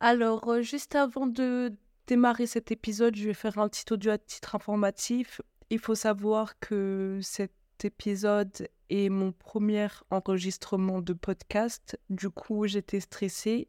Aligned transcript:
Alors, 0.00 0.48
euh, 0.48 0.62
juste 0.62 0.94
avant 0.94 1.26
de 1.26 1.74
démarrer 2.06 2.46
cet 2.46 2.70
épisode, 2.70 3.16
je 3.16 3.26
vais 3.26 3.34
faire 3.34 3.58
un 3.58 3.68
petit 3.68 3.92
audio 3.92 4.12
à 4.12 4.18
titre 4.18 4.54
informatif. 4.54 5.40
Il 5.70 5.80
faut 5.80 5.96
savoir 5.96 6.58
que 6.60 7.18
cet 7.20 7.52
épisode 7.82 8.68
est 8.90 9.08
mon 9.08 9.32
premier 9.32 9.88
enregistrement 10.10 11.02
de 11.02 11.12
podcast. 11.12 11.98
Du 12.10 12.30
coup, 12.30 12.66
j'étais 12.66 13.00
stressée 13.00 13.68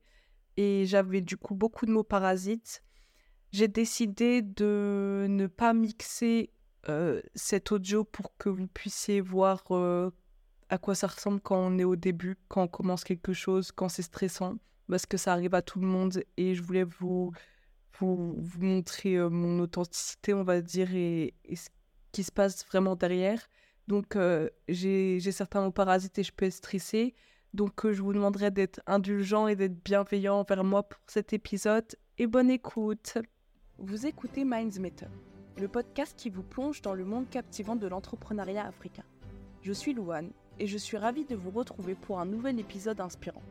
et 0.55 0.86
j'avais 0.86 1.21
du 1.21 1.36
coup 1.36 1.55
beaucoup 1.55 1.88
de 1.88 1.92
mots 1.92 2.04
parasites. 2.04 2.84
J'ai 3.52 3.68
décidé 3.68 4.43
de 4.43 5.25
ne 5.27 5.48
pas 5.48 5.73
mixer 5.73 6.52
euh, 6.88 7.21
cet 7.34 7.71
audio 7.71 8.04
pour 8.04 8.38
que 8.38 8.50
vous 8.50 8.68
puissiez 8.68 9.20
voir 9.20 9.64
euh, 9.71 10.11
à 10.70 10.77
quoi 10.77 10.93
ça 10.93 11.07
ressemble 11.07 11.41
quand 11.41 11.57
on 11.57 11.80
est 11.80 11.84
au 11.84 11.96
début, 11.96 12.38
quand 12.48 12.64
on 12.64 12.68
commence 12.68 13.04
quelque 13.04 13.34
chose, 13.34 13.71
quand 13.71 13.89
c'est 13.89 14.04
stressant, 14.04 14.57
parce 14.90 15.06
que 15.06 15.18
ça 15.18 15.34
arrive 15.34 15.54
à 15.54 15.62
tout 15.62 15.80
le 15.80 15.88
monde 15.88 16.24
et 16.38 16.55
je 16.55 16.64
voulais 16.64 16.84
vous, 16.84 17.32
montrer 18.02 19.18
mon 19.30 19.59
authenticité, 19.59 20.34
on 20.34 20.44
va 20.44 20.62
dire, 20.62 20.94
et, 20.96 21.34
ce 21.54 21.70
qui 22.12 22.23
se 22.23 22.32
passe 22.32 22.66
vraiment 22.66 22.96
derrière. 22.96 23.48
Donc, 23.88 24.18
j'ai 24.68 25.20
certains 25.32 25.70
parasites 25.72 26.18
et 26.20 26.23
je 26.23 26.32
peux 26.32 26.46
être 26.46 26.54
stressée. 26.54 27.13
Donc, 27.54 27.91
je 27.91 28.02
vous 28.02 28.13
demanderai 28.13 28.52
d'être 28.52 28.80
indulgent 28.88 29.48
et 29.48 29.55
d'être 29.55 29.84
bienveillant 29.84 30.40
envers 30.40 30.63
moi 30.63 30.84
pour 30.84 30.99
cet 31.08 31.34
épisode. 31.34 31.96
Et 32.18 32.27
bonne 32.27 32.49
écoute. 32.49 33.18
Vous 33.77 34.05
écoutez 34.05 34.44
Minds 34.44 34.80
Matter, 34.80 35.08
le 35.58 35.68
podcast 35.68 36.13
qui 36.18 36.30
vous 36.30 36.44
plonge 36.44 36.82
dans 36.82 36.94
le 36.94 37.05
monde 37.05 37.30
captivant 37.30 37.76
de 37.76 37.88
l'entrepreneuriat 37.88 38.66
africain. 38.66 39.05
Je 39.62 39.71
suis 39.74 39.94
Louane 39.94 40.32
et 40.58 40.68
je 40.68 40.77
suis 40.77 40.98
ravie 40.98 41.26
de 41.26 41.35
vous 41.35 41.52
retrouver 41.52 41.96
pour 41.96 42.20
un 42.20 42.26
nouvel 42.26 42.60
épisode 42.60 42.99
inspirant. 42.99 43.41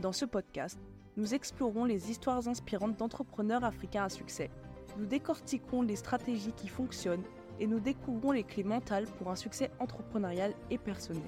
Dans 0.00 0.12
ce 0.12 0.24
podcast, 0.24 0.78
nous 1.16 1.34
explorons 1.34 1.84
les 1.84 2.10
histoires 2.10 2.48
inspirantes 2.48 2.96
d'entrepreneurs 2.96 3.62
africains 3.62 4.04
à 4.04 4.08
succès. 4.08 4.50
Nous 4.98 5.04
décortiquons 5.04 5.82
les 5.82 5.96
stratégies 5.96 6.52
qui 6.52 6.68
fonctionnent 6.68 7.24
et 7.60 7.66
nous 7.66 7.78
découvrons 7.78 8.32
les 8.32 8.42
clés 8.42 8.64
mentales 8.64 9.06
pour 9.18 9.30
un 9.30 9.36
succès 9.36 9.70
entrepreneurial 9.78 10.54
et 10.70 10.78
personnel. 10.78 11.22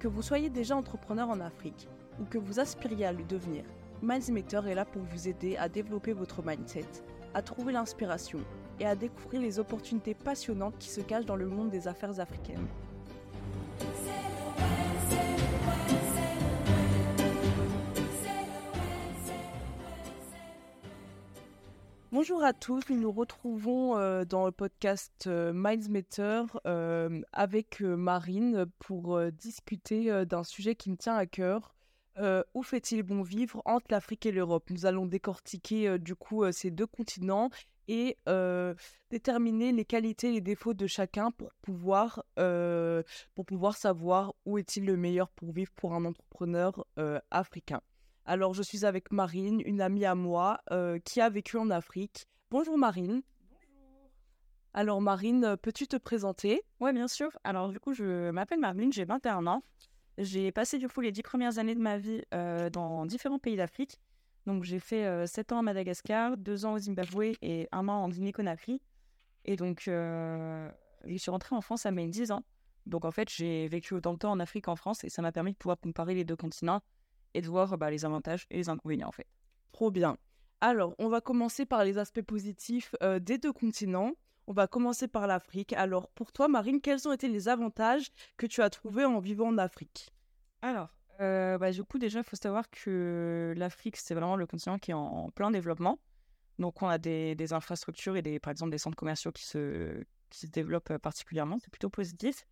Que 0.00 0.08
vous 0.08 0.22
soyez 0.22 0.50
déjà 0.50 0.76
entrepreneur 0.76 1.30
en 1.30 1.40
Afrique 1.40 1.88
ou 2.20 2.24
que 2.24 2.38
vous 2.38 2.58
aspiriez 2.58 3.06
à 3.06 3.12
le 3.12 3.22
devenir, 3.24 3.64
Mindmeter 4.02 4.62
est 4.66 4.74
là 4.74 4.84
pour 4.84 5.02
vous 5.02 5.28
aider 5.28 5.56
à 5.56 5.68
développer 5.68 6.12
votre 6.12 6.44
mindset, 6.44 6.86
à 7.34 7.40
trouver 7.40 7.72
l'inspiration 7.72 8.40
et 8.80 8.86
à 8.86 8.96
découvrir 8.96 9.40
les 9.40 9.60
opportunités 9.60 10.14
passionnantes 10.14 10.76
qui 10.80 10.88
se 10.88 11.00
cachent 11.00 11.24
dans 11.24 11.36
le 11.36 11.46
monde 11.46 11.70
des 11.70 11.86
affaires 11.86 12.18
africaines. 12.18 12.66
Bonjour 22.12 22.44
à 22.44 22.52
tous, 22.52 22.82
nous 22.90 23.00
nous 23.00 23.10
retrouvons 23.10 23.96
euh, 23.96 24.26
dans 24.26 24.44
le 24.44 24.52
podcast 24.52 25.24
euh, 25.26 25.54
Mindsmeter 25.54 26.42
euh, 26.66 27.22
avec 27.32 27.80
Marine 27.80 28.66
pour 28.80 29.18
discuter 29.30 30.26
d'un 30.26 30.44
sujet 30.44 30.74
qui 30.74 30.90
me 30.90 30.96
tient 30.98 31.16
à 31.16 31.24
cœur. 31.24 31.74
Où 32.52 32.62
fait-il 32.62 33.02
bon 33.02 33.22
vivre 33.22 33.62
entre 33.64 33.86
l'Afrique 33.88 34.26
et 34.26 34.30
l'Europe? 34.30 34.68
Nous 34.68 34.84
allons 34.84 35.06
décortiquer 35.06 35.98
du 35.98 36.14
coup 36.14 36.44
ces 36.52 36.70
deux 36.70 36.86
continents 36.86 37.48
et 37.88 38.18
déterminer 39.08 39.72
les 39.72 39.86
qualités 39.86 40.28
et 40.28 40.32
les 40.32 40.42
défauts 40.42 40.74
de 40.74 40.86
chacun 40.86 41.30
pour 41.30 41.50
pouvoir, 41.62 42.26
pour 42.36 43.46
pouvoir 43.46 43.74
savoir 43.74 44.34
où 44.44 44.58
est-il 44.58 44.84
le 44.84 44.98
meilleur 44.98 45.30
pour 45.30 45.50
vivre 45.52 45.72
pour 45.74 45.94
un 45.94 46.04
entrepreneur 46.04 46.84
africain. 47.30 47.80
Alors, 48.24 48.54
je 48.54 48.62
suis 48.62 48.84
avec 48.84 49.10
Marine, 49.10 49.62
une 49.66 49.80
amie 49.80 50.04
à 50.04 50.14
moi 50.14 50.60
euh, 50.70 51.00
qui 51.00 51.20
a 51.20 51.28
vécu 51.28 51.56
en 51.56 51.70
Afrique. 51.70 52.28
Bonjour 52.50 52.78
Marine. 52.78 53.22
Bonjour. 53.50 54.10
Alors 54.74 55.00
Marine, 55.00 55.44
euh, 55.44 55.56
peux-tu 55.56 55.88
te 55.88 55.96
présenter? 55.96 56.62
Ouais, 56.78 56.92
bien 56.92 57.08
sûr. 57.08 57.36
Alors, 57.42 57.70
du 57.70 57.80
coup, 57.80 57.94
je 57.94 58.30
m'appelle 58.30 58.60
Marine, 58.60 58.92
j'ai 58.92 59.04
21 59.04 59.48
ans. 59.48 59.64
J'ai 60.18 60.52
passé, 60.52 60.78
du 60.78 60.86
coup, 60.88 61.00
les 61.00 61.10
dix 61.10 61.22
premières 61.22 61.58
années 61.58 61.74
de 61.74 61.80
ma 61.80 61.98
vie 61.98 62.22
euh, 62.32 62.70
dans 62.70 63.06
différents 63.06 63.40
pays 63.40 63.56
d'Afrique. 63.56 63.98
Donc, 64.46 64.62
j'ai 64.62 64.78
fait 64.78 65.04
euh, 65.04 65.26
7 65.26 65.50
ans 65.50 65.58
à 65.58 65.62
Madagascar, 65.62 66.36
2 66.36 66.64
ans 66.64 66.74
au 66.74 66.78
Zimbabwe 66.78 67.32
et 67.42 67.68
un 67.72 67.88
an 67.88 68.04
en 68.04 68.08
Guinée-Conakry. 68.08 68.80
Et 69.46 69.56
donc, 69.56 69.82
je 69.86 70.70
suis 71.16 71.30
rentrée 71.32 71.56
en 71.56 71.60
France 71.60 71.86
à 71.86 71.90
mes 71.90 72.06
10 72.06 72.30
ans. 72.30 72.44
Donc, 72.86 73.04
en 73.04 73.10
fait, 73.10 73.28
j'ai 73.28 73.66
vécu 73.66 73.94
autant 73.94 74.12
de 74.12 74.18
temps 74.18 74.30
en 74.30 74.38
Afrique 74.38 74.66
qu'en 74.66 74.76
France 74.76 75.02
et 75.02 75.08
ça 75.08 75.22
m'a 75.22 75.32
permis 75.32 75.52
de 75.52 75.56
pouvoir 75.56 75.80
comparer 75.80 76.14
les 76.14 76.24
deux 76.24 76.36
continents 76.36 76.82
et 77.34 77.40
de 77.42 77.48
voir 77.48 77.76
bah, 77.78 77.90
les 77.90 78.04
avantages 78.04 78.46
et 78.50 78.56
les 78.56 78.68
inconvénients, 78.68 79.08
en 79.08 79.12
fait. 79.12 79.26
Trop 79.72 79.90
bien. 79.90 80.16
Alors, 80.62 80.94
on 80.98 81.08
va 81.08 81.20
commencer 81.20 81.66
par 81.66 81.84
les 81.84 81.98
aspects 81.98 82.22
positifs 82.22 82.94
euh, 83.02 83.18
des 83.18 83.36
deux 83.36 83.52
continents. 83.52 84.12
On 84.46 84.52
va 84.52 84.68
commencer 84.68 85.08
par 85.08 85.26
l'Afrique. 85.26 85.72
Alors, 85.72 86.08
pour 86.10 86.30
toi, 86.30 86.46
Marine, 86.46 86.80
quels 86.80 87.08
ont 87.08 87.12
été 87.12 87.26
les 87.26 87.48
avantages 87.48 88.12
que 88.36 88.46
tu 88.46 88.62
as 88.62 88.70
trouvés 88.70 89.04
en 89.04 89.18
vivant 89.18 89.48
en 89.48 89.58
Afrique? 89.58 90.12
Alors, 90.62 90.94
euh, 91.20 91.58
bah, 91.58 91.72
du 91.72 91.82
coup, 91.82 91.98
déjà, 91.98 92.20
il 92.20 92.24
faut 92.24 92.36
savoir 92.36 92.70
que 92.70 93.54
l'Afrique, 93.56 93.96
c'est 93.96 94.14
vraiment 94.14 94.36
le 94.36 94.46
continent 94.46 94.78
qui 94.78 94.92
est 94.92 94.94
en, 94.94 95.30
plein 95.30 95.50
développement. 95.50 95.98
Donc, 96.60 96.80
on 96.80 96.86
a 96.86 96.98
des, 96.98 97.52
infrastructures 97.52 98.16
et 98.16 98.22
des, 98.22 98.38
par 98.38 98.52
exemple 98.52 98.70
des 98.70 98.78
centres 98.78 98.96
commerciaux 98.96 99.32
qui 99.32 99.44
se, 99.44 100.04
qui 100.30 100.46
se 100.46 100.46
développent 100.46 100.92
euh, 100.92 100.98
particulièrement. 100.98 101.58
C'est 101.58 101.70
plutôt 101.70 101.90
positif. 101.90 102.46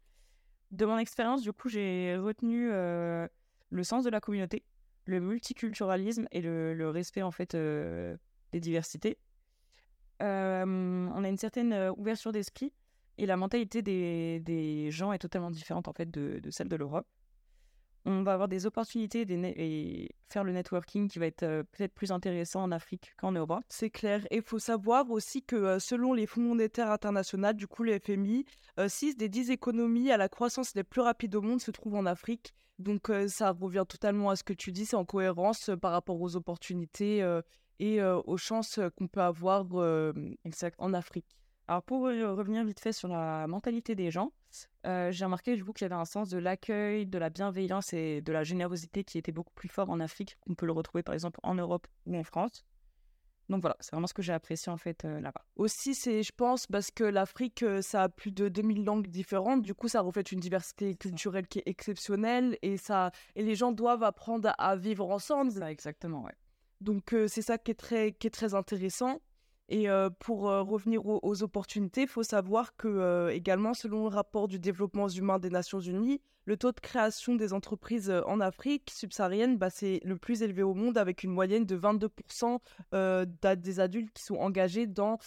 De 0.72 0.84
mon 0.84 0.98
expérience, 0.98 1.42
du 1.42 1.52
coup, 1.52 1.68
j'ai 1.68 2.16
retenu 2.16 2.70
le 2.70 3.82
sens 3.82 4.04
de 4.04 4.10
la 4.10 4.20
communauté, 4.20 4.64
le 5.10 5.20
multiculturalisme 5.20 6.26
et 6.30 6.40
le, 6.40 6.88
respect, 6.88 7.22
en 7.22 7.32
fait, 7.32 7.54
euh, 7.54 8.16
des 8.52 8.60
diversités. 8.60 9.18
Euh, 10.22 10.64
on 11.14 11.24
a 11.24 11.28
une 11.28 11.36
certaine 11.36 11.72
euh, 11.72 11.92
ouverture 11.96 12.32
d'esprit 12.32 12.72
et 13.18 13.26
la 13.26 13.36
mentalité 13.36 13.82
des, 13.82 14.40
des 14.40 14.90
gens 14.90 15.12
est 15.12 15.18
totalement 15.18 15.50
différente, 15.50 15.88
en 15.88 15.92
fait, 15.92 16.10
de, 16.10 16.40
de 16.42 16.50
celle 16.50 16.68
de 16.68 16.76
l'Europe 16.76 17.06
on 18.04 18.22
va 18.22 18.32
avoir 18.32 18.48
des 18.48 18.66
opportunités 18.66 19.24
des 19.24 19.34
et 19.56 20.14
faire 20.28 20.44
le 20.44 20.52
networking 20.52 21.08
qui 21.08 21.18
va 21.18 21.26
être 21.26 21.62
peut-être 21.72 21.92
plus 21.92 22.12
intéressant 22.12 22.62
en 22.62 22.72
Afrique 22.72 23.12
qu'en 23.18 23.32
Europe. 23.32 23.62
C'est 23.68 23.90
clair. 23.90 24.26
Et 24.30 24.36
il 24.36 24.42
faut 24.42 24.58
savoir 24.58 25.10
aussi 25.10 25.42
que 25.42 25.78
selon 25.78 26.12
les 26.12 26.26
fonds 26.26 26.40
monétaires 26.40 26.90
internationaux, 26.90 27.52
du 27.52 27.66
coup 27.66 27.82
le 27.82 27.98
FMI, 27.98 28.44
6 28.86 29.16
des 29.16 29.28
10 29.28 29.50
économies 29.50 30.10
à 30.10 30.16
la 30.16 30.28
croissance 30.28 30.74
les 30.74 30.84
plus 30.84 31.00
rapides 31.00 31.34
au 31.34 31.42
monde 31.42 31.60
se 31.60 31.70
trouvent 31.70 31.96
en 31.96 32.06
Afrique. 32.06 32.54
Donc 32.78 33.10
ça 33.28 33.50
revient 33.52 33.84
totalement 33.88 34.30
à 34.30 34.36
ce 34.36 34.44
que 34.44 34.54
tu 34.54 34.72
dis, 34.72 34.86
c'est 34.86 34.96
en 34.96 35.04
cohérence 35.04 35.70
par 35.82 35.92
rapport 35.92 36.20
aux 36.20 36.36
opportunités 36.36 37.22
et 37.78 38.02
aux 38.02 38.36
chances 38.36 38.80
qu'on 38.96 39.08
peut 39.08 39.20
avoir 39.20 39.66
en 40.78 40.94
Afrique. 40.94 41.39
Alors 41.70 41.84
pour 41.84 42.08
euh, 42.08 42.34
revenir 42.34 42.64
vite 42.64 42.80
fait 42.80 42.92
sur 42.92 43.06
la 43.06 43.46
mentalité 43.46 43.94
des 43.94 44.10
gens, 44.10 44.32
euh, 44.88 45.12
j'ai 45.12 45.24
remarqué 45.24 45.54
du 45.54 45.64
coup 45.64 45.72
qu'il 45.72 45.84
y 45.84 45.86
avait 45.86 45.94
un 45.94 46.04
sens 46.04 46.28
de 46.28 46.36
l'accueil, 46.36 47.06
de 47.06 47.16
la 47.16 47.30
bienveillance 47.30 47.92
et 47.92 48.22
de 48.22 48.32
la 48.32 48.42
générosité 48.42 49.04
qui 49.04 49.18
était 49.18 49.30
beaucoup 49.30 49.52
plus 49.54 49.68
fort 49.68 49.88
en 49.88 50.00
Afrique 50.00 50.36
qu'on 50.40 50.56
peut 50.56 50.66
le 50.66 50.72
retrouver 50.72 51.04
par 51.04 51.14
exemple 51.14 51.38
en 51.44 51.54
Europe 51.54 51.86
ou 52.06 52.16
en 52.16 52.24
France. 52.24 52.64
Donc 53.48 53.60
voilà, 53.60 53.76
c'est 53.78 53.92
vraiment 53.92 54.08
ce 54.08 54.14
que 54.14 54.22
j'ai 54.22 54.32
apprécié 54.32 54.72
en 54.72 54.78
fait 54.78 55.04
euh, 55.04 55.20
là-bas. 55.20 55.44
Aussi, 55.54 55.94
c'est, 55.94 56.24
je 56.24 56.32
pense, 56.36 56.66
parce 56.66 56.90
que 56.90 57.04
l'Afrique, 57.04 57.64
ça 57.82 58.02
a 58.02 58.08
plus 58.08 58.32
de 58.32 58.48
2000 58.48 58.84
langues 58.84 59.06
différentes. 59.06 59.62
Du 59.62 59.72
coup, 59.72 59.86
ça 59.86 60.00
reflète 60.00 60.32
une 60.32 60.40
diversité 60.40 60.96
culturelle 60.96 61.46
qui 61.46 61.60
est 61.60 61.68
exceptionnelle 61.68 62.58
et, 62.62 62.78
ça, 62.78 63.12
et 63.36 63.44
les 63.44 63.54
gens 63.54 63.70
doivent 63.70 64.02
apprendre 64.02 64.48
à, 64.48 64.70
à 64.70 64.74
vivre 64.74 65.08
ensemble. 65.08 65.52
Ça, 65.52 65.70
exactement, 65.70 66.24
ouais. 66.24 66.34
Donc, 66.80 67.12
euh, 67.12 67.28
c'est 67.28 67.42
ça 67.42 67.58
qui 67.58 67.70
est 67.70 67.74
très, 67.74 68.10
qui 68.10 68.26
est 68.26 68.30
très 68.30 68.54
intéressant. 68.54 69.20
Et 69.70 69.86
pour 70.18 70.40
revenir 70.42 71.06
aux, 71.06 71.42
opportunités, 71.42 72.02
il 72.02 72.08
faut 72.08 72.24
savoir 72.24 72.76
que, 72.76 73.30
également, 73.30 73.72
selon 73.72 74.02
le 74.02 74.14
rapport 74.14 74.48
du 74.48 74.58
développement 74.58 75.08
humain 75.08 75.38
des 75.38 75.48
Nations 75.50 75.78
Unies, 75.80 76.20
le 76.44 76.56
taux 76.56 76.72
de 76.72 76.80
création 76.80 77.36
des 77.36 77.52
entreprises 77.52 78.12
en 78.26 78.40
Afrique 78.40 78.90
subsaharienne, 78.92 79.58
bah, 79.58 79.70
c'est 79.70 80.00
le 80.04 80.16
plus 80.16 80.42
élevé 80.42 80.64
au 80.64 80.74
monde, 80.74 80.98
avec 80.98 81.22
une 81.22 81.30
moyenne 81.30 81.66
de 81.66 81.76
22% 81.76 82.60
euh, 82.94 83.24
d'a- 83.42 83.54
des 83.54 83.78
adultes 83.78 84.12
qui 84.12 84.24
sont 84.24 84.36
engagés 84.36 84.86
dans 84.88 85.18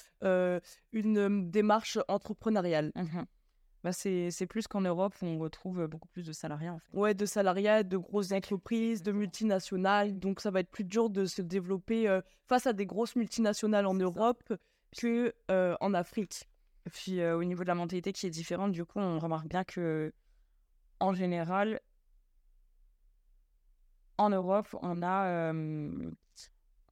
une 0.91 1.49
démarche 1.49 1.97
entrepreneuriale. 2.09 2.91
Mhm. 2.95 3.25
Bah, 3.83 3.91
c'est 3.91 4.47
plus 4.47 4.65
qu'en 4.67 4.79
Europe 4.79 5.13
où 5.21 5.25
on 5.25 5.37
retrouve 5.37 5.87
beaucoup 5.87 6.07
plus 6.07 6.25
de 6.25 6.31
salariés 6.31 6.69
en 6.69 6.79
fait. 6.79 6.97
Ouais, 6.97 7.13
de 7.13 7.25
salariat, 7.25 7.83
de 7.83 7.97
grosses 7.97 8.31
entreprises, 8.31 9.03
de 9.03 9.11
multinationales. 9.11 10.17
Donc, 10.19 10.39
ça 10.39 10.51
va 10.51 10.61
être 10.61 10.71
plus 10.71 10.85
dur 10.85 11.09
de 11.09 11.25
se 11.25 11.41
développer 11.41 12.07
euh, 12.07 12.21
face 12.47 12.65
à 12.65 12.71
des 12.71 12.85
grosses 12.85 13.17
multinationales 13.17 13.85
en 13.85 13.93
Europe 13.93 14.53
que 14.97 15.33
euh, 15.51 15.75
en 15.81 15.93
Afrique. 15.93 16.49
Et 16.85 16.89
puis 16.89 17.19
euh, 17.19 17.37
au 17.37 17.43
niveau 17.43 17.63
de 17.63 17.67
la 17.67 17.75
mentalité 17.75 18.13
qui 18.13 18.25
est 18.25 18.29
différente, 18.29 18.71
du 18.71 18.85
coup, 18.85 18.99
on 18.99 19.19
remarque 19.19 19.47
bien 19.47 19.65
que 19.65 20.13
en 21.01 21.13
général, 21.13 21.81
en 24.17 24.29
Europe, 24.29 24.73
on 24.81 25.01
a, 25.03 25.51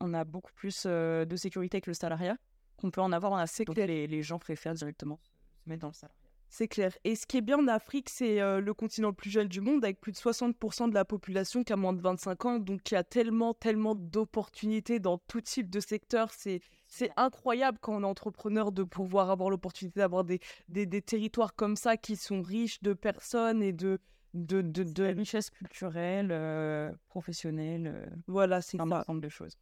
on 0.01 0.13
a 0.13 0.23
beaucoup 0.25 0.51
plus 0.53 0.85
de 0.85 1.35
sécurité 1.37 1.77
avec 1.77 1.87
le 1.87 1.93
salariat 1.93 2.35
qu'on 2.75 2.91
peut 2.91 3.01
en 3.01 3.13
avoir 3.13 3.31
en 3.31 3.37
Afrique. 3.37 3.67
Donc 3.67 3.77
les, 3.77 4.07
les 4.07 4.21
gens 4.23 4.39
préfèrent 4.39 4.73
directement 4.73 5.19
se 5.63 5.69
mettre 5.69 5.81
dans 5.81 5.87
le 5.89 5.93
salariat. 5.93 6.20
C'est 6.53 6.67
clair. 6.67 6.91
Et 7.05 7.15
ce 7.15 7.25
qui 7.25 7.37
est 7.37 7.41
bien 7.41 7.57
en 7.59 7.67
Afrique, 7.69 8.09
c'est 8.09 8.41
euh, 8.41 8.59
le 8.59 8.73
continent 8.73 9.07
le 9.07 9.13
plus 9.15 9.29
jeune 9.29 9.47
du 9.47 9.61
monde, 9.61 9.85
avec 9.85 10.01
plus 10.01 10.11
de 10.11 10.17
60% 10.17 10.89
de 10.89 10.93
la 10.93 11.05
population 11.05 11.63
qui 11.63 11.71
a 11.71 11.77
moins 11.77 11.93
de 11.93 12.01
25 12.01 12.45
ans. 12.45 12.59
Donc, 12.59 12.91
il 12.91 12.95
y 12.95 12.97
a 12.97 13.05
tellement, 13.05 13.53
tellement 13.53 13.95
d'opportunités 13.95 14.99
dans 14.99 15.17
tout 15.17 15.39
type 15.39 15.69
de 15.69 15.79
secteur. 15.79 16.29
C'est, 16.33 16.59
c'est 16.87 17.09
incroyable 17.15 17.77
quand 17.79 17.95
on 17.95 18.01
est 18.01 18.05
entrepreneur 18.05 18.73
de 18.73 18.83
pouvoir 18.83 19.29
avoir 19.31 19.49
l'opportunité 19.49 20.01
d'avoir 20.01 20.25
des, 20.25 20.41
des, 20.67 20.85
des 20.85 21.01
territoires 21.01 21.55
comme 21.55 21.77
ça 21.77 21.95
qui 21.95 22.17
sont 22.17 22.41
riches 22.41 22.81
de 22.81 22.91
personnes 22.91 23.63
et 23.63 23.71
de, 23.71 23.97
de, 24.33 24.59
de, 24.61 24.83
de... 24.83 25.03
richesse 25.05 25.51
culturelle, 25.51 26.31
euh, 26.33 26.91
professionnelle. 27.07 27.87
euh, 27.87 28.05
Voilà, 28.27 28.61
c'est 28.61 28.77
un 28.81 28.91
ensemble 28.91 29.21
de 29.21 29.29
choses. 29.29 29.53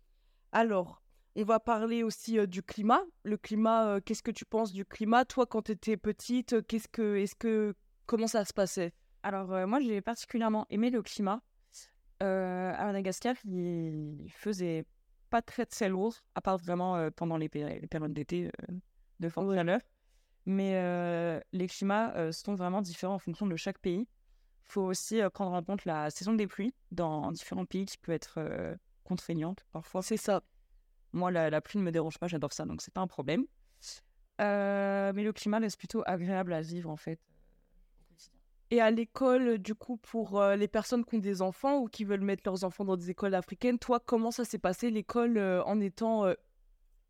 Alors, 0.52 1.04
on 1.36 1.44
va 1.44 1.60
parler 1.60 2.04
aussi 2.04 2.40
euh, 2.40 2.46
du 2.46 2.64
climat. 2.64 3.02
Le 3.24 3.38
climat, 3.38 3.88
euh, 3.88 4.00
qu'est-ce 4.04 4.24
que 4.24 4.32
tu 4.32 4.46
penses 4.46 4.72
du 4.72 4.86
climat 4.86 5.26
Toi, 5.26 5.46
quand 5.46 5.64
tu 5.64 5.72
étais 5.74 5.98
petite, 5.98 6.66
qu'est-ce 6.68 6.88
que, 6.88 7.18
est-ce 7.18 7.36
que, 7.36 7.76
comment 8.06 8.28
ça 8.28 8.46
se 8.46 8.54
passait? 8.54 8.94
Alors, 9.24 9.54
euh, 9.54 9.68
moi, 9.68 9.80
j'ai 9.80 10.02
particulièrement 10.02 10.66
aimé 10.70 10.90
le 10.90 11.02
climat. 11.02 11.42
À 12.22 12.86
Madagascar, 12.86 13.36
il 13.46 14.24
il 14.24 14.32
faisait 14.32 14.86
pas 15.30 15.42
très 15.42 15.66
très 15.66 15.88
lourd, 15.88 16.16
à 16.36 16.42
part 16.42 16.58
vraiment 16.58 17.10
pendant 17.12 17.38
les, 17.38 17.50
les 17.54 17.88
périodes 17.88 18.12
d'été 18.12 18.52
de 19.22 19.30
forte 19.30 19.56
chaleur. 19.56 19.80
Mais 20.46 21.42
les 21.54 21.68
climats 21.68 22.34
sont 22.34 22.56
vraiment 22.56 22.82
différents 22.82 23.14
en 23.14 23.20
fonction 23.20 23.48
de 23.48 23.56
chaque 23.56 23.80
pays. 23.80 24.02
Il 24.02 24.72
faut 24.74 24.82
aussi 24.82 25.22
prendre 25.34 25.54
en 25.54 25.64
compte 25.64 25.86
la 25.86 26.10
saison 26.10 26.34
des 26.34 26.46
pluies 26.46 26.74
dans 26.92 27.32
différents 27.32 27.66
pays 27.66 27.86
qui 27.86 27.98
peut 27.98 28.12
être 28.12 28.38
contraignante 29.06 29.66
parfois. 29.72 30.02
C'est 30.02 30.18
ça. 30.18 30.44
Moi, 31.14 31.32
la, 31.32 31.50
la 31.50 31.62
pluie 31.62 31.80
ne 31.80 31.84
me 31.84 31.92
dérange 31.92 32.18
pas, 32.18 32.28
j'adore 32.28 32.54
ça, 32.54 32.66
donc 32.66 32.82
c'est 32.82 32.94
pas 32.94 33.02
un 33.02 33.08
problème. 33.08 33.46
Euh, 34.42 35.12
mais 35.14 35.24
le 35.24 35.34
climat 35.34 35.60
reste 35.60 35.78
plutôt 35.78 36.02
agréable 36.06 36.54
à 36.54 36.62
vivre 36.62 36.90
en 36.90 36.96
fait. 36.96 37.20
Et 38.72 38.82
à 38.82 38.92
l'école, 38.92 39.58
du 39.58 39.74
coup, 39.74 39.98
pour 39.98 40.40
euh, 40.40 40.56
les 40.56 40.68
personnes 40.68 41.04
qui 41.04 41.16
ont 41.16 41.20
des 41.20 41.42
enfants 41.42 41.80
ou 41.80 41.88
qui 41.88 42.04
veulent 42.04 42.22
mettre 42.22 42.44
leurs 42.46 42.64
enfants 42.64 42.86
dans 42.86 42.96
des 42.96 43.10
écoles 43.10 43.34
africaines, 43.34 43.80
toi, 43.80 44.00
comment 44.00 44.32
ça 44.32 44.46
s'est 44.46 44.60
passé 44.60 44.92
l'école 44.92 45.38
euh, 45.38 45.64
en 45.64 45.82
étant, 45.82 46.32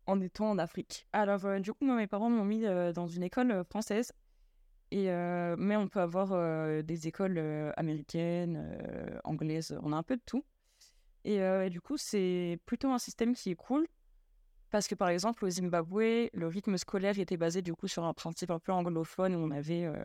en 0.06 0.20
étant 0.20 0.50
en 0.50 0.58
Afrique? 0.58 1.06
Alors, 1.12 1.60
du 1.60 1.72
coup, 1.72 1.84
moi, 1.84 1.96
mes 1.96 2.06
parents 2.06 2.30
m'ont 2.30 2.44
mis 2.44 2.62
dans 2.94 3.06
une 3.06 3.22
école 3.22 3.62
française. 3.64 4.12
Et, 4.90 5.04
mais 5.58 5.76
on 5.76 5.86
peut 5.86 6.00
avoir 6.00 6.82
des 6.82 7.06
écoles 7.06 7.38
américaines, 7.76 8.76
anglaises, 9.22 9.78
on 9.82 9.92
a 9.92 9.96
un 9.96 10.02
peu 10.02 10.16
de 10.16 10.22
tout. 10.24 10.42
Et, 11.24 11.40
euh, 11.42 11.66
et 11.66 11.70
du 11.70 11.80
coup, 11.80 11.96
c'est 11.96 12.58
plutôt 12.66 12.88
un 12.90 12.98
système 12.98 13.34
qui 13.34 13.50
est 13.50 13.54
cool. 13.56 13.86
Parce 14.70 14.86
que, 14.86 14.94
par 14.94 15.08
exemple, 15.08 15.44
au 15.44 15.50
Zimbabwe, 15.50 16.28
le 16.32 16.46
rythme 16.46 16.76
scolaire 16.76 17.18
était 17.18 17.36
basé 17.36 17.60
du 17.60 17.74
coup 17.74 17.88
sur 17.88 18.04
un 18.04 18.14
principe 18.14 18.50
un 18.52 18.60
peu 18.60 18.70
anglophone 18.72 19.34
où 19.34 19.38
on 19.40 19.50
avait 19.50 19.84
euh, 19.84 19.96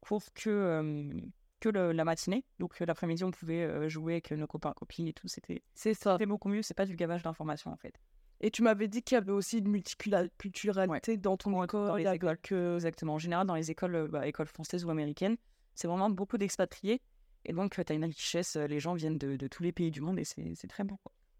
cours 0.00 0.24
que, 0.34 0.50
euh, 0.50 1.12
que 1.60 1.68
le- 1.68 1.92
la 1.92 2.04
matinée. 2.04 2.44
Donc, 2.58 2.80
l'après-midi, 2.80 3.22
on 3.22 3.30
pouvait 3.30 3.88
jouer 3.88 4.14
avec 4.14 4.32
nos 4.32 4.48
copains, 4.48 4.72
copines 4.72 5.06
et 5.06 5.12
tout. 5.12 5.28
C'était 5.28 5.62
C'est 5.74 5.94
ça. 5.94 6.14
c'était 6.14 6.26
beaucoup 6.26 6.48
mieux. 6.48 6.62
C'est 6.62 6.74
pas 6.74 6.84
du 6.86 6.96
gavage 6.96 7.22
d'informations, 7.22 7.70
en 7.70 7.76
fait. 7.76 7.94
Et 8.40 8.50
tu 8.50 8.62
m'avais 8.62 8.88
dit 8.88 9.02
qu'il 9.04 9.14
y 9.14 9.18
avait 9.18 9.30
aussi 9.30 9.58
une 9.58 9.68
multiculturalité 9.68 11.16
dans 11.16 11.36
ton 11.36 11.52
Dans- 11.52 11.62
école. 11.64 11.86
dans 11.88 11.94
les 11.96 12.08
écoles. 12.12 12.38
Exactement. 12.74 13.14
En 13.14 13.18
général, 13.18 13.46
dans 13.46 13.54
les 13.54 13.70
écoles, 13.70 14.08
bah, 14.10 14.26
écoles 14.26 14.48
françaises 14.48 14.84
ou 14.84 14.90
américaines, 14.90 15.36
c'est 15.76 15.86
vraiment 15.86 16.10
beaucoup 16.10 16.38
d'expatriés. 16.38 17.00
Et 17.44 17.52
donc, 17.52 17.74
tu 17.74 17.92
as 17.92 17.94
une 17.94 18.04
richesse. 18.04 18.56
euh, 18.56 18.66
Les 18.66 18.80
gens 18.80 18.94
viennent 18.94 19.18
de, 19.18 19.36
de 19.36 19.46
tous 19.48 19.62
les 19.62 19.72
pays 19.72 19.90
du 19.90 20.00
monde 20.00 20.18
et 20.18 20.24
c'est 20.24 20.68
très 20.68 20.84
bon. 20.84 20.98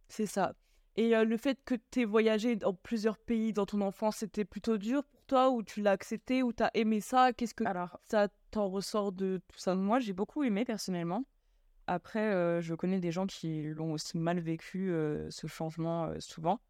C'est 0.09 0.27
ça. 0.27 0.55
Et 0.97 1.17
euh, 1.17 1.25
le 1.25 1.37
fait 1.37 1.59
que 1.65 1.75
tu 1.91 2.01
aies 2.03 2.05
voyagé 2.05 2.57
dans 2.57 2.75
plusieurs 2.75 3.19
pays 3.19 3.53
dans 3.53 3.65
ton 3.65 3.81
enfance, 3.81 4.17
c'était 4.17 4.45
plutôt 4.45 4.77
dur 4.77 5.05
pour 5.05 5.25
toi 5.25 5.51
ou 5.51 5.63
tu 5.63 5.81
l'as 5.81 5.93
accepté 5.93 6.43
ou 6.43 6.53
tu 6.53 6.63
as 6.63 6.71
aimé 6.75 7.01
ça? 7.01 7.33
Qu'est-ce 7.33 7.55
que 7.55 7.65
Alors, 7.65 7.99
ça 8.11 8.29
t'en 8.51 8.69
ressort 8.69 9.13
de 9.13 9.41
tout 9.49 9.59
ça? 9.59 9.75
Moi, 9.75 10.01
j'ai 10.01 10.13
beaucoup 10.13 10.43
aimé 10.45 10.65
personnellement. 10.65 11.25
Après, 11.87 12.33
euh, 12.33 12.61
je 12.61 12.75
connais 12.75 13.01
des 13.01 13.11
gens 13.11 13.27
qui 13.27 13.63
l'ont 13.63 13.93
aussi 13.93 14.19
mal 14.19 14.39
vécu, 14.41 14.91
euh, 14.91 15.31
ce 15.31 15.47
changement, 15.47 16.05
euh, 16.07 16.17
souvent. 16.21 16.61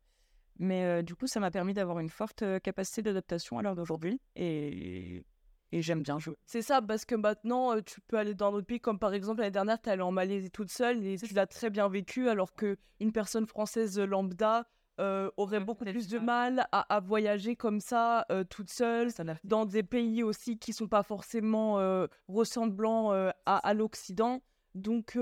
Mais 0.58 0.84
euh, 0.84 1.02
du 1.02 1.14
coup, 1.14 1.26
ça 1.26 1.40
m'a 1.40 1.50
permis 1.50 1.74
d'avoir 1.74 1.98
une 1.98 2.08
forte 2.10 2.42
euh, 2.42 2.60
capacité 2.60 3.02
d'adaptation 3.02 3.58
à 3.58 3.62
l'heure 3.62 3.74
d'aujourd'hui. 3.74 4.20
Et, 4.36 5.24
et 5.72 5.82
j'aime 5.82 6.02
bien 6.02 6.18
jouer. 6.18 6.36
C'est 6.44 6.62
ça, 6.62 6.80
parce 6.82 7.04
que 7.04 7.14
maintenant, 7.14 7.74
euh, 7.74 7.80
tu 7.80 8.00
peux 8.02 8.16
aller 8.18 8.34
dans 8.34 8.52
d'autres 8.52 8.66
pays, 8.66 8.80
comme 8.80 8.98
par 8.98 9.14
exemple 9.14 9.40
l'année 9.40 9.50
dernière, 9.50 9.80
tu 9.80 9.88
es 9.88 9.92
allée 9.92 10.02
en 10.02 10.12
Malaisie 10.12 10.50
toute 10.50 10.70
seule 10.70 11.04
et 11.04 11.16
tu 11.18 11.32
l'as 11.34 11.46
très 11.46 11.70
bien 11.70 11.88
vécu, 11.88 12.28
alors 12.28 12.54
qu'une 12.54 13.12
personne 13.12 13.46
française 13.46 13.98
lambda 13.98 14.66
euh, 15.00 15.30
aurait 15.38 15.60
beaucoup 15.60 15.84
plus 15.86 16.06
de 16.08 16.18
mal 16.18 16.66
à, 16.70 16.94
à 16.94 17.00
voyager 17.00 17.56
comme 17.56 17.80
ça, 17.80 18.26
euh, 18.30 18.44
toute 18.44 18.68
seule, 18.70 19.08
dans 19.42 19.64
des 19.64 19.82
pays 19.82 20.22
aussi 20.22 20.58
qui 20.58 20.72
sont 20.74 20.86
pas 20.86 21.02
forcément 21.02 21.78
euh, 21.80 22.06
ressemblants 22.28 23.10
à, 23.12 23.32
à 23.46 23.74
l'Occident. 23.74 24.42
Donc, 24.74 25.18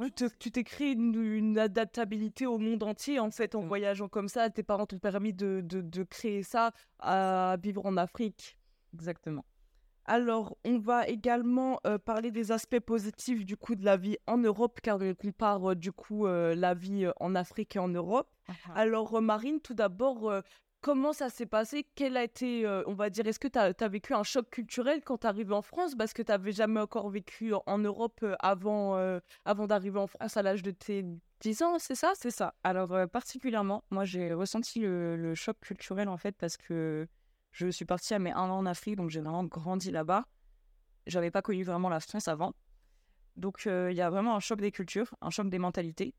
tu 0.00 0.12
te- 0.12 0.36
tu 0.38 0.50
t'es 0.50 0.64
créé 0.64 0.92
une, 0.92 1.14
une 1.14 1.58
adaptabilité 1.58 2.46
au 2.46 2.58
monde 2.58 2.82
entier, 2.82 3.18
en 3.18 3.30
fait, 3.30 3.54
en 3.54 3.60
voyageant 3.62 4.08
comme 4.08 4.28
ça. 4.28 4.50
Tes 4.50 4.62
parents 4.62 4.86
t'ont 4.86 4.98
permis 4.98 5.32
de, 5.32 5.62
de, 5.64 5.80
de 5.80 6.02
créer 6.02 6.42
ça, 6.42 6.72
à 6.98 7.56
vivre 7.62 7.84
en 7.86 7.96
Afrique. 7.96 8.58
Exactement. 8.94 9.44
Alors, 10.04 10.56
on 10.64 10.78
va 10.78 11.06
également 11.06 11.78
euh, 11.86 11.98
parler 11.98 12.30
des 12.30 12.50
aspects 12.50 12.80
positifs 12.80 13.44
du 13.44 13.56
coup 13.56 13.76
de 13.76 13.84
la 13.84 13.96
vie 13.96 14.16
en 14.26 14.38
Europe, 14.38 14.80
car 14.82 14.98
on 15.00 15.14
compare 15.14 15.70
euh, 15.70 15.74
du 15.74 15.92
coup 15.92 16.26
euh, 16.26 16.54
la 16.54 16.74
vie 16.74 17.06
en 17.20 17.34
Afrique 17.34 17.76
et 17.76 17.78
en 17.78 17.88
Europe. 17.88 18.28
Alors, 18.74 19.22
Marine, 19.22 19.60
tout 19.60 19.74
d'abord, 19.74 20.32
comment 20.80 21.12
ça 21.12 21.28
s'est 21.28 21.46
passé? 21.46 21.86
Quel 21.94 22.16
a 22.16 22.24
été, 22.24 22.66
on 22.86 22.92
va 22.92 23.08
dire, 23.08 23.26
est-ce 23.26 23.38
que 23.38 23.48
tu 23.48 23.58
as, 23.58 23.88
vécu 23.88 24.14
un 24.14 24.24
choc 24.24 24.50
culturel 24.50 25.00
quand 25.04 25.18
tu 25.18 25.26
arrivé 25.26 25.54
en 25.54 25.62
France? 25.62 25.94
Parce 25.94 26.12
que 26.12 26.22
tu 26.22 26.32
n'avais 26.32 26.52
jamais 26.52 26.80
encore 26.80 27.08
vécu 27.08 27.54
en, 27.54 27.62
en 27.66 27.78
Europe 27.78 28.24
avant, 28.40 28.96
avant 29.44 29.66
d'arriver 29.66 30.00
en 30.00 30.08
France 30.08 30.36
à 30.36 30.42
l'âge 30.42 30.62
de 30.62 30.72
tes 30.72 31.04
10 31.40 31.62
ans, 31.62 31.78
c'est 31.78 31.94
ça? 31.94 32.12
C'est 32.14 32.32
ça. 32.32 32.54
Alors, 32.64 33.08
particulièrement, 33.08 33.84
moi, 33.90 34.04
j'ai 34.04 34.34
ressenti 34.34 34.80
le, 34.80 35.16
le 35.16 35.34
choc 35.34 35.56
culturel, 35.60 36.08
en 36.08 36.18
fait, 36.18 36.36
parce 36.36 36.56
que 36.56 37.06
je 37.52 37.68
suis 37.68 37.84
partie 37.84 38.14
à 38.14 38.18
mes 38.18 38.32
un 38.32 38.50
an 38.50 38.58
en 38.58 38.66
Afrique, 38.66 38.96
donc 38.96 39.10
j'ai 39.10 39.20
vraiment 39.20 39.44
grandi 39.44 39.90
là-bas. 39.90 40.26
J'avais 41.06 41.30
pas 41.30 41.42
connu 41.42 41.62
vraiment 41.64 41.88
la 41.88 42.00
France 42.00 42.28
avant. 42.28 42.54
Donc, 43.36 43.66
euh, 43.66 43.90
il 43.90 43.96
y 43.96 44.00
a 44.00 44.10
vraiment 44.10 44.36
un 44.36 44.40
choc 44.40 44.60
des 44.60 44.72
cultures, 44.72 45.14
un 45.20 45.30
choc 45.30 45.48
des 45.48 45.58
mentalités. 45.58 46.14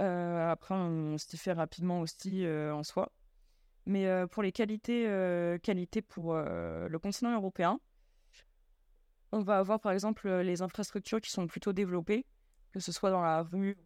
Euh, 0.00 0.50
après, 0.50 0.74
on 0.74 1.18
s'y 1.18 1.36
fait 1.36 1.52
rapidement 1.52 2.00
aussi 2.00 2.44
euh, 2.44 2.74
en 2.74 2.82
soi. 2.82 3.12
Mais 3.86 4.06
pour 4.28 4.42
les 4.42 4.52
qualités, 4.52 5.04
qualités 5.62 6.02
pour 6.02 6.34
le 6.34 6.98
continent 6.98 7.34
européen, 7.34 7.80
on 9.32 9.40
va 9.40 9.58
avoir 9.58 9.80
par 9.80 9.92
exemple 9.92 10.28
les 10.28 10.60
infrastructures 10.60 11.20
qui 11.20 11.30
sont 11.30 11.46
plutôt 11.46 11.72
développées, 11.72 12.26
que 12.72 12.78
ce 12.78 12.92
soit 12.92 13.10
dans 13.10 13.22
la 13.22 13.42
rue, 13.42 13.78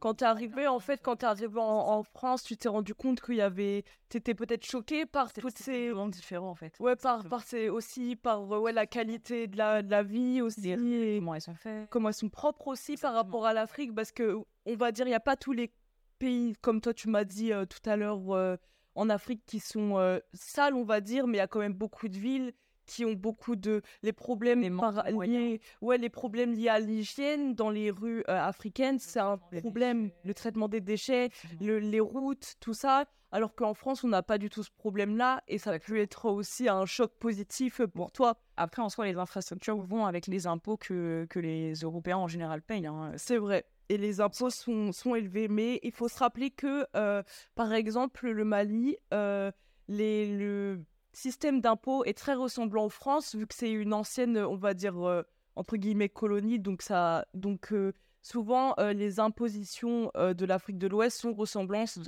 Quand 0.00 0.14
tu 0.14 0.24
es 0.24 0.26
arrivé, 0.26 0.66
en 0.66 0.80
fait, 0.80 1.00
quand 1.02 1.16
tu 1.16 1.24
es 1.24 1.28
arrivé 1.28 1.60
en, 1.60 1.62
en 1.62 2.02
France, 2.02 2.42
tu 2.42 2.56
t'es 2.56 2.68
rendu 2.68 2.94
compte 2.94 3.20
qu'il 3.20 3.36
y 3.36 3.40
avait. 3.40 3.84
Tu 4.08 4.16
étais 4.16 4.34
peut-être 4.34 4.64
choqué 4.64 5.06
par 5.06 5.32
toutes 5.32 5.56
ces. 5.56 5.90
vraiment 5.90 6.08
différent 6.08 6.50
en 6.50 6.54
fait. 6.54 6.74
Ouais, 6.80 6.96
par, 6.96 7.24
par 7.28 7.42
ces, 7.42 7.68
aussi 7.68 8.16
par 8.16 8.52
euh, 8.52 8.58
ouais, 8.58 8.72
la 8.72 8.86
qualité 8.86 9.46
de 9.46 9.56
la, 9.56 9.82
de 9.82 9.90
la 9.90 10.02
vie 10.02 10.40
aussi. 10.42 10.70
Et 10.72 11.18
Comment 11.18 11.34
elles 11.34 11.40
sont 11.40 11.54
faites 11.54 11.88
comment 11.90 12.08
elles 12.08 12.14
sont 12.14 12.28
propres 12.30 12.68
aussi 12.68 12.96
par 12.96 13.14
rapport 13.14 13.46
à 13.46 13.52
l'Afrique. 13.52 13.94
Parce 13.94 14.10
que, 14.10 14.36
on 14.66 14.74
va 14.74 14.90
dire, 14.90 15.06
il 15.06 15.10
n'y 15.10 15.14
a 15.14 15.20
pas 15.20 15.36
tous 15.36 15.52
les 15.52 15.72
pays, 16.18 16.54
comme 16.60 16.80
toi, 16.80 16.94
tu 16.94 17.08
m'as 17.08 17.24
dit 17.24 17.52
euh, 17.52 17.64
tout 17.66 17.88
à 17.88 17.96
l'heure, 17.96 18.34
euh, 18.34 18.56
en 18.94 19.08
Afrique 19.08 19.42
qui 19.46 19.60
sont 19.60 19.98
euh, 19.98 20.18
sales, 20.32 20.74
on 20.74 20.84
va 20.84 21.00
dire, 21.00 21.26
mais 21.26 21.38
il 21.38 21.40
y 21.40 21.42
a 21.42 21.46
quand 21.46 21.60
même 21.60 21.74
beaucoup 21.74 22.08
de 22.08 22.16
villes 22.16 22.52
qui 22.90 23.04
ont 23.04 23.12
beaucoup 23.12 23.56
de 23.56 23.82
les 24.02 24.12
problèmes 24.12 24.60
Les 24.62 24.70
par- 24.70 25.04
liés 25.10 25.60
ouais 25.80 25.96
les 25.98 26.08
problèmes 26.10 26.52
liés 26.52 26.68
à 26.68 26.80
l'hygiène 26.80 27.54
dans 27.54 27.70
les 27.70 27.90
rues 27.90 28.24
euh, 28.28 28.36
africaines 28.52 28.98
c'est 28.98 29.20
un 29.20 29.38
problème 29.60 30.04
déchets. 30.08 30.20
le 30.24 30.34
traitement 30.34 30.68
des 30.68 30.80
déchets 30.80 31.30
le- 31.60 31.78
les 31.78 32.00
routes, 32.00 32.54
tout 32.60 32.74
ça. 32.74 33.04
Alors 33.32 33.54
qu'en 33.54 33.74
France, 33.74 34.02
on 34.02 34.08
n'a 34.08 34.24
pas 34.24 34.38
du 34.38 34.48
tout 34.50 34.64
ce 34.64 34.70
problème-là. 34.76 35.40
Et 35.46 35.58
ça 35.58 35.78
peut 35.78 35.96
être 35.98 36.24
aussi 36.28 36.68
un 36.68 36.84
choc 36.84 37.12
positif 37.20 37.80
pour 37.94 38.10
toi. 38.10 38.34
Après, 38.56 38.82
en 38.82 38.88
soi, 38.88 39.06
les 39.06 39.16
infrastructures 39.16 39.78
vont 39.78 40.04
avec 40.06 40.26
les 40.26 40.48
impôts 40.48 40.76
que, 40.76 41.26
que 41.30 41.38
les 41.38 41.74
Européens 41.74 42.16
en 42.16 42.26
général 42.26 42.60
payent. 42.60 42.86
hein. 42.86 43.12
C'est 43.16 43.36
vrai. 43.36 43.64
Et 43.88 43.98
les 43.98 44.20
impôts 44.20 44.50
sont, 44.50 44.90
sont 44.90 45.14
élevés. 45.14 45.46
Mais 45.46 45.78
il 45.84 45.92
faut 45.92 46.08
se 46.08 46.18
rappeler 46.18 46.50
que, 46.50 46.84
euh, 46.96 47.22
par 47.54 47.72
exemple, 47.72 48.28
le 48.28 48.44
Mali, 48.44 48.96
euh, 49.14 49.52
les, 49.86 50.36
le 50.36 50.82
système 51.12 51.60
d'impôt 51.60 52.04
est 52.04 52.16
très 52.16 52.34
ressemblant 52.34 52.84
en 52.84 52.88
France, 52.88 53.34
vu 53.34 53.46
que 53.46 53.54
c'est 53.54 53.70
une 53.70 53.92
ancienne, 53.92 54.38
on 54.38 54.56
va 54.56 54.74
dire, 54.74 55.06
euh, 55.06 55.22
entre 55.56 55.76
guillemets, 55.76 56.08
colonie. 56.08 56.58
Donc, 56.58 56.82
ça, 56.82 57.26
donc 57.34 57.72
euh, 57.72 57.92
souvent, 58.22 58.74
euh, 58.78 58.92
les 58.92 59.20
impositions 59.20 60.10
de 60.14 60.44
l'Afrique 60.44 60.78
de 60.78 60.86
l'Ouest 60.86 61.20
sont 61.20 61.34
ressemblantes 61.34 61.98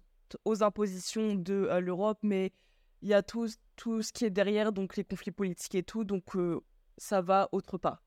aux 0.44 0.62
impositions 0.62 1.34
de 1.34 1.68
l'Europe. 1.78 2.18
Mais 2.22 2.52
il 3.02 3.08
y 3.08 3.14
a 3.14 3.22
tout, 3.22 3.48
tout 3.76 4.02
ce 4.02 4.12
qui 4.12 4.24
est 4.24 4.30
derrière, 4.30 4.72
donc 4.72 4.96
les 4.96 5.04
conflits 5.04 5.32
politiques 5.32 5.74
et 5.74 5.82
tout. 5.82 6.04
Donc, 6.04 6.24
ça 6.96 7.20
va 7.20 7.48
autre 7.52 7.78
part. 7.78 8.02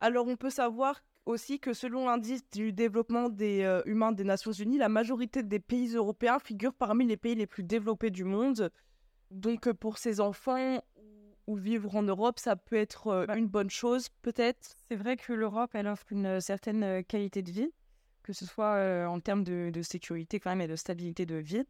Alors, 0.00 0.26
on 0.26 0.36
peut 0.36 0.50
savoir 0.50 1.02
aussi 1.26 1.60
que 1.60 1.74
selon 1.74 2.06
l'indice 2.06 2.42
du 2.50 2.72
développement 2.72 3.28
des 3.28 3.80
humains 3.84 4.12
des 4.12 4.24
Nations 4.24 4.52
Unies, 4.52 4.78
la 4.78 4.88
majorité 4.88 5.42
des 5.42 5.60
pays 5.60 5.94
européens 5.94 6.38
figurent 6.38 6.74
parmi 6.74 7.06
les 7.06 7.16
pays 7.16 7.34
les 7.34 7.46
plus 7.46 7.62
développés 7.62 8.10
du 8.10 8.24
monde. 8.24 8.72
Donc, 9.30 9.66
euh, 9.66 9.74
pour 9.74 9.98
ces 9.98 10.20
enfants 10.20 10.82
ou 11.46 11.56
vivre 11.56 11.94
en 11.96 12.02
Europe, 12.02 12.38
ça 12.38 12.56
peut 12.56 12.76
être 12.76 13.08
euh, 13.08 13.26
une 13.34 13.48
bonne 13.48 13.70
chose, 13.70 14.08
peut-être? 14.22 14.74
C'est 14.88 14.96
vrai 14.96 15.16
que 15.16 15.32
l'Europe, 15.32 15.70
elle 15.74 15.86
offre 15.86 16.06
une 16.10 16.40
certaine 16.40 16.82
euh, 16.82 17.02
qualité 17.02 17.42
de 17.42 17.50
vie, 17.50 17.70
que 18.22 18.32
ce 18.32 18.44
soit 18.44 19.08
en 19.08 19.20
termes 19.20 19.44
de, 19.44 19.82
sécurité 19.82 20.40
quand 20.40 20.50
même 20.50 20.60
et 20.60 20.68
de 20.68 20.76
stabilité 20.76 21.26
de 21.26 21.36
vie. 21.36 21.64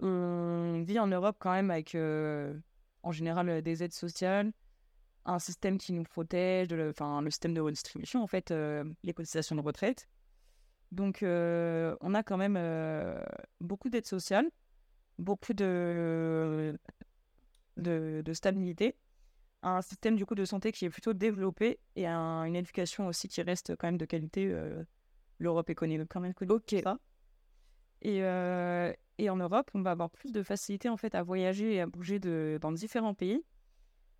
On 0.00 0.82
vit 0.86 0.98
en 0.98 1.06
Europe 1.06 1.36
quand 1.38 1.52
même 1.52 1.70
avec, 1.70 1.94
en 1.94 3.12
général, 3.12 3.60
des 3.60 3.82
aides 3.84 3.92
sociales, 3.92 4.50
un 5.26 5.38
système 5.38 5.76
qui 5.76 5.92
nous 5.92 6.04
protège, 6.04 6.70
le, 6.70 6.88
enfin, 6.88 7.20
le 7.20 7.30
système 7.30 7.52
de 7.52 7.60
redistribution, 7.60 8.22
en 8.22 8.26
fait, 8.26 8.50
les 8.50 9.12
cotisations 9.12 9.54
de 9.56 9.60
retraite. 9.60 10.08
Donc, 10.90 11.18
on 11.22 12.14
a 12.14 12.22
quand 12.22 12.38
même 12.38 12.58
beaucoup 13.60 13.90
d'aides 13.90 14.06
sociales, 14.06 14.50
beaucoup 15.20 15.52
de, 15.54 16.76
de, 17.76 18.22
de 18.24 18.32
stabilité, 18.32 18.96
un 19.62 19.82
système 19.82 20.16
du 20.16 20.24
coup 20.26 20.34
de 20.34 20.44
santé 20.44 20.72
qui 20.72 20.84
est 20.86 20.90
plutôt 20.90 21.12
développé 21.12 21.78
et 21.96 22.06
un- 22.06 22.44
une 22.44 22.56
éducation 22.56 23.06
aussi 23.06 23.28
qui 23.28 23.42
reste 23.42 23.76
quand 23.76 23.88
même 23.88 23.98
de 23.98 24.06
qualité. 24.06 24.46
euh, 24.50 24.82
L'Europe 25.38 25.70
est 25.70 25.74
connue 25.74 26.04
quand 26.06 26.20
même 26.20 26.34
connue 26.34 26.48
pour 26.48 26.80
ça. 26.82 26.98
Et, 28.02 28.22
euh, 28.22 28.92
et 29.18 29.30
en 29.30 29.36
Europe, 29.36 29.70
on 29.74 29.82
va 29.82 29.92
avoir 29.92 30.10
plus 30.10 30.32
de 30.32 30.42
facilité 30.42 30.88
en 30.88 30.96
fait 30.96 31.14
à 31.14 31.22
voyager 31.22 31.74
et 31.74 31.80
à 31.80 31.86
bouger 31.86 32.18
de, 32.18 32.58
dans 32.60 32.72
différents 32.72 33.14
pays 33.14 33.42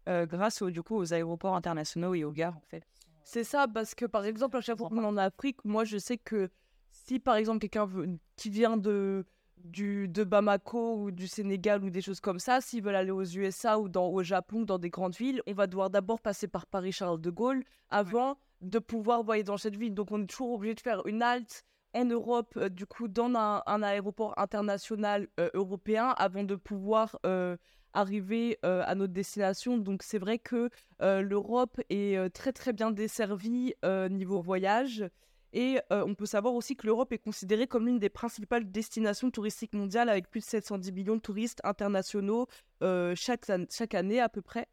euh, 0.09 0.27
grâce 0.27 0.63
au, 0.63 0.71
du 0.71 0.83
coup 0.83 0.97
aux 0.97 1.13
aéroports 1.13 1.55
internationaux 1.55 2.15
et 2.15 2.25
aux 2.25 2.33
gares 2.33 2.57
en 2.57 2.63
fait. 2.69 2.85
C'est 3.23 3.45
ça, 3.45 3.69
parce 3.69 3.95
que 3.95 4.07
par 4.07 4.25
exemple, 4.25 4.57
à 4.57 4.61
chaque 4.61 4.79
fois 4.79 4.89
qu'on 4.89 5.05
en 5.05 5.17
Afrique, 5.17 5.63
moi 5.65 5.85
je 5.85 5.99
sais 5.99 6.19
que 6.19 6.51
si 6.91 7.19
par 7.19 7.37
exemple 7.37 7.61
quelqu'un 7.61 7.89
qui 8.37 8.51
vient 8.51 8.77
de, 8.77 9.25
du, 9.65 10.09
de 10.09 10.25
Bamako 10.25 10.97
ou 10.97 11.11
du 11.11 11.27
Sénégal 11.27 11.85
ou 11.85 11.91
des 11.91 12.03
choses 12.03 12.21
comme 12.21 12.39
ça, 12.39 12.61
s'ils 12.61 12.83
veulent 12.83 12.95
aller 12.95 13.11
aux 13.11 13.25
USA 13.25 13.79
ou 13.79 13.89
dans, 13.89 14.09
au 14.09 14.23
Japon, 14.23 14.63
dans 14.63 14.79
des 14.79 14.91
grandes 14.91 15.17
villes, 15.17 15.43
on 15.47 15.53
va 15.53 15.67
devoir 15.67 15.91
d'abord 15.91 16.21
passer 16.21 16.49
par 16.49 16.67
Paris-Charles 16.67 17.21
de 17.21 17.31
Gaulle 17.31 17.65
avant 17.91 18.37
de 18.61 18.79
pouvoir 18.79 19.23
voyager 19.23 19.45
dans 19.45 19.57
cette 19.57 19.77
ville. 19.77 19.95
Donc 19.95 20.13
on 20.13 20.23
est 20.23 20.27
toujours 20.27 20.53
obligé 20.53 20.75
de 20.75 20.81
faire 20.81 21.07
une 21.07 21.23
halte 21.23 21.65
en 21.95 22.05
Europe, 22.05 22.55
euh, 22.57 22.69
du 22.69 22.87
coup, 22.87 23.09
dans 23.09 23.35
un, 23.35 23.63
un 23.67 23.83
aéroport 23.83 24.39
international 24.39 25.29
euh, 25.39 25.51
européen 25.55 26.15
avant 26.19 26.45
de 26.45 26.55
pouvoir 26.55 27.19
euh, 27.27 27.57
arriver 27.93 28.57
à 28.63 28.95
notre 28.95 29.13
destination. 29.13 29.77
Donc 29.77 30.05
c'est 30.05 30.19
vrai 30.19 30.39
que 30.39 30.71
l'Europe 31.01 31.81
est 31.91 32.33
très 32.33 32.53
très 32.53 32.73
bien 32.73 32.93
desservie 32.93 33.75
niveau 34.09 34.41
voyage. 34.41 35.11
Et 35.53 35.81
euh, 35.93 36.05
on 36.07 36.15
peut 36.15 36.27
savoir 36.27 36.55
aussi 36.55 36.77
que 36.77 36.87
l'Europe 36.87 37.13
est 37.13 37.19
considérée 37.19 37.67
comme 37.67 37.87
l'une 37.87 37.99
des 37.99 38.09
principales 38.09 38.71
destinations 38.71 39.31
touristiques 39.31 39.73
mondiales 39.73 40.09
avec 40.09 40.31
plus 40.31 40.41
de 40.41 40.45
710 40.45 40.93
millions 40.93 41.17
de 41.17 41.21
touristes 41.21 41.61
internationaux 41.65 42.47
euh, 42.83 43.15
chaque, 43.17 43.51
an- 43.51 43.67
chaque 43.71 43.95
année 43.95 44.21
à 44.21 44.29
peu 44.29 44.43
près. 44.43 44.69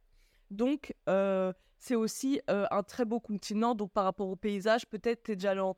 Donc 0.51 0.93
euh, 1.09 1.51
c'est 1.79 1.95
aussi 1.95 2.41
un 2.47 2.83
très 2.83 3.05
beau 3.05 3.19
continent. 3.19 3.73
Donc 3.75 3.91
par 3.91 4.03
rapport 4.03 4.29
au 4.29 4.35
paysage, 4.35 4.85
peut-être 4.87 5.31
déjà 5.31 5.51
allé 5.51 5.61
en- 5.61 5.75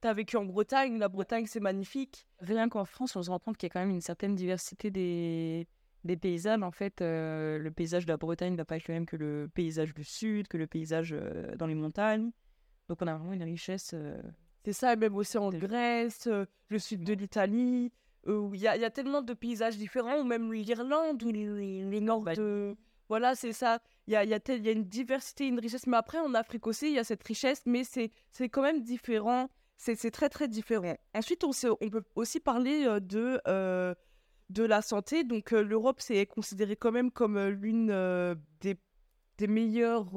T'as 0.00 0.12
vécu 0.14 0.36
en 0.36 0.44
Bretagne, 0.44 0.96
la 0.98 1.08
Bretagne 1.08 1.46
c'est 1.46 1.58
magnifique. 1.58 2.28
Rien 2.38 2.68
qu'en 2.68 2.84
France, 2.84 3.16
on 3.16 3.22
se 3.22 3.30
rend 3.30 3.40
compte 3.40 3.56
qu'il 3.56 3.66
y 3.66 3.70
a 3.70 3.72
quand 3.72 3.80
même 3.80 3.90
une 3.90 4.00
certaine 4.00 4.36
diversité 4.36 4.92
des, 4.92 5.66
des 6.04 6.16
paysages. 6.16 6.62
En 6.62 6.70
fait, 6.70 7.00
le 7.00 7.68
paysage 7.74 8.06
de 8.06 8.12
la 8.12 8.16
Bretagne 8.16 8.52
ne 8.52 8.56
va 8.58 8.64
pas 8.64 8.76
être 8.76 8.86
le 8.86 8.94
même 8.94 9.06
que 9.06 9.16
le 9.16 9.50
paysage 9.52 9.92
du 9.94 10.04
sud, 10.04 10.46
que 10.46 10.56
le 10.56 10.68
paysage 10.68 11.16
dans 11.56 11.66
les 11.66 11.74
montagnes. 11.74 12.30
Donc 12.88 12.98
on 13.02 13.06
a 13.06 13.14
vraiment 13.14 13.34
une 13.34 13.42
richesse. 13.42 13.90
euh, 13.94 14.20
C'est 14.64 14.72
ça, 14.72 14.92
et 14.92 14.96
même 14.96 15.14
aussi 15.14 15.36
en 15.38 15.50
Grèce, 15.50 16.26
euh, 16.26 16.46
le 16.68 16.78
sud 16.78 17.04
de 17.04 17.12
l'Italie, 17.12 17.92
euh, 18.26 18.38
où 18.38 18.54
il 18.54 18.60
y 18.60 18.64
y 18.64 18.68
a 18.68 18.90
tellement 18.90 19.22
de 19.22 19.34
paysages 19.34 19.76
différents, 19.76 20.18
ou 20.20 20.24
même 20.24 20.52
l'Irlande, 20.52 21.22
ou 21.22 21.30
les, 21.30 21.84
les 21.84 22.00
Bah, 22.00 22.34
de... 22.34 22.76
Voilà, 23.08 23.34
c'est 23.34 23.52
ça. 23.52 23.80
Il 24.06 24.12
y 24.12 24.16
a, 24.16 24.24
y, 24.24 24.34
a 24.34 24.40
tel- 24.40 24.58
il 24.58 24.66
y 24.66 24.68
a 24.68 24.72
une 24.72 24.84
diversité, 24.84 25.46
une 25.46 25.58
richesse. 25.58 25.86
Mais 25.86 25.96
après, 25.96 26.18
en 26.18 26.34
Afrique 26.34 26.66
aussi, 26.66 26.88
il 26.88 26.94
y 26.94 26.98
a 26.98 27.04
cette 27.04 27.22
richesse, 27.22 27.62
mais 27.64 27.82
c'est 27.84 28.10
quand 28.50 28.62
même 28.62 28.82
différent. 28.82 29.48
C'est 29.78 30.10
très, 30.10 30.28
très 30.28 30.48
différent. 30.48 30.94
Ensuite, 31.14 31.42
on, 31.44 31.52
peut 31.88 32.02
aussi 32.16 32.40
parler 32.40 32.84
de, 33.00 33.40
euh, 33.46 33.94
de 34.50 34.62
la 34.64 34.82
santé. 34.82 35.24
Donc, 35.24 35.52
euh, 35.54 35.62
l'Europe, 35.62 36.00
c'est 36.00 36.26
considéré 36.26 36.76
quand 36.76 36.92
même 36.92 37.10
comme 37.10 37.38
l'une 37.48 37.90
euh, 37.90 38.34
des, 38.60 38.76
des 39.38 39.46
meilleures... 39.46 40.10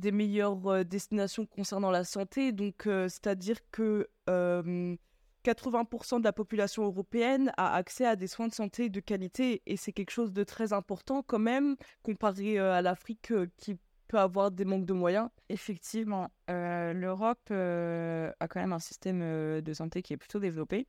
euh, 0.00 0.10
des 0.10 0.12
meilleures 0.12 0.66
euh, 0.66 0.84
destinations 0.84 1.46
concernant 1.46 1.90
la 1.90 2.04
santé. 2.04 2.52
Donc, 2.52 2.86
euh, 2.86 3.08
c'est-à-dire 3.08 3.58
que 3.70 4.08
euh, 4.28 4.96
80% 5.44 6.18
de 6.18 6.24
la 6.24 6.32
population 6.32 6.84
européenne 6.84 7.52
a 7.56 7.74
accès 7.74 8.04
à 8.04 8.16
des 8.16 8.26
soins 8.26 8.48
de 8.48 8.54
santé 8.54 8.88
de 8.90 9.00
qualité 9.00 9.62
et 9.66 9.76
c'est 9.76 9.92
quelque 9.92 10.10
chose 10.10 10.32
de 10.32 10.44
très 10.44 10.72
important 10.72 11.22
quand 11.22 11.38
même 11.38 11.76
comparé 12.02 12.58
euh, 12.58 12.72
à 12.74 12.82
l'Afrique 12.82 13.32
euh, 13.32 13.46
qui 13.56 13.78
peut 14.08 14.18
avoir 14.18 14.50
des 14.50 14.64
manques 14.64 14.86
de 14.86 14.92
moyens. 14.92 15.28
Effectivement, 15.48 16.28
euh, 16.50 16.92
l'Europe 16.92 17.38
euh, 17.50 18.30
a 18.40 18.48
quand 18.48 18.60
même 18.60 18.72
un 18.72 18.80
système 18.80 19.20
euh, 19.22 19.60
de 19.60 19.72
santé 19.72 20.02
qui 20.02 20.12
est 20.12 20.16
plutôt 20.16 20.40
développé. 20.40 20.86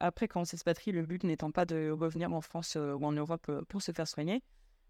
Après, 0.00 0.26
quand 0.26 0.40
on 0.40 0.44
s'expatrie, 0.44 0.90
le 0.90 1.02
but 1.02 1.22
n'étant 1.22 1.52
pas 1.52 1.64
de 1.64 1.90
revenir 1.90 2.32
en 2.32 2.40
France 2.40 2.74
euh, 2.76 2.94
ou 2.94 3.04
en 3.04 3.12
Europe 3.12 3.46
euh, 3.50 3.62
pour 3.68 3.82
se 3.82 3.92
faire 3.92 4.08
soigner. 4.08 4.42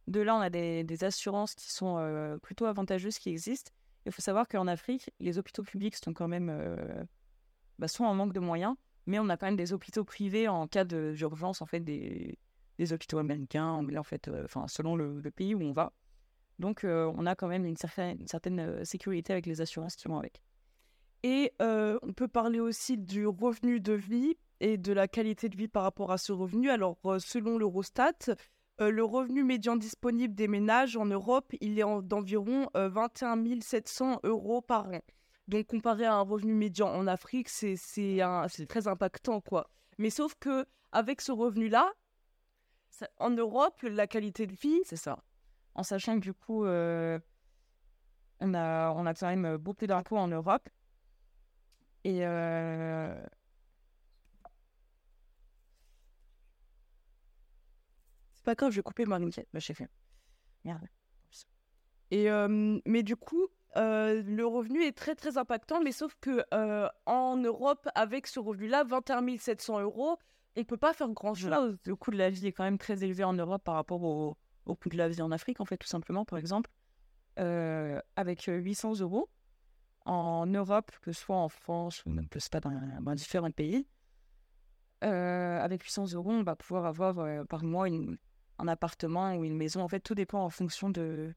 De 0.08 0.20
là, 0.20 0.36
on 0.36 0.40
a 0.40 0.50
des, 0.50 1.04
assurances 1.04 1.54
qui 1.54 1.70
sont 1.70 2.38
plutôt 2.42 2.66
avantageuses 2.66 3.18
qui 3.18 3.30
existent. 3.30 3.70
Il 4.04 4.12
faut 4.12 4.22
savoir 4.22 4.48
qu'en 4.48 4.66
Afrique, 4.66 5.10
les 5.20 5.38
hôpitaux 5.38 5.62
publics 5.62 5.96
sont 5.96 6.12
quand 6.12 6.28
même 6.28 7.06
bah, 7.78 7.86
en 8.00 8.14
manque 8.14 8.32
de 8.32 8.40
moyens, 8.40 8.74
mais 9.06 9.18
on 9.18 9.28
a 9.28 9.36
quand 9.36 9.46
même 9.46 9.56
des 9.56 9.72
hôpitaux 9.72 10.04
privés 10.04 10.48
en 10.48 10.66
cas 10.66 10.84
d'urgence, 10.84 11.62
en 11.62 11.66
fait, 11.66 11.80
des, 11.80 12.38
des 12.78 12.92
hôpitaux 12.92 13.18
américains, 13.18 13.68
en 13.68 14.02
fait, 14.02 14.30
selon 14.66 14.96
le, 14.96 15.22
pays 15.30 15.54
où 15.54 15.62
on 15.62 15.72
va. 15.72 15.92
Donc, 16.58 16.84
on 16.84 17.26
a 17.26 17.34
quand 17.34 17.48
même 17.48 17.64
une 17.64 17.76
certaine, 17.76 18.84
sécurité 18.84 19.32
avec 19.32 19.46
les 19.46 19.60
assurances 19.60 19.96
avec. 20.06 20.42
Et 21.22 21.52
on 21.60 22.12
peut 22.14 22.28
parler 22.28 22.60
aussi 22.60 22.98
du 22.98 23.26
revenu 23.26 23.80
de 23.80 23.92
vie 23.92 24.36
et 24.60 24.76
de 24.78 24.92
la 24.92 25.08
qualité 25.08 25.48
de 25.48 25.56
vie 25.56 25.68
par 25.68 25.82
rapport 25.82 26.12
à 26.12 26.18
ce 26.18 26.32
revenu. 26.32 26.70
Alors, 26.70 26.98
selon 27.18 27.58
l'Eurostat, 27.58 28.36
euh, 28.82 28.90
le 28.90 29.04
revenu 29.04 29.44
médian 29.44 29.76
disponible 29.76 30.34
des 30.34 30.48
ménages 30.48 30.96
en 30.96 31.06
Europe, 31.06 31.52
il 31.60 31.78
est 31.78 31.82
en- 31.82 32.02
d'environ 32.02 32.68
euh, 32.76 32.88
21 32.88 33.60
700 33.60 34.20
euros 34.24 34.60
par 34.60 34.88
an. 34.90 35.00
Donc, 35.48 35.66
comparé 35.66 36.04
à 36.04 36.14
un 36.14 36.20
revenu 36.22 36.54
médian 36.54 36.88
en 36.88 37.06
Afrique, 37.06 37.48
c'est 37.48 37.76
c'est 37.76 38.20
un- 38.20 38.48
c'est 38.48 38.66
très 38.66 38.86
impactant, 38.88 39.40
quoi. 39.40 39.70
Mais 39.98 40.10
sauf 40.10 40.34
que 40.38 40.66
avec 40.92 41.20
ce 41.20 41.32
revenu-là, 41.32 41.90
ça- 42.90 43.08
en 43.18 43.30
Europe, 43.30 43.80
la 43.82 44.06
qualité 44.06 44.46
de 44.46 44.54
vie, 44.54 44.80
C'est 44.84 44.96
ça. 44.96 45.18
En 45.74 45.82
sachant 45.82 46.16
que 46.16 46.20
du 46.20 46.34
coup, 46.34 46.64
euh, 46.66 47.18
on, 48.40 48.52
a, 48.54 48.90
on 48.92 49.06
a 49.06 49.14
quand 49.14 49.28
même 49.34 49.56
beaucoup 49.56 49.86
d'impôts 49.86 50.18
en 50.18 50.28
Europe. 50.28 50.68
Et 52.04 52.20
c'est 58.42 58.46
pas 58.46 58.56
grave, 58.56 58.72
je 58.72 58.76
vais 58.78 58.82
couper 58.82 59.06
ma 59.06 59.20
ligne. 59.20 59.30
bah, 59.52 59.60
j'ai 59.60 59.72
fait. 59.72 59.88
Merde. 60.64 60.82
Et, 62.10 62.28
euh, 62.28 62.80
mais 62.84 63.04
du 63.04 63.14
coup, 63.14 63.46
euh, 63.76 64.20
le 64.26 64.44
revenu 64.44 64.82
est 64.82 64.96
très 64.96 65.14
très 65.14 65.38
impactant, 65.38 65.80
mais 65.80 65.92
sauf 65.92 66.16
que 66.20 66.44
euh, 66.52 66.88
en 67.06 67.36
Europe, 67.36 67.88
avec 67.94 68.26
ce 68.26 68.40
revenu-là, 68.40 68.82
21 68.82 69.38
700 69.38 69.80
euros, 69.80 70.18
on 70.56 70.64
peut 70.64 70.76
pas 70.76 70.92
faire 70.92 71.08
grand-chose. 71.08 71.78
Le 71.84 71.96
coût 71.96 72.10
de 72.10 72.16
la 72.16 72.30
vie 72.30 72.48
est 72.48 72.52
quand 72.52 72.64
même 72.64 72.78
très 72.78 73.04
élevé 73.04 73.22
en 73.22 73.32
Europe 73.32 73.62
par 73.62 73.76
rapport 73.76 74.02
au, 74.02 74.36
coût 74.74 74.88
de 74.88 74.96
la 74.96 75.08
vie 75.08 75.22
en 75.22 75.30
Afrique, 75.30 75.60
en 75.60 75.64
fait, 75.64 75.76
tout 75.78 75.86
simplement, 75.86 76.24
par 76.24 76.38
exemple. 76.40 76.68
Avec 77.36 78.48
euh, 78.48 78.56
800 78.58 78.98
euros 79.00 79.30
en 80.04 80.46
Europe, 80.46 80.90
que 81.00 81.12
ce 81.12 81.20
soit 81.20 81.36
en 81.36 81.48
France 81.48 82.04
ou 82.06 82.10
même 82.10 82.26
ce 82.40 82.40
soit 82.40 82.58
dans, 82.58 82.72
dans 83.00 83.14
différents 83.14 83.52
pays, 83.52 83.86
avec 85.00 85.82
800 85.84 86.12
euros, 86.14 86.32
on 86.32 86.42
va 86.42 86.56
pouvoir 86.56 86.86
avoir 86.86 87.46
par 87.46 87.62
mois 87.62 87.86
une- 87.86 88.18
un 88.62 88.68
appartement 88.68 89.34
ou 89.36 89.44
une 89.44 89.56
maison. 89.56 89.82
En 89.82 89.88
fait, 89.88 90.00
tout 90.00 90.14
dépend 90.14 90.40
en 90.44 90.50
fonction 90.50 90.88
de, 90.88 91.34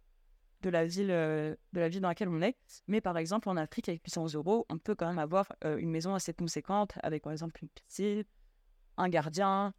de, 0.61 0.69
la 0.69 0.85
ville, 0.85 1.11
euh, 1.11 1.55
de 1.73 1.79
la 1.79 1.89
ville 1.89 2.01
dans 2.01 2.07
laquelle 2.07 2.29
on 2.29 2.41
est. 2.41 2.55
Mais 2.87 3.01
par 3.01 3.17
exemple, 3.17 3.49
en 3.49 3.57
Afrique, 3.57 3.89
avec 3.89 4.01
800 4.03 4.33
euros, 4.35 4.65
on 4.69 4.77
peut 4.77 4.95
quand 4.95 5.07
même 5.07 5.19
avoir 5.19 5.51
euh, 5.63 5.77
une 5.77 5.89
maison 5.89 6.13
assez 6.13 6.33
conséquente 6.33 6.93
avec, 7.03 7.23
par 7.23 7.31
exemple, 7.33 7.59
une 7.63 7.69
piscine, 7.69 8.23
un 8.97 9.09
gardien, 9.09 9.73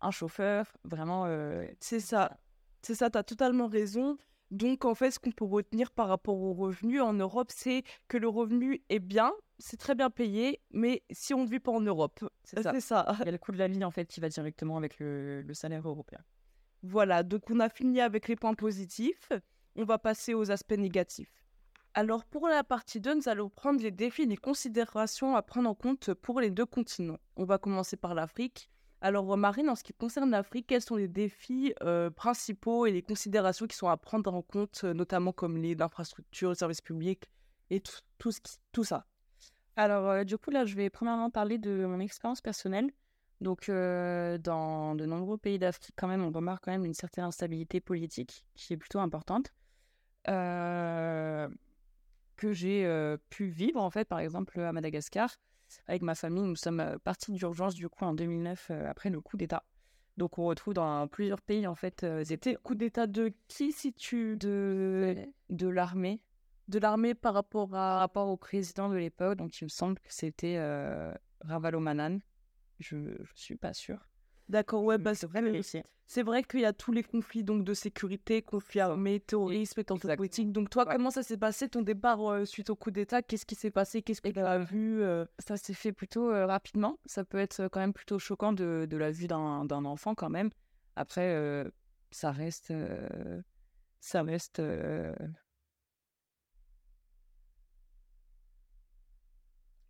un 0.00 0.10
chauffeur, 0.10 0.66
vraiment. 0.84 1.24
euh, 1.26 1.66
C'est 1.80 2.00
ça. 2.00 2.38
C'est 2.82 2.94
ça, 2.94 3.10
tu 3.10 3.18
as 3.18 3.22
totalement 3.24 3.66
raison. 3.66 4.16
Donc, 4.50 4.84
en 4.84 4.94
fait, 4.94 5.10
ce 5.10 5.18
qu'on 5.18 5.30
peut 5.30 5.44
retenir 5.44 5.90
par 5.92 6.08
rapport 6.08 6.36
au 6.40 6.52
revenu 6.54 7.00
en 7.00 7.12
Europe, 7.12 7.50
c'est 7.54 7.84
que 8.08 8.16
le 8.18 8.26
revenu 8.28 8.82
est 8.88 8.98
bien, 8.98 9.32
c'est 9.58 9.76
très 9.76 9.94
bien 9.94 10.10
payé, 10.10 10.60
mais 10.72 11.02
si 11.10 11.34
on 11.34 11.44
ne 11.44 11.48
vit 11.48 11.60
pas 11.60 11.70
en 11.72 11.80
Europe, 11.82 12.24
C'est 12.44 12.62
ça. 12.62 12.72
c'est 12.72 12.80
ça. 12.80 13.16
Il 13.20 13.26
y 13.26 13.28
a 13.28 13.32
le 13.32 13.38
coût 13.38 13.52
de 13.52 13.58
la 13.58 13.68
vie 13.68 13.84
en 13.84 13.90
fait 13.92 14.06
qui 14.06 14.18
va 14.20 14.28
directement 14.28 14.76
avec 14.76 14.98
le, 14.98 15.42
le 15.42 15.54
salaire 15.54 15.86
européen. 15.86 16.20
Voilà, 16.82 17.22
donc 17.22 17.50
on 17.50 17.60
a 17.60 17.68
fini 17.68 18.00
avec 18.00 18.28
les 18.28 18.36
points 18.36 18.54
positifs. 18.54 19.30
On 19.76 19.84
va 19.84 19.98
passer 19.98 20.34
aux 20.34 20.50
aspects 20.50 20.72
négatifs. 20.72 21.44
Alors 21.94 22.24
pour 22.24 22.48
la 22.48 22.64
partie 22.64 23.00
2, 23.00 23.14
nous 23.14 23.28
allons 23.28 23.48
prendre 23.48 23.82
les 23.82 23.90
défis 23.90 24.22
et 24.22 24.26
les 24.26 24.36
considérations 24.36 25.36
à 25.36 25.42
prendre 25.42 25.68
en 25.68 25.74
compte 25.74 26.14
pour 26.14 26.40
les 26.40 26.50
deux 26.50 26.66
continents. 26.66 27.18
On 27.36 27.44
va 27.44 27.58
commencer 27.58 27.96
par 27.96 28.14
l'Afrique. 28.14 28.70
Alors, 29.02 29.34
Marine, 29.38 29.70
en 29.70 29.74
ce 29.74 29.82
qui 29.82 29.94
concerne 29.94 30.30
l'Afrique, 30.30 30.66
quels 30.66 30.82
sont 30.82 30.96
les 30.96 31.08
défis 31.08 31.74
principaux 32.16 32.84
et 32.84 32.92
les 32.92 33.02
considérations 33.02 33.66
qui 33.66 33.76
sont 33.76 33.88
à 33.88 33.96
prendre 33.96 34.34
en 34.34 34.42
compte, 34.42 34.84
notamment 34.84 35.32
comme 35.32 35.56
les 35.56 35.80
infrastructures, 35.80 36.50
les 36.50 36.54
services 36.54 36.82
publics 36.82 37.30
et 37.70 37.82
tout, 38.18 38.82
ça? 38.84 39.06
Alors, 39.76 40.24
du 40.26 40.36
coup, 40.36 40.50
là, 40.50 40.66
je 40.66 40.74
vais 40.76 40.90
premièrement 40.90 41.30
parler 41.30 41.56
de 41.56 41.86
mon 41.86 41.98
expérience 41.98 42.42
personnelle. 42.42 42.90
Donc, 43.40 43.68
dans 43.68 44.94
de 44.94 45.06
nombreux 45.06 45.38
pays 45.38 45.58
d'Afrique, 45.58 45.94
quand 45.96 46.08
même, 46.08 46.22
on 46.22 46.30
remarque 46.30 46.64
quand 46.64 46.72
même 46.72 46.84
une 46.84 46.94
certaine 46.94 47.24
instabilité 47.24 47.80
politique 47.80 48.44
qui 48.54 48.74
est 48.74 48.76
plutôt 48.76 48.98
importante. 48.98 49.54
que 50.24 51.48
j'ai 52.52 53.16
pu 53.30 53.46
vivre, 53.46 53.80
en 53.80 53.90
fait, 53.90 54.06
par 54.06 54.20
exemple, 54.20 54.60
à 54.60 54.72
Madagascar. 54.72 55.36
Avec 55.86 56.02
ma 56.02 56.14
famille, 56.14 56.42
nous 56.42 56.56
sommes 56.56 56.98
partis 57.04 57.32
d'urgence, 57.32 57.74
du 57.74 57.88
coup, 57.88 58.04
en 58.04 58.12
2009, 58.12 58.72
après 58.88 59.08
le 59.08 59.20
coup 59.20 59.36
d'État. 59.36 59.64
Donc, 60.16 60.38
on 60.38 60.44
retrouve 60.44 60.74
dans 60.74 61.08
plusieurs 61.08 61.40
pays, 61.40 61.66
en 61.66 61.74
fait, 61.74 62.04
c'était 62.24 62.56
coup 62.56 62.74
d'État 62.74 63.06
de 63.06 63.32
qui, 63.48 63.72
si 63.72 63.94
tu... 63.94 64.36
De, 64.36 65.16
de 65.48 65.68
l'armée. 65.68 66.20
De 66.68 66.78
l'armée 66.78 67.14
par 67.14 67.32
rapport 67.32 67.68
à... 67.68 67.70
Par 67.70 68.00
rapport 68.00 68.28
au 68.28 68.36
président 68.36 68.90
de 68.90 68.96
l'époque. 68.96 69.38
Donc, 69.38 69.58
il 69.60 69.64
me 69.64 69.70
semble 69.70 69.98
que 70.00 70.12
c'était 70.12 70.58
Ravalomanan. 71.40 72.20
Je 72.80 72.96
ne 72.96 73.14
suis 73.34 73.56
pas 73.56 73.72
sûre. 73.72 74.08
D'accord, 74.48 74.82
ouais, 74.82 74.98
bah, 74.98 75.14
c'est 75.14 75.26
vrai, 75.26 75.60
c'est 76.06 76.22
vrai 76.24 76.42
qu'il 76.42 76.58
y 76.60 76.64
a 76.64 76.72
tous 76.72 76.90
les 76.90 77.04
conflits 77.04 77.44
donc 77.44 77.62
de 77.64 77.72
sécurité, 77.72 78.42
conflits 78.42 78.80
armés, 78.80 79.20
terrorisme 79.20 79.78
et 79.78 79.84
tensions 79.84 80.08
politiques. 80.16 80.50
Donc 80.50 80.68
toi, 80.70 80.84
comment 80.84 81.12
ça 81.12 81.22
s'est 81.22 81.36
passé 81.36 81.68
ton 81.68 81.82
départ 81.82 82.20
euh, 82.28 82.44
suite 82.44 82.68
au 82.70 82.74
coup 82.74 82.90
d'État? 82.90 83.22
Qu'est-ce 83.22 83.46
qui 83.46 83.54
s'est 83.54 83.70
passé? 83.70 84.02
Qu'est-ce 84.02 84.20
que 84.20 84.28
tu 84.28 84.40
as 84.40 84.58
vu 84.58 85.02
euh? 85.02 85.24
Ça 85.38 85.56
s'est 85.56 85.72
fait 85.74 85.92
plutôt 85.92 86.30
euh, 86.32 86.46
rapidement. 86.46 86.98
Ça 87.06 87.24
peut 87.24 87.38
être 87.38 87.68
quand 87.68 87.78
même 87.78 87.92
plutôt 87.92 88.18
choquant 88.18 88.52
de, 88.52 88.88
de 88.90 88.96
la 88.96 89.12
vue 89.12 89.28
d'un 89.28 89.84
enfant 89.84 90.16
quand 90.16 90.30
même. 90.30 90.50
Après, 90.96 91.64
ça 92.10 92.32
reste, 92.32 92.72
ça 94.00 94.22
reste. 94.22 94.60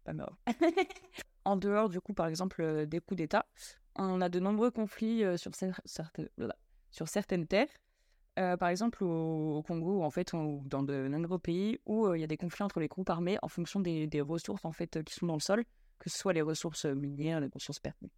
Pas 0.05 0.13
mort. 0.13 0.37
en 1.45 1.57
dehors, 1.57 1.89
du 1.89 2.01
coup, 2.01 2.15
par 2.15 2.27
exemple, 2.27 2.87
des 2.87 3.01
coups 3.01 3.19
d'État, 3.19 3.47
on 3.97 4.21
a 4.21 4.29
de 4.29 4.41
nombreux 4.41 4.71
conflits 4.71 5.25
sur, 5.37 5.53
certaines, 5.55 6.29
sur 6.91 7.09
certaines 7.09 7.47
terres. 7.47 7.69
par 8.37 8.69
exemple, 8.69 9.05
au, 9.05 9.63
Congo, 9.67 10.03
en 10.03 10.11
fait, 10.11 10.33
ou 10.33 10.63
dans 10.67 10.83
de 10.83 11.09
nombreux 11.09 11.39
pays 11.39 11.79
où 11.87 12.15
il 12.15 12.21
y 12.21 12.25
a 12.25 12.27
des 12.27 12.37
conflits 12.37 12.65
entre 12.65 12.81
les 12.81 12.89
groupes 12.89 13.11
armés 13.11 13.39
en 13.43 13.49
fonction 13.49 13.81
des, 13.81 14.21
ressources 14.21 14.65
en 14.65 14.73
fait 14.73 15.03
qui 15.05 15.15
sont 15.15 15.27
dans 15.27 15.35
le 15.35 15.41
sol, 15.41 15.65
que 15.99 16.11
ce 16.11 16.19
soit 16.19 16.33
les 16.33 16.43
ressources 16.43 16.85
minières, 16.85 17.41
les 17.41 17.49
ressources 17.53 17.81
pétrolières, 17.81 18.11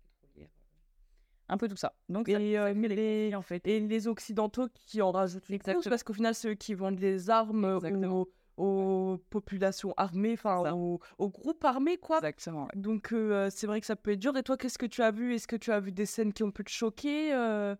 un 1.52 1.58
peu 1.58 1.68
tout 1.68 1.76
ça. 1.76 1.94
Donc, 2.08 2.28
et, 2.28 2.38
les, 2.38 3.34
en 3.34 3.42
fait. 3.42 3.66
et 3.66 3.80
les 3.80 4.08
occidentaux 4.08 4.68
qui 4.74 5.02
en 5.02 5.12
rajoutent 5.12 5.50
Exactement. 5.50 5.90
parce 5.90 6.02
qu'au 6.02 6.14
final, 6.14 6.34
ceux 6.34 6.54
qui 6.54 6.74
vendent 6.74 6.98
les 6.98 7.30
armes 7.30 7.64
aux, 7.64 8.28
aux 8.56 9.18
populations 9.30 9.94
armées, 9.96 10.34
enfin 10.34 10.72
aux, 10.72 11.00
groupes 11.28 11.64
armés, 11.64 11.98
quoi. 11.98 12.18
Exactement. 12.18 12.68
Donc 12.74 13.12
euh, 13.12 13.48
c'est 13.50 13.66
vrai 13.66 13.80
que 13.80 13.86
ça 13.86 13.96
peut 13.96 14.12
être 14.12 14.18
dur. 14.18 14.36
Et 14.36 14.42
toi, 14.42 14.56
qu'est-ce 14.56 14.78
que 14.78 14.86
tu 14.86 15.02
as 15.02 15.10
vu? 15.10 15.34
Est-ce 15.34 15.46
que 15.46 15.56
tu 15.56 15.72
as 15.72 15.80
vu 15.80 15.92
des 15.92 16.06
scènes 16.06 16.32
qui 16.32 16.42
ont 16.42 16.50
pu 16.50 16.64
te 16.64 16.70
choquer? 16.70 17.32
Euh? 17.32 17.74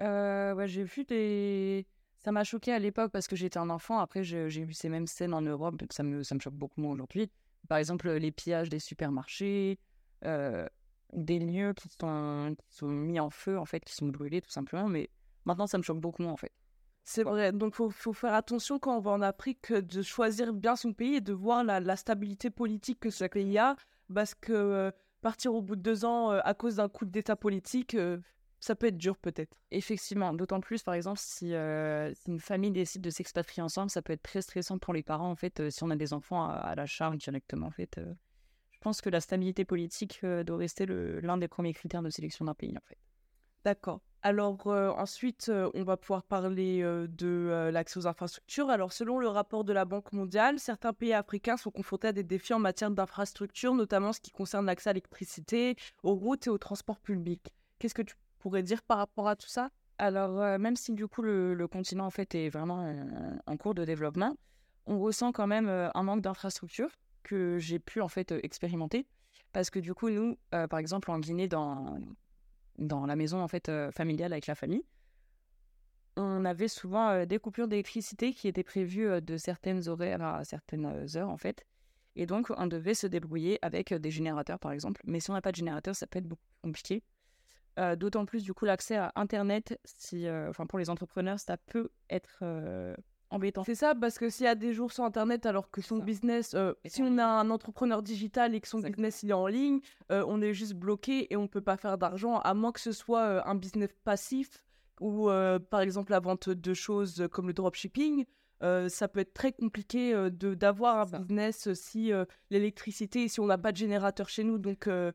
Euh, 0.00 0.66
J'ai 0.66 0.84
vu 0.84 1.04
des... 1.04 1.86
Ça 2.18 2.32
m'a 2.32 2.44
choqué 2.44 2.72
à 2.72 2.78
l'époque 2.78 3.12
parce 3.12 3.28
que 3.28 3.36
j'étais 3.36 3.58
un 3.58 3.70
enfant. 3.70 4.00
Après, 4.00 4.24
j'ai 4.24 4.48
vu 4.48 4.72
ces 4.72 4.88
mêmes 4.88 5.06
scènes 5.06 5.32
en 5.32 5.42
Europe. 5.42 5.80
Ça 5.90 6.02
me, 6.02 6.24
ça 6.24 6.34
me 6.34 6.40
choque 6.40 6.54
beaucoup 6.54 6.80
moins 6.80 6.92
aujourd'hui. 6.92 7.30
Par 7.68 7.78
exemple, 7.78 8.10
les 8.10 8.32
pillages 8.32 8.68
des 8.68 8.80
supermarchés, 8.80 9.78
des 10.22 11.38
lieux 11.38 11.72
qui 11.72 11.88
sont, 11.88 12.56
qui 12.58 12.76
sont 12.76 12.88
mis 12.88 13.20
en 13.20 13.30
feu, 13.30 13.58
en 13.58 13.64
fait, 13.64 13.84
qui 13.84 13.94
sont 13.94 14.08
brûlés 14.08 14.40
tout 14.40 14.50
simplement. 14.50 14.88
Mais 14.88 15.08
maintenant, 15.44 15.68
ça 15.68 15.78
me 15.78 15.84
choque 15.84 16.00
beaucoup 16.00 16.22
moins, 16.22 16.32
en 16.32 16.36
fait. 16.36 16.52
C'est 17.08 17.22
vrai, 17.22 17.52
donc 17.52 17.76
il 17.78 17.92
faut, 17.92 18.12
faire 18.12 18.34
attention 18.34 18.80
quand 18.80 18.96
on 18.96 19.00
va 19.00 19.12
en 19.12 19.22
Afrique 19.22 19.72
de 19.72 20.02
choisir 20.02 20.52
bien 20.52 20.74
son 20.74 20.92
pays 20.92 21.14
et 21.14 21.20
de 21.20 21.32
voir 21.32 21.62
la, 21.62 21.96
stabilité 21.96 22.50
politique 22.50 22.98
que 22.98 23.10
ce 23.10 23.24
pays 23.26 23.56
a, 23.58 23.76
parce 24.12 24.34
que 24.34 24.52
euh, 24.52 24.90
partir 25.20 25.54
au 25.54 25.62
bout 25.62 25.76
de 25.76 25.82
deux 25.82 26.04
ans 26.04 26.32
euh, 26.32 26.40
à 26.42 26.52
cause 26.52 26.76
d'un 26.76 26.88
coup 26.88 27.04
d'état 27.04 27.36
politique, 27.36 27.94
euh, 27.94 28.18
ça 28.58 28.74
peut 28.74 28.88
être 28.88 28.98
dur 28.98 29.16
peut-être. 29.18 29.56
Effectivement, 29.70 30.34
d'autant 30.34 30.58
plus 30.58 30.82
par 30.82 30.94
exemple 30.94 31.20
si, 31.22 31.52
une 31.54 32.40
famille 32.40 32.72
décide 32.72 33.02
de 33.02 33.10
s'expatrier 33.10 33.62
ensemble, 33.62 33.88
ça 33.88 34.02
peut 34.02 34.12
être 34.12 34.24
très 34.24 34.42
stressant 34.42 34.78
pour 34.78 34.92
les 34.92 35.04
parents 35.04 35.30
en 35.30 35.36
fait, 35.36 35.70
si 35.70 35.84
on 35.84 35.90
a 35.90 35.96
des 35.96 36.12
enfants 36.12 36.50
à, 36.50 36.74
la 36.74 36.86
charge 36.86 37.18
directement 37.18 37.68
en 37.68 37.70
fait. 37.70 38.00
je 38.72 38.78
pense 38.80 39.00
que 39.00 39.10
la 39.10 39.20
stabilité 39.20 39.64
politique 39.64 40.26
doit 40.44 40.56
rester 40.56 40.86
l'un 40.86 41.38
des 41.38 41.46
premiers 41.46 41.72
critères 41.72 42.02
de 42.02 42.10
sélection 42.10 42.46
d'un 42.46 42.54
pays 42.54 42.76
en 42.76 42.84
fait. 42.84 42.98
D'accord. 43.64 44.00
Alors 44.28 44.66
ensuite, 44.66 45.52
on 45.74 45.84
va 45.84 45.96
pouvoir 45.96 46.24
parler 46.24 46.82
de 46.82 47.70
l'accès 47.72 48.00
aux 48.00 48.08
infrastructures. 48.08 48.70
Alors 48.70 48.92
selon 48.92 49.20
le 49.20 49.28
rapport 49.28 49.62
de 49.62 49.72
la 49.72 49.84
Banque 49.84 50.12
mondiale, 50.12 50.58
certains 50.58 50.92
pays 50.92 51.12
africains 51.12 51.56
sont 51.56 51.70
confrontés 51.70 52.08
à 52.08 52.12
des 52.12 52.24
défis 52.24 52.52
en 52.52 52.58
matière 52.58 52.90
d'infrastructures, 52.90 53.76
notamment 53.76 54.12
ce 54.12 54.18
qui 54.18 54.32
concerne 54.32 54.66
l'accès 54.66 54.90
à 54.90 54.94
l'électricité, 54.94 55.76
aux 56.02 56.14
routes 56.14 56.48
et 56.48 56.50
aux 56.50 56.58
transports 56.58 56.98
publics. 56.98 57.52
Qu'est-ce 57.78 57.94
que 57.94 58.02
tu 58.02 58.16
pourrais 58.40 58.64
dire 58.64 58.82
par 58.82 58.98
rapport 58.98 59.28
à 59.28 59.36
tout 59.36 59.46
ça? 59.46 59.70
Alors 59.98 60.58
même 60.58 60.74
si 60.74 60.92
du 60.92 61.06
coup 61.06 61.22
le, 61.22 61.68
continent 61.68 62.06
en 62.06 62.10
fait 62.10 62.34
est 62.34 62.48
vraiment 62.48 62.92
en, 63.46 63.56
cours 63.56 63.76
de 63.76 63.84
développement, 63.84 64.36
on 64.86 64.98
ressent 64.98 65.30
quand 65.30 65.46
même 65.46 65.68
un 65.68 66.02
manque 66.02 66.22
d'infrastructures 66.22 66.90
que 67.22 67.58
j'ai 67.58 67.78
pu 67.78 68.00
en 68.00 68.08
fait 68.08 68.32
expérimenter. 68.32 69.06
Parce 69.52 69.70
que 69.70 69.78
du 69.78 69.94
coup, 69.94 70.10
nous, 70.10 70.36
par 70.50 70.80
exemple, 70.80 71.12
en 71.12 71.20
Guinée, 71.20 71.46
dans, 71.46 71.96
dans 72.78 73.06
la 73.06 73.16
maison 73.16 73.40
en 73.42 73.48
fait 73.48 73.68
euh, 73.68 73.90
familiale 73.90 74.32
avec 74.32 74.46
la 74.46 74.54
famille, 74.54 74.84
on 76.16 76.44
avait 76.44 76.68
souvent 76.68 77.10
euh, 77.10 77.24
des 77.26 77.38
coupures 77.38 77.68
d'électricité 77.68 78.32
qui 78.32 78.48
étaient 78.48 78.62
prévues 78.64 79.08
euh, 79.08 79.20
de 79.20 79.36
certaines 79.36 79.88
horaires 79.88 80.22
à 80.22 80.44
certaines 80.44 81.06
heures 81.16 81.28
en 81.28 81.36
fait. 81.36 81.66
Et 82.14 82.26
donc 82.26 82.50
on 82.56 82.66
devait 82.66 82.94
se 82.94 83.06
débrouiller 83.06 83.58
avec 83.62 83.92
des 83.92 84.10
générateurs 84.10 84.58
par 84.58 84.72
exemple. 84.72 85.02
Mais 85.04 85.20
si 85.20 85.30
on 85.30 85.34
n'a 85.34 85.42
pas 85.42 85.52
de 85.52 85.56
générateur, 85.56 85.94
ça 85.94 86.06
peut 86.06 86.18
être 86.18 86.28
beaucoup 86.28 86.46
plus 86.48 86.60
compliqué. 86.62 87.02
D'autant 87.98 88.24
plus 88.24 88.42
du 88.42 88.54
coup 88.54 88.64
l'accès 88.64 88.96
à 88.96 89.12
Internet, 89.16 89.78
enfin 90.48 90.64
pour 90.64 90.78
les 90.78 90.88
entrepreneurs, 90.88 91.38
ça 91.38 91.58
peut 91.58 91.90
être 92.08 92.42
embêtant. 93.30 93.64
C'est 93.64 93.74
ça, 93.74 93.94
parce 93.94 94.18
que 94.18 94.30
s'il 94.30 94.44
y 94.44 94.48
a 94.48 94.54
des 94.54 94.72
jours 94.72 94.92
sans 94.92 95.04
Internet, 95.04 95.46
alors 95.46 95.70
que 95.70 95.80
son 95.80 95.98
business, 95.98 96.54
euh, 96.54 96.74
si 96.84 97.02
on 97.02 97.18
a 97.18 97.24
un 97.24 97.50
entrepreneur 97.50 98.02
digital 98.02 98.54
et 98.54 98.60
que 98.60 98.68
son 98.68 98.80
business 98.80 99.22
il 99.22 99.30
est 99.30 99.34
en 99.34 99.46
ligne, 99.46 99.80
euh, 100.12 100.24
on 100.28 100.40
est 100.42 100.54
juste 100.54 100.74
bloqué 100.74 101.32
et 101.32 101.36
on 101.36 101.48
peut 101.48 101.60
pas 101.60 101.76
faire 101.76 101.98
d'argent, 101.98 102.38
à 102.38 102.54
moins 102.54 102.72
que 102.72 102.80
ce 102.80 102.92
soit 102.92 103.22
euh, 103.22 103.42
un 103.44 103.54
business 103.54 103.90
passif 104.04 104.48
ou 105.00 105.28
par 105.70 105.82
exemple 105.82 106.10
la 106.10 106.20
vente 106.20 106.48
de 106.48 106.72
choses 106.72 107.28
comme 107.30 107.48
le 107.48 107.52
dropshipping. 107.52 108.24
ça 108.62 109.08
peut 109.08 109.20
être 109.20 109.34
très 109.34 109.52
compliqué 109.52 110.14
de 110.14 110.54
d'avoir 110.54 111.00
un 111.00 111.18
business 111.18 111.70
si 111.74 112.12
l'électricité 112.48 113.28
si 113.28 113.38
on 113.40 113.44
n'a 113.44 113.58
pas 113.58 113.72
de 113.72 113.76
générateur 113.76 114.30
chez 114.30 114.42
nous. 114.42 114.56
Donc 114.56 114.86
le 114.86 115.12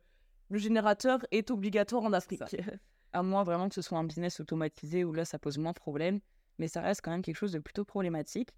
générateur 0.52 1.26
est 1.32 1.50
obligatoire 1.50 2.04
en 2.04 2.14
Afrique. 2.14 2.44
À 3.14 3.24
moins 3.24 3.44
vraiment 3.44 3.70
que 3.70 3.76
ce 3.76 3.82
soit 3.82 3.98
un 3.98 4.04
business 4.04 4.40
automatisé 4.40 5.04
où 5.04 5.14
là 5.14 5.26
ça 5.26 5.40
pose 5.40 5.58
moins 5.58 5.72
de 5.72 5.80
problèmes 5.80 6.20
mais 6.62 6.68
ça 6.68 6.80
reste 6.82 7.02
quand 7.04 7.10
même 7.10 7.24
quelque 7.24 7.36
chose 7.36 7.52
de 7.52 7.60
plutôt 7.60 7.84
problématique. 7.84 8.50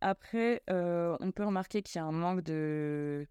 Après, 0.00 0.62
euh, 0.70 1.16
on 1.20 1.30
peut 1.32 1.44
remarquer 1.44 1.82
qu'il 1.82 1.98
y 2.00 2.02
a 2.02 2.04
un 2.04 2.10
manque 2.10 2.40
de, 2.42 3.26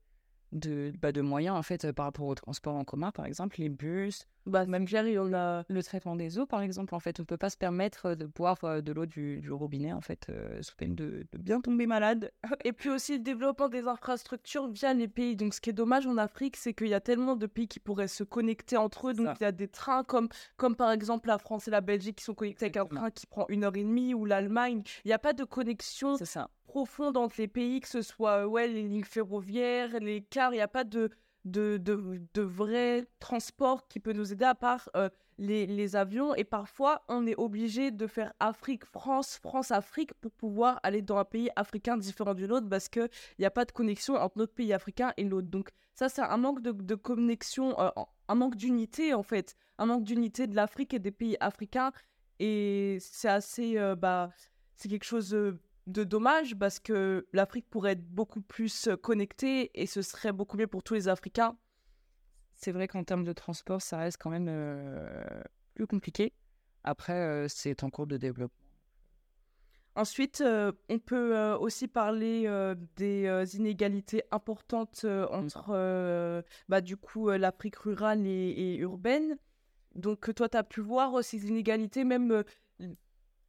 de, 0.52 0.94
bah, 1.02 1.12
de 1.12 1.22
moyens 1.22 1.56
en 1.58 1.64
fait 1.64 1.92
par 1.92 2.06
rapport 2.06 2.28
au 2.28 2.36
transport 2.36 2.76
en 2.76 2.84
commun, 2.84 3.12
par 3.12 3.26
exemple 3.26 3.60
les 3.60 3.70
bus, 3.70 4.28
bah, 4.48 4.66
même 4.66 4.88
Jerry, 4.88 5.20
on 5.20 5.34
a 5.34 5.64
le 5.68 5.84
traitement 5.84 6.16
des 6.16 6.40
eaux, 6.40 6.46
par 6.46 6.62
exemple. 6.62 6.96
En 6.96 7.00
fait, 7.00 7.20
on 7.20 7.26
peut 7.26 7.38
pas 7.38 7.50
se 7.50 7.58
permettre 7.58 8.16
de 8.16 8.26
boire 8.26 8.58
euh, 8.64 8.82
de 8.82 8.92
l'eau 8.92 9.06
du, 9.06 9.40
du, 9.40 9.52
robinet, 9.52 9.94
en 9.94 10.02
fait, 10.02 10.28
euh, 10.30 10.62
sous 10.64 10.76
peine 10.76 10.96
de, 10.96 11.28
de, 11.32 11.38
bien 11.38 11.62
tomber 11.62 11.86
malade. 11.86 12.32
Et 12.66 12.74
puis 12.74 12.90
aussi 12.90 13.14
le 13.14 13.20
développement 13.20 13.70
des 13.70 13.88
infrastructures 13.88 14.68
via 14.68 14.94
les 14.94 15.08
pays. 15.08 15.36
Donc, 15.36 15.54
ce 15.54 15.62
qui 15.62 15.70
est 15.70 15.74
dommage 15.74 16.08
en 16.08 16.18
Afrique, 16.18 16.58
c'est 16.58 16.74
qu'il 16.74 16.88
y 16.88 16.94
a 16.94 17.02
tellement 17.02 17.36
de 17.36 17.46
pays 17.46 17.68
qui 17.68 17.80
pourraient 17.80 18.08
se 18.08 18.24
connecter 18.24 18.78
entre 18.78 19.10
eux. 19.10 19.14
Donc, 19.14 19.28
il 19.40 19.44
y 19.44 19.48
a 19.48 19.52
des 19.52 19.68
trains 19.68 20.04
comme, 20.04 20.30
comme 20.58 20.76
par 20.76 20.92
exemple 20.92 21.28
la 21.28 21.38
France 21.38 21.68
et 21.68 21.72
la 21.72 21.82
Belgique 21.82 22.18
qui 22.18 22.24
sont 22.24 22.34
connectés 22.34 22.66
avec 22.66 22.78
un 22.78 22.86
train 22.86 23.12
qui 23.12 23.28
prend 23.28 23.46
une 23.50 23.64
heure 23.64 23.76
et 23.76 23.84
demie 23.84 24.14
ou 24.16 24.26
l'Allemagne. 24.26 24.82
Il 25.06 25.10
n'y 25.10 25.14
a 25.14 25.20
pas 25.20 25.34
de 25.34 25.44
connexion 25.44 26.18
profonde 26.72 27.18
entre 27.18 27.36
les 27.38 27.50
pays, 27.50 27.82
que 27.82 27.90
ce 27.90 28.02
soit 28.02 28.48
ouais, 28.48 28.66
les 28.66 28.84
lignes 28.84 29.04
ferroviaires, 29.04 30.00
les 30.00 30.22
cars. 30.22 30.54
Il 30.54 30.58
n'y 30.58 30.62
a 30.62 30.70
pas 30.70 30.86
de 30.86 31.10
de, 31.44 31.78
de, 31.78 32.22
de 32.34 32.42
vrais 32.42 33.06
transports 33.20 33.88
qui 33.88 34.00
peut 34.00 34.14
nous 34.14 34.32
aider 34.32 34.46
à 34.46 34.54
part 34.54 34.90
euh, 34.96 35.10
les, 35.38 35.66
les, 35.66 35.96
avions. 35.96 36.36
Et 36.36 36.44
parfois, 36.44 37.04
on 37.08 37.26
est 37.26 37.36
obligé 37.36 37.90
de 37.90 38.06
faire 38.08 38.32
Afrique-France, 38.40 39.40
France-Afrique 39.42 40.14
pour 40.22 40.32
pouvoir 40.32 40.80
aller 40.84 41.02
dans 41.02 41.18
un 41.18 41.26
pays 41.26 41.50
africain 41.56 41.98
différent 41.98 42.36
du 42.36 42.48
nôtre 42.48 42.70
parce 42.70 42.90
qu'il 42.90 43.10
n'y 43.40 43.46
a 43.46 43.52
pas 43.52 43.66
de 43.66 43.72
connexion 43.72 44.16
entre 44.16 44.38
notre 44.38 44.54
pays 44.54 44.72
africain 44.72 45.14
et 45.18 45.24
l'autre. 45.24 45.48
Donc 45.48 45.72
ça, 45.96 46.10
c'est 46.10 46.22
un 46.22 46.38
manque 46.38 46.62
de, 46.62 46.72
de 46.72 46.96
connexion, 46.96 47.78
euh, 47.80 47.90
un 48.28 48.36
manque 48.36 48.56
d'unité 48.56 49.14
en 49.14 49.24
fait, 49.24 49.56
un 49.78 49.88
manque 49.88 50.04
d'unité 50.04 50.46
de 50.48 50.56
l'Afrique 50.56 50.94
et 50.94 51.00
des 51.00 51.12
pays 51.12 51.38
africains. 51.40 51.92
Et 52.40 52.98
c'est 53.02 53.30
assez... 53.30 53.78
Euh, 53.78 53.96
bah, 53.96 54.30
c'est 54.76 54.90
quelque 54.90 55.06
chose 55.06 55.36
de 55.88 56.04
dommage 56.04 56.56
parce 56.58 56.80
que 56.80 57.28
l'Afrique 57.34 57.68
pourrait 57.70 57.94
être 57.94 58.08
beaucoup 58.08 58.42
plus 58.42 58.90
connectée 59.02 59.72
et 59.74 59.86
ce 59.86 60.02
serait 60.02 60.32
beaucoup 60.32 60.58
mieux 60.58 60.68
pour 60.68 60.84
tous 60.84 60.94
les 60.94 61.08
Africains 61.08 61.58
c'est 62.62 62.72
vrai 62.72 62.88
qu'en 62.88 63.04
termes 63.04 63.24
de 63.24 63.34
transport, 63.34 63.82
ça 63.82 63.98
reste 63.98 64.18
quand 64.22 64.30
même 64.30 64.48
euh, 64.48 65.42
plus 65.74 65.88
compliqué. 65.88 66.32
Après, 66.84 67.14
euh, 67.14 67.48
c'est 67.48 67.84
en 67.84 67.90
cours 67.90 68.08
de 68.08 68.18
développement. 68.18 68.58
Ensuite, 69.96 70.42
euh, 70.42 70.72
on 70.88 71.00
peut 71.00 71.36
aussi 71.60 71.88
parler 71.90 72.48
des 72.96 73.56
inégalités 73.58 74.24
importantes 74.32 75.02
euh, 75.04 75.28
entre 75.28 76.44
bah, 76.70 76.80
du 76.80 76.96
coup 76.96 77.30
l'Afrique 77.30 77.76
rurale 77.76 78.26
et, 78.26 78.52
et 78.52 78.78
urbaine. 78.78 79.38
Donc 79.96 80.34
toi, 80.34 80.48
tu 80.48 80.56
as 80.56 80.64
pu 80.64 80.80
voir 80.80 81.22
ces 81.24 81.46
inégalités, 81.46 82.06
même 82.06 82.46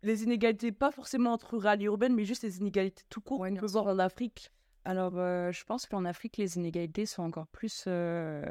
les 0.02 0.22
inégalités 0.24 0.72
pas 0.72 0.90
forcément 0.90 1.32
entre 1.32 1.50
rurales 1.56 1.80
et 1.82 1.84
urbaines, 1.84 2.14
mais 2.14 2.24
juste 2.24 2.42
les 2.42 2.58
inégalités 2.58 3.02
tout 3.08 3.20
court 3.20 3.40
Ouais, 3.40 3.50
qu'on 3.50 3.56
peut 3.56 3.66
voir 3.66 3.86
en 3.86 3.98
Afrique. 3.98 4.50
Alors, 4.84 5.12
euh, 5.16 5.52
je 5.52 5.64
pense 5.64 5.86
qu'en 5.86 6.04
Afrique, 6.04 6.36
les 6.38 6.56
inégalités 6.56 7.06
sont 7.06 7.22
encore 7.22 7.46
plus. 7.46 7.84
euh, 7.86 8.44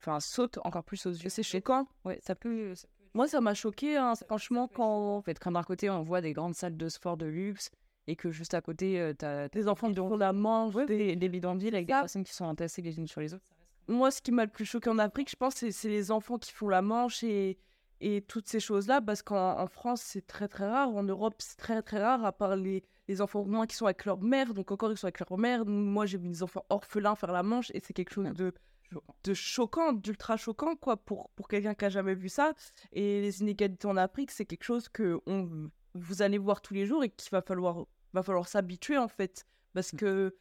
Enfin, 0.00 0.18
sautent 0.20 0.58
encore 0.64 0.82
plus 0.84 1.04
aux 1.04 1.10
yeux. 1.12 1.28
C'est 1.28 1.42
choquant. 1.42 1.86
Ouais, 2.06 2.18
ça 2.22 2.34
peut. 2.34 2.74
ça 2.74 2.88
peut- 2.88 3.04
Moi, 3.12 3.28
ça 3.28 3.42
m'a 3.42 3.52
choqué, 3.52 3.98
hein, 3.98 4.14
franchement, 4.26 4.66
quand 4.68 5.16
En 5.16 5.22
fait, 5.22 5.38
quand 5.38 5.52
d'un 5.52 5.62
côté, 5.62 5.90
on 5.90 6.02
voit 6.02 6.22
des 6.22 6.32
grandes 6.32 6.54
salles 6.54 6.76
de 6.78 6.88
sport 6.88 7.18
de 7.18 7.26
luxe 7.26 7.70
et 8.06 8.16
que 8.16 8.30
juste 8.30 8.54
à 8.54 8.62
côté, 8.62 8.98
euh, 8.98 9.12
t'as 9.12 9.48
des 9.50 9.68
enfants 9.68 9.92
font 9.94 10.16
la 10.16 10.32
manche, 10.32 10.74
ouais, 10.74 10.86
des- 10.86 11.16
des, 11.16 11.28
bidonvilles 11.28 11.68
avec 11.74 11.86
des 11.86 11.92
personnes 11.92 12.24
qui 12.24 12.32
sont 12.32 12.46
entassées 12.46 12.80
les 12.80 12.96
unes 12.96 13.06
sur 13.06 13.20
les 13.20 13.34
autres. 13.34 13.44
moi, 13.88 14.10
ce 14.10 14.22
qui 14.22 14.30
m'a 14.32 14.44
le 14.46 14.50
plus 14.50 14.64
choqué 14.64 14.88
en 14.88 14.98
Afrique, 14.98 15.28
je 15.30 15.36
pense, 15.36 15.56
c'est 15.56 15.88
les 15.88 16.10
enfants 16.10 16.38
qui 16.38 16.52
font 16.52 16.68
la 16.68 16.80
manche 16.80 17.22
et, 17.24 17.58
et 18.00 18.22
toutes 18.22 18.48
ces 18.48 18.60
choses-là, 18.60 19.00
parce 19.02 19.22
qu'en 19.22 19.58
en 19.58 19.66
France, 19.66 20.00
c'est 20.02 20.26
très 20.26 20.48
très 20.48 20.66
rare. 20.68 20.88
En 20.94 21.02
Europe, 21.02 21.34
c'est 21.38 21.56
très 21.58 21.82
très 21.82 22.02
rare, 22.02 22.24
à 22.24 22.32
part 22.32 22.56
les, 22.56 22.82
les 23.08 23.20
enfants 23.20 23.44
moins 23.44 23.66
qui 23.66 23.76
sont 23.76 23.84
avec 23.86 24.04
leur 24.04 24.20
mère. 24.20 24.54
Donc, 24.54 24.70
encore, 24.72 24.90
ils 24.90 24.96
sont 24.96 25.06
avec 25.06 25.20
leur 25.20 25.38
mère. 25.38 25.66
Moi, 25.66 26.06
j'ai 26.06 26.16
vu 26.18 26.28
des 26.28 26.42
enfants 26.42 26.64
orphelins 26.70 27.14
faire 27.14 27.32
la 27.32 27.42
manche 27.42 27.70
et 27.74 27.80
c'est 27.80 27.92
quelque 27.92 28.12
chose 28.12 28.32
de, 28.32 28.52
Choquant. 28.90 29.14
de 29.24 29.34
choquant, 29.34 29.92
d'ultra 29.92 30.36
choquant, 30.36 30.76
quoi, 30.76 30.96
pour, 30.96 31.30
pour 31.36 31.46
quelqu'un 31.46 31.74
qui 31.74 31.84
a 31.84 31.88
jamais 31.90 32.14
vu 32.14 32.28
ça. 32.28 32.54
Et 32.92 33.20
les 33.20 33.40
inégalités 33.42 33.86
en 33.86 33.96
Afrique, 33.96 34.30
c'est 34.30 34.46
quelque 34.46 34.64
chose 34.64 34.88
que 34.88 35.20
on, 35.26 35.70
vous 35.94 36.22
allez 36.22 36.38
voir 36.38 36.60
tous 36.62 36.74
les 36.74 36.86
jours 36.86 37.04
et 37.04 37.10
qu'il 37.10 37.30
va 37.30 37.42
falloir, 37.42 37.84
va 38.14 38.22
falloir 38.22 38.48
s'habituer, 38.48 38.96
en 38.98 39.08
fait. 39.08 39.44
Parce 39.74 39.92
Mm. 39.92 39.96
que 39.98 40.36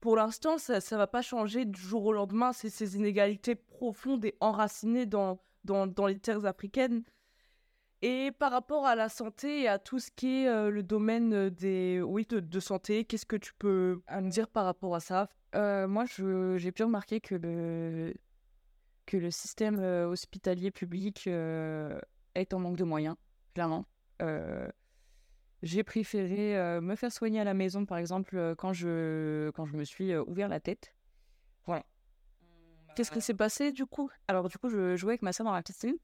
pour 0.00 0.16
l'instant, 0.16 0.58
ça 0.58 0.74
ne 0.78 0.96
va 0.96 1.06
pas 1.06 1.22
changer 1.22 1.64
du 1.64 1.80
jour 1.80 2.04
au 2.06 2.12
lendemain. 2.12 2.52
C'est 2.52 2.70
ces 2.70 2.96
inégalités 2.96 3.54
profondes 3.54 4.24
et 4.24 4.34
enracinées 4.40 5.06
dans, 5.06 5.38
dans, 5.64 6.06
les 6.06 6.18
terres 6.18 6.44
africaines. 6.44 7.02
Et 8.02 8.32
par 8.32 8.50
rapport 8.50 8.84
à 8.84 8.96
la 8.96 9.08
santé 9.08 9.62
et 9.62 9.68
à 9.68 9.78
tout 9.78 10.00
ce 10.00 10.10
qui 10.10 10.42
est 10.42 10.48
euh, 10.48 10.70
le 10.70 10.82
domaine 10.82 11.32
euh, 11.32 11.50
des, 11.50 12.02
oui, 12.02 12.26
de, 12.28 12.60
santé, 12.60 13.04
qu'est-ce 13.04 13.26
que 13.26 13.36
tu 13.36 13.52
peux 13.54 14.02
me 14.10 14.28
dire 14.28 14.48
par 14.48 14.64
rapport 14.64 14.96
à 14.96 15.00
ça? 15.00 15.28
Euh, 15.54 15.86
moi, 15.86 16.04
j'ai 16.06 16.72
pu 16.72 16.82
remarquer 16.82 17.20
que 17.20 17.36
le, 17.36 18.12
que 19.06 19.16
le 19.16 19.30
système 19.30 19.78
euh, 19.78 20.08
hospitalier 20.08 20.70
public 20.70 21.24
euh, 21.26 22.00
est 22.34 22.54
en 22.54 22.58
manque 22.58 22.76
de 22.76 22.84
moyens, 22.84 23.16
clairement. 23.54 23.86
Euh, 24.20 24.68
j'ai 25.62 25.84
préféré 25.84 26.58
euh, 26.58 26.80
me 26.80 26.96
faire 26.96 27.12
soigner 27.12 27.40
à 27.40 27.44
la 27.44 27.54
maison, 27.54 27.86
par 27.86 27.98
exemple, 27.98 28.36
euh, 28.36 28.54
quand 28.54 28.72
je, 28.72 29.50
quand 29.50 29.64
je 29.64 29.76
me 29.76 29.84
suis 29.84 30.12
euh, 30.12 30.24
ouvert 30.26 30.48
la 30.48 30.60
tête. 30.60 30.94
Qu'est-ce 32.94 33.10
qui 33.10 33.20
s'est 33.20 33.34
passé 33.34 33.72
du 33.72 33.86
coup? 33.86 34.10
Alors, 34.28 34.48
du 34.48 34.58
coup, 34.58 34.68
je 34.68 34.96
jouais 34.96 35.12
avec 35.12 35.22
ma 35.22 35.32
soeur 35.32 35.44
dans 35.44 35.52
la 35.52 35.62
piscine. 35.62 35.96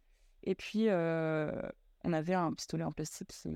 Et 0.45 0.55
puis, 0.55 0.89
euh, 0.89 1.51
on 2.05 2.13
avait 2.13 2.35
un 2.35 2.53
pistolet 2.53 2.85
en 2.85 2.93
plastique 2.93 3.29
qui, 3.29 3.49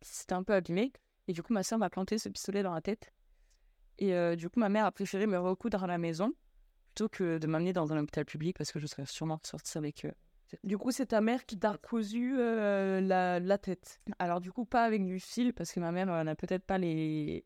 s'était 0.00 0.34
un 0.34 0.42
peu 0.42 0.54
abîmé. 0.54 0.92
Et 1.28 1.32
du 1.32 1.42
coup, 1.42 1.52
ma 1.52 1.62
soeur 1.62 1.78
m'a 1.78 1.90
planté 1.90 2.18
ce 2.18 2.28
pistolet 2.28 2.62
dans 2.62 2.74
la 2.74 2.80
tête. 2.80 3.12
Et 3.98 4.14
euh, 4.14 4.34
du 4.34 4.48
coup, 4.48 4.58
ma 4.58 4.68
mère 4.68 4.84
a 4.84 4.92
préféré 4.92 5.26
me 5.26 5.38
recoudre 5.38 5.84
à 5.84 5.86
la 5.86 5.98
maison 5.98 6.32
plutôt 6.88 7.08
que 7.08 7.38
de 7.38 7.46
m'amener 7.46 7.72
dans 7.72 7.92
un 7.92 7.98
hôpital 7.98 8.24
public 8.24 8.56
parce 8.58 8.72
que 8.72 8.80
je 8.80 8.86
serais 8.86 9.06
sûrement 9.06 9.38
sortie 9.44 9.78
avec 9.78 10.04
eux. 10.04 10.12
Du 10.64 10.76
coup, 10.76 10.90
c'est 10.90 11.06
ta 11.06 11.20
mère 11.20 11.46
qui 11.46 11.56
t'a 11.56 11.76
cousu 11.76 12.34
euh, 12.36 13.00
la, 13.00 13.38
la 13.38 13.58
tête. 13.58 14.00
Alors, 14.18 14.40
du 14.40 14.50
coup, 14.50 14.64
pas 14.64 14.82
avec 14.82 15.04
du 15.04 15.20
fil 15.20 15.52
parce 15.52 15.70
que 15.70 15.78
ma 15.78 15.92
mère 15.92 16.06
n'a 16.24 16.34
peut-être 16.34 16.64
pas 16.64 16.78
les, 16.78 17.44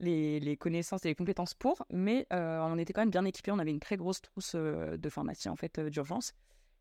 les, 0.00 0.40
les 0.40 0.56
connaissances 0.56 1.04
et 1.04 1.08
les 1.08 1.14
compétences 1.14 1.54
pour, 1.54 1.84
mais 1.90 2.26
euh, 2.32 2.58
on 2.62 2.76
était 2.78 2.92
quand 2.92 3.02
même 3.02 3.10
bien 3.10 3.24
équipés. 3.24 3.52
On 3.52 3.58
avait 3.58 3.70
une 3.70 3.80
très 3.80 3.96
grosse 3.96 4.20
trousse 4.20 4.52
euh, 4.54 4.96
de 4.96 5.08
pharmacie 5.08 5.48
en 5.48 5.56
fait 5.56 5.78
euh, 5.78 5.90
d'urgence. 5.90 6.32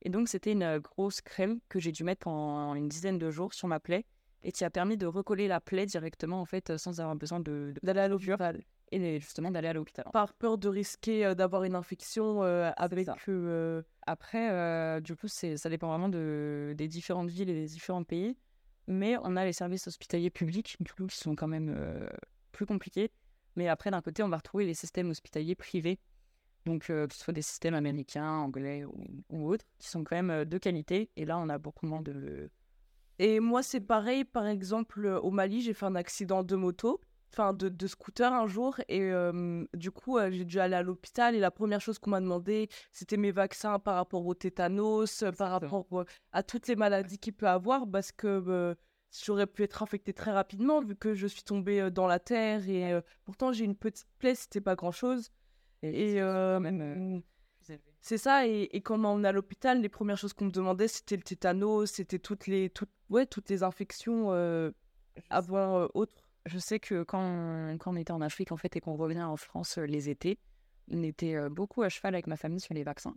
Et 0.02 0.10
donc, 0.10 0.30
c'était 0.30 0.54
une 0.54 0.80
grosse 0.80 1.20
crème 1.22 1.60
que 1.68 1.78
j'ai 1.80 1.92
dû 1.92 2.04
mettre 2.04 2.22
pendant 2.22 2.74
une 2.76 2.88
dizaine 2.88 3.18
de 3.18 3.30
jours 3.30 3.54
sur 3.54 3.68
ma 3.68 3.80
plaie 3.80 4.06
et 4.44 4.54
qui 4.54 4.64
a 4.64 4.70
permis 4.70 4.96
de 4.96 5.06
recoller 5.06 5.50
la 5.50 5.60
plaie 5.60 5.86
directement 5.86 6.40
en 6.40 6.46
fait 6.46 6.78
sans 6.78 7.02
avoir 7.02 7.16
besoin 7.18 7.42
de, 7.42 7.74
de- 7.76 7.80
D'aller 7.84 8.00
à 8.00 8.08
l'hôpital. 8.08 8.64
et 8.94 9.20
justement 9.20 9.52
d'aller 9.52 9.68
à 9.68 9.74
l'hôpital. 9.74 10.06
Par 10.14 10.34
peur 10.34 10.58
de 10.58 10.70
risquer 10.70 11.26
euh, 11.26 11.36
d'avoir 11.36 11.66
une 11.66 11.76
infection 11.76 12.42
euh, 12.44 12.72
avec. 12.78 13.06
ça. 13.08 13.16
euh, 13.28 13.82
Après, 14.08 15.02
du 15.02 15.16
coup, 15.18 15.28
ça 15.28 15.70
dépend 15.70 15.90
vraiment 15.90 16.08
de, 16.10 16.74
des 16.78 16.88
différentes 16.88 17.30
villes 17.30 17.50
et 17.50 17.54
des 17.54 17.68
différents 17.68 18.06
pays. 18.06 18.38
Mais 18.88 19.18
on 19.24 19.36
a 19.36 19.44
les 19.46 19.54
services 19.54 19.86
hospitaliers 19.88 20.32
publics, 20.32 20.78
du 20.80 20.92
coup, 20.94 21.06
qui 21.06 21.18
sont 21.18 21.36
quand 21.36 21.48
même 21.48 21.76
plus 22.60 22.66
compliqués. 22.66 23.10
Mais 23.56 23.70
après, 23.70 23.90
d'un 23.90 24.02
côté, 24.02 24.22
on 24.22 24.28
va 24.28 24.38
retrouver 24.38 24.66
les 24.66 24.74
systèmes 24.74 25.10
hospitaliers 25.10 25.56
privés. 25.56 25.98
Donc, 26.66 26.90
euh, 26.90 27.08
que 27.08 27.14
ce 27.16 27.24
soit 27.24 27.34
des 27.34 27.42
systèmes 27.42 27.74
américains, 27.74 28.30
anglais 28.30 28.84
ou, 28.84 29.06
ou 29.30 29.50
autres, 29.50 29.66
qui 29.80 29.88
sont 29.88 30.04
quand 30.04 30.18
même 30.18 30.30
euh, 30.30 30.46
de 30.46 30.58
qualité. 30.58 31.10
Et 31.16 31.24
là, 31.24 31.38
on 31.38 31.48
a 31.48 31.58
beaucoup 31.58 31.86
moins 31.88 32.02
de... 32.02 32.50
Et 33.18 33.40
moi, 33.40 33.64
c'est 33.64 33.80
pareil. 33.80 34.26
Par 34.26 34.46
exemple, 34.46 35.06
euh, 35.06 35.22
au 35.22 35.32
Mali, 35.32 35.62
j'ai 35.62 35.74
fait 35.74 35.86
un 35.86 35.96
accident 35.96 36.44
de 36.44 36.56
moto, 36.58 37.00
enfin 37.32 37.54
de, 37.54 37.70
de 37.70 37.88
scooter 37.88 38.32
un 38.34 38.46
jour. 38.46 38.76
Et 38.90 39.04
euh, 39.04 39.66
du 39.74 39.90
coup, 39.90 40.18
euh, 40.18 40.30
j'ai 40.32 40.44
dû 40.44 40.60
aller 40.60 40.76
à 40.76 40.84
l'hôpital. 40.84 41.34
Et 41.34 41.40
la 41.40 41.52
première 41.52 41.80
chose 41.80 41.98
qu'on 41.98 42.10
m'a 42.10 42.20
demandé, 42.20 42.68
c'était 42.92 43.18
mes 43.18 43.32
vaccins 43.32 43.80
par 43.80 43.96
rapport 43.96 44.26
au 44.26 44.34
tétanos, 44.34 45.24
euh, 45.24 45.32
par 45.32 45.52
rapport 45.52 46.06
à 46.34 46.44
toutes 46.44 46.68
les 46.68 46.76
maladies 46.76 47.20
qu'il 47.20 47.34
peut 47.34 47.48
avoir. 47.48 47.88
Parce 47.90 48.12
que 48.12 48.76
j'aurais 49.12 49.48
pu 49.48 49.64
être 49.64 49.82
infectée 49.84 50.14
très 50.14 50.32
rapidement, 50.32 50.82
vu 50.82 50.96
que 50.96 51.14
je 51.14 51.28
suis 51.28 51.44
tombée 51.44 51.82
euh, 51.82 51.90
dans 51.90 52.08
la 52.08 52.20
terre. 52.20 52.68
Et 52.70 52.94
euh, 52.94 53.02
pourtant, 53.26 53.52
j'ai 53.52 53.66
une 53.66 53.76
petite 53.76 54.08
plaie, 54.20 54.36
c'était 54.36 54.62
pas 54.62 54.76
grand-chose. 54.76 55.32
Et 55.82 56.22
euh, 56.22 56.56
quand 56.58 56.62
même, 56.62 56.82
euh, 56.82 57.20
plus 57.60 57.74
élevé. 57.74 57.94
c'est 58.02 58.18
ça, 58.18 58.46
et, 58.48 58.64
et 58.74 58.82
quand 58.82 59.04
on 59.06 59.24
est 59.24 59.28
à 59.28 59.32
l'hôpital, 59.32 59.82
les 59.82 59.90
premières 59.90 60.18
choses 60.18 60.34
qu'on 60.34 60.46
me 60.46 60.52
demandait, 60.52 60.88
c'était 60.90 61.16
le 61.16 61.24
tétanos, 61.24 61.92
c'était 61.92 62.20
toutes 62.20 62.48
les, 62.48 62.70
toutes, 62.70 62.92
ouais, 63.10 63.26
toutes 63.26 63.50
les 63.50 63.64
infections 63.64 64.32
euh, 64.34 64.72
avant 65.30 65.80
euh, 65.84 65.88
autres. 65.94 66.14
Je 66.46 66.58
sais 66.60 66.80
que 66.80 67.04
quand 67.04 67.22
on, 67.22 67.78
quand 67.78 67.94
on 67.94 67.96
était 67.96 68.12
en 68.12 68.22
Afrique, 68.22 68.52
en 68.52 68.58
fait, 68.58 68.76
et 68.76 68.82
qu'on 68.82 68.96
revenait 68.96 69.24
en 69.24 69.38
France 69.38 69.78
euh, 69.78 69.86
les 69.86 70.10
étés, 70.10 70.40
on 70.92 71.04
était 71.04 71.36
euh, 71.36 71.50
beaucoup 71.50 71.82
à 71.84 71.90
cheval 71.90 72.16
avec 72.16 72.28
ma 72.28 72.38
famille 72.38 72.60
sur 72.60 72.74
les 72.74 72.84
vaccins. 72.84 73.16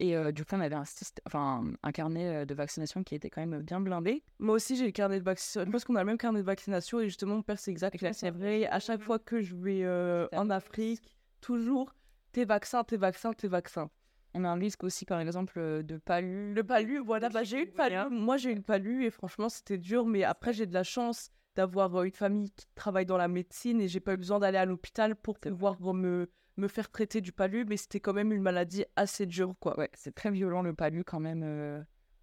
Et 0.00 0.16
euh, 0.16 0.30
du 0.30 0.44
coup, 0.44 0.54
on 0.54 0.60
avait 0.60 0.76
un, 0.76 0.84
syst- 0.84 1.18
enfin, 1.26 1.64
un 1.82 1.92
carnet 1.92 2.46
de 2.46 2.54
vaccination 2.54 3.02
qui 3.02 3.14
était 3.14 3.30
quand 3.30 3.44
même 3.44 3.62
bien 3.62 3.80
blindé. 3.80 4.22
Moi 4.38 4.54
aussi, 4.54 4.76
j'ai 4.76 4.86
le 4.86 4.92
carnet 4.92 5.18
de 5.18 5.24
vaccination. 5.24 5.66
Je 5.66 5.72
pense 5.72 5.84
qu'on 5.84 5.96
a 5.96 6.00
le 6.00 6.06
même 6.06 6.18
carnet 6.18 6.40
de 6.40 6.44
vaccination, 6.44 7.00
et 7.00 7.04
justement, 7.04 7.36
mon 7.36 7.42
père, 7.42 7.58
c'est 7.58 7.70
exact. 7.70 7.98
C'est 8.12 8.30
vrai, 8.30 8.66
à 8.66 8.78
chaque 8.78 9.00
fois 9.00 9.18
que 9.18 9.40
je 9.40 9.56
vais 9.56 9.82
euh, 9.82 10.28
en 10.32 10.50
Afrique, 10.50 11.16
toujours, 11.40 11.94
tes 12.32 12.44
vaccins, 12.44 12.84
tes 12.84 12.96
vaccins, 12.96 13.32
tes 13.32 13.48
vaccins. 13.48 13.90
On 14.34 14.44
a 14.44 14.48
un 14.48 14.54
risque 14.54 14.84
aussi, 14.84 15.04
par 15.04 15.18
exemple, 15.20 15.82
de 15.82 15.96
palu. 15.96 16.52
Le 16.54 16.62
palu, 16.62 16.98
voilà, 16.98 17.28
bah, 17.28 17.42
j'ai 17.42 17.62
eu 17.62 17.64
le 17.64 17.72
palu. 17.72 17.96
Moi, 18.10 18.36
j'ai 18.36 18.52
eu 18.52 18.54
le 18.54 18.62
palu, 18.62 19.04
et 19.04 19.10
franchement, 19.10 19.48
c'était 19.48 19.78
dur, 19.78 20.06
mais 20.06 20.22
après, 20.22 20.52
j'ai 20.52 20.66
de 20.66 20.74
la 20.74 20.84
chance 20.84 21.30
d'avoir 21.56 22.04
une 22.04 22.12
famille 22.12 22.50
qui 22.52 22.66
travaille 22.76 23.06
dans 23.06 23.16
la 23.16 23.26
médecine, 23.26 23.80
et 23.80 23.88
j'ai 23.88 23.98
pas 23.98 24.12
eu 24.12 24.16
besoin 24.16 24.38
d'aller 24.38 24.58
à 24.58 24.64
l'hôpital 24.64 25.16
pour 25.16 25.40
pouvoir 25.40 25.80
me, 25.92 26.30
me 26.58 26.68
faire 26.68 26.90
traiter 26.90 27.20
du 27.20 27.32
palu, 27.32 27.64
mais 27.66 27.76
c'était 27.76 28.00
quand 28.00 28.12
même 28.12 28.32
une 28.32 28.42
maladie 28.42 28.84
assez 28.96 29.26
dure, 29.26 29.54
quoi. 29.60 29.78
Ouais, 29.78 29.90
c'est 29.94 30.14
très 30.14 30.30
violent 30.30 30.62
le 30.62 30.74
palu 30.74 31.04
quand 31.04 31.20
même. 31.20 31.42
euh. 31.44 31.80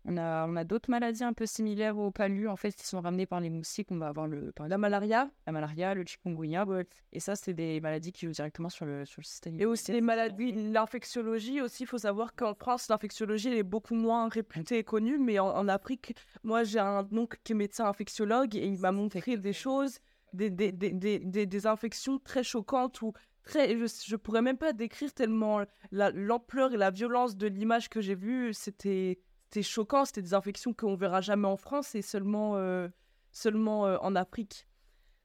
On 0.08 0.18
a, 0.18 0.46
on 0.48 0.56
a 0.56 0.64
d'autres 0.64 0.92
maladies 0.92 1.24
un 1.24 1.34
peu 1.34 1.48
similaires 1.48 1.98
au 1.98 2.12
palu, 2.12 2.48
en 2.48 2.56
fait, 2.56 2.76
qui 2.76 2.86
sont 2.86 3.02
ramenées 3.02 3.26
par 3.26 3.40
les 3.40 3.50
moustiques. 3.50 3.88
On 3.90 3.98
va 3.98 4.10
avoir 4.10 4.28
le, 4.28 4.52
par 4.52 4.68
La 4.68 4.78
malaria, 4.78 5.32
la 5.48 5.52
malaria, 5.52 5.96
le 5.96 6.06
chikungunya. 6.06 6.64
Et 7.12 7.20
ça, 7.20 7.36
c'est 7.36 7.54
des 7.56 7.82
maladies 7.82 8.12
qui 8.12 8.28
jouent 8.28 8.32
directement 8.32 8.70
sur 8.70 8.86
le, 8.86 9.04
sur 9.06 9.22
le 9.22 9.26
système 9.26 9.60
et 9.60 9.66
aussi 9.66 9.92
les 9.94 10.02
maladies, 10.02 10.52
l'infectiologie 10.72 11.60
aussi, 11.60 11.84
il 11.84 11.88
faut 11.88 11.98
savoir 11.98 12.36
qu'en 12.36 12.54
France, 12.54 12.88
l'infectiologie, 12.88 13.48
elle 13.48 13.58
est 13.58 13.64
beaucoup 13.64 13.96
moins 13.96 14.30
réputée 14.30 14.78
et 14.78 14.84
connue, 14.84 15.18
mais 15.18 15.40
en, 15.40 15.48
en 15.48 15.68
Afrique, 15.68 16.14
moi, 16.44 16.64
j'ai 16.64 16.78
un 16.78 17.08
oncle 17.12 17.40
qui 17.44 17.54
est 17.54 17.56
médecin 17.56 17.88
infectiologue, 17.88 18.56
et 18.56 18.68
il 18.68 18.78
m'a 18.80 18.92
montré 18.92 19.38
des 19.38 19.54
choses, 19.54 19.98
des, 20.34 20.52
des, 20.52 20.72
des, 20.72 20.92
des, 20.92 21.18
des- 21.18 21.46
des 21.48 21.66
infections 21.66 22.20
très 22.20 22.44
choquantes, 22.44 23.02
ou 23.02 23.14
je, 23.48 24.04
je 24.06 24.16
pourrais 24.16 24.42
même 24.42 24.58
pas 24.58 24.74
décrire 24.74 25.14
tellement 25.14 25.62
la- 25.92 26.12
l'ampleur 26.12 26.74
et 26.74 26.78
la 26.78 26.92
violence 26.92 27.38
de 27.38 27.48
l'image 27.48 27.90
que 27.90 28.02
j'ai 28.02 28.16
vue, 28.16 28.54
c'était 28.54 29.20
choquant, 29.62 30.04
c'était 30.06 30.22
des 30.22 30.34
infections 30.34 30.74
qu'on 30.74 30.96
verra 30.96 31.22
jamais 31.22 31.48
en 31.48 31.56
France, 31.58 31.96
et 31.96 32.02
seulement, 32.02 32.58
euh, 32.58 32.90
seulement 33.32 33.86
euh, 33.86 33.98
en 34.02 34.16
Afrique. 34.16 34.68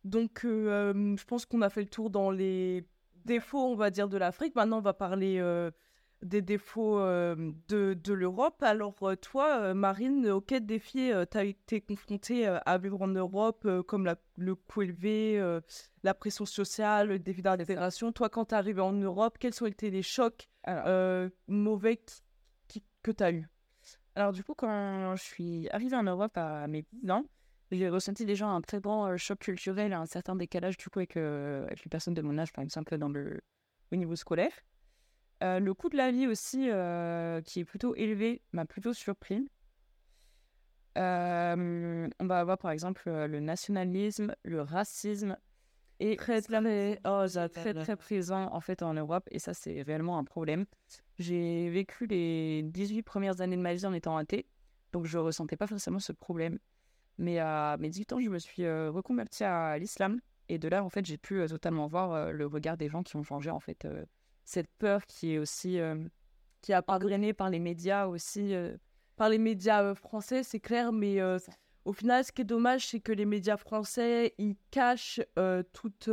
Donc, 0.05 0.45
euh, 0.45 1.17
je 1.17 1.25
pense 1.25 1.47
qu'on 1.47 1.63
a 1.63 1.69
fait 1.69 1.83
le 1.83 1.89
tour 1.89 2.11
dans 2.11 2.31
les 2.31 2.87
défauts, 3.25 3.67
on 3.67 3.75
va 3.75 3.91
dire, 3.91 4.09
de 4.09 4.17
l'Afrique. 4.17 4.55
Maintenant, 4.55 4.79
on 4.79 4.83
va 4.83 4.95
parler 4.95 5.41
des 6.23 6.43
défauts 6.43 6.99
euh, 6.99 7.53
de, 7.69 7.95
de 7.95 8.13
l'Europe. 8.13 8.63
Alors, 8.63 8.95
euh, 9.03 9.17
toi, 9.17 9.61
euh, 9.61 9.75
Marine, 9.75 10.29
auquel 10.29 10.67
défi 10.67 11.11
tu 11.31 11.39
as 11.39 11.45
été 11.45 11.81
confrontée 11.81 12.47
à 12.47 12.79
vivre 12.79 13.01
en 13.03 13.09
Europe, 13.09 13.67
comme 13.87 14.05
la- 14.05 14.17
le 14.37 14.55
coût 14.55 14.83
élevé, 14.83 15.43
la 16.03 16.15
pression 16.15 16.45
sociale, 16.47 17.09
le 17.09 17.19
défi 17.19 17.43
d'intégration? 17.43 18.13
Toi, 18.13 18.29
quand 18.29 18.47
tu 18.47 18.55
es 18.55 18.59
arrivé 18.59 18.81
en 18.81 18.93
Europe, 18.93 19.37
quels 19.39 19.63
ont 19.63 19.67
été 19.67 19.91
les 19.91 20.03
chocs 20.03 20.49
Alors, 20.65 21.31
mauvais 21.49 22.01
qui, 22.69 22.83
que 23.03 23.11
tu 23.11 23.23
as 23.25 23.33
eu? 23.33 23.49
Alors, 24.15 24.33
du 24.33 24.45
coup, 24.45 24.55
quand 24.55 25.15
je 25.17 25.23
suis 25.23 25.69
arrivée 25.71 25.97
en 25.97 26.03
Europe 26.03 26.37
à 26.37 26.67
mes 26.67 26.85
10 26.93 27.11
ans, 27.11 27.25
j'ai 27.71 27.89
ressenti 27.89 28.25
déjà 28.27 28.47
un 28.47 28.61
très 28.61 28.81
grand 28.81 29.17
choc 29.17 29.39
culturel, 29.39 29.93
un 29.93 30.07
certain 30.07 30.35
décalage 30.35 30.77
du 30.77 30.89
coup 30.89 30.99
avec, 30.99 31.17
avec 31.17 31.85
les 31.85 31.89
personnes 31.89 32.15
de 32.15 32.23
mon 32.23 32.37
âge, 32.39 32.53
par 32.53 32.63
exemple, 32.65 32.99
dans 32.99 33.09
le, 33.09 33.41
au 33.93 33.97
niveau 33.97 34.17
scolaire. 34.17 34.53
Le 35.41 35.73
coût 35.73 35.89
de 35.89 35.97
la 35.97 36.11
vie 36.11 36.27
aussi, 36.27 36.69
qui 37.45 37.61
est 37.61 37.65
plutôt 37.65 37.95
élevé, 37.95 38.43
m'a 38.53 38.65
plutôt 38.65 38.93
surpris. 38.93 39.49
on 40.97 42.09
va 42.21 42.39
avoir 42.39 42.59
par 42.59 42.71
exemple 42.71 43.11
le 43.11 43.41
nationalisme, 43.41 44.35
le 44.45 44.63
racisme, 44.63 45.37
et 46.01 46.17
très, 46.17 46.41
très, 46.41 46.99
oh, 47.05 47.27
très, 47.53 47.75
très 47.75 47.97
présent 47.97 48.49
en 48.53 48.61
fait 48.61 48.83
en 48.83 48.95
Europe. 48.95 49.29
Et 49.31 49.39
ça, 49.39 49.53
c'est 49.53 49.83
réellement 49.83 50.19
un 50.19 50.25
problème. 50.25 50.65
J'ai 51.19 51.69
vécu 51.69 52.07
les 52.07 52.63
18 52.63 53.03
premières 53.03 53.43
années 53.43 53.57
de 53.57 53.61
ma 53.61 53.75
vie 53.75 53.85
en 53.85 53.93
étant 53.93 54.17
athée, 54.17 54.47
donc 54.93 55.05
je 55.05 55.19
ressentais 55.19 55.57
pas 55.57 55.67
forcément 55.67 55.99
ce 55.99 56.13
problème. 56.13 56.59
Mais 57.19 57.39
à 57.39 57.77
mes 57.79 57.91
18 57.91 58.15
ans, 58.15 58.21
je 58.21 58.31
me 58.31 58.39
suis 58.39 58.65
euh, 58.65 58.91
reconvertie 58.91 59.45
à 59.45 59.77
l'islam. 59.79 60.21
Et 60.49 60.59
de 60.59 60.69
là, 60.69 60.83
en 60.83 60.89
fait, 60.89 61.05
j'ai 61.05 61.19
pu 61.19 61.39
euh, 61.39 61.49
totalement 61.49 61.87
voir 61.87 62.13
euh, 62.13 62.33
le 62.33 62.47
regard 62.47 62.79
des 62.79 62.89
gens 62.89 63.03
qui 63.03 63.15
ont 63.17 63.23
changé, 63.23 63.51
en 63.51 63.61
fait. 63.61 63.87
Cette 64.51 64.71
peur 64.79 65.07
qui 65.07 65.35
est 65.35 65.39
aussi... 65.39 65.79
qui 66.61 66.73
a 66.73 66.83
engrainé 66.87 67.33
par 67.33 67.51
les 67.51 67.59
médias 67.59 68.07
aussi. 68.07 68.55
Par 69.17 69.29
les 69.29 69.39
médias 69.39 69.95
français, 69.95 70.43
c'est 70.43 70.61
clair, 70.61 70.93
mais 70.93 71.19
au 71.85 71.93
final, 71.93 72.25
ce 72.25 72.33
qui 72.33 72.43
est 72.43 72.45
dommage, 72.45 72.89
c'est 72.89 73.01
que 73.01 73.13
les 73.13 73.27
médias 73.27 73.57
français, 73.57 74.35
ils 74.39 74.57
cachent 74.71 75.21
toutes, 75.73 76.11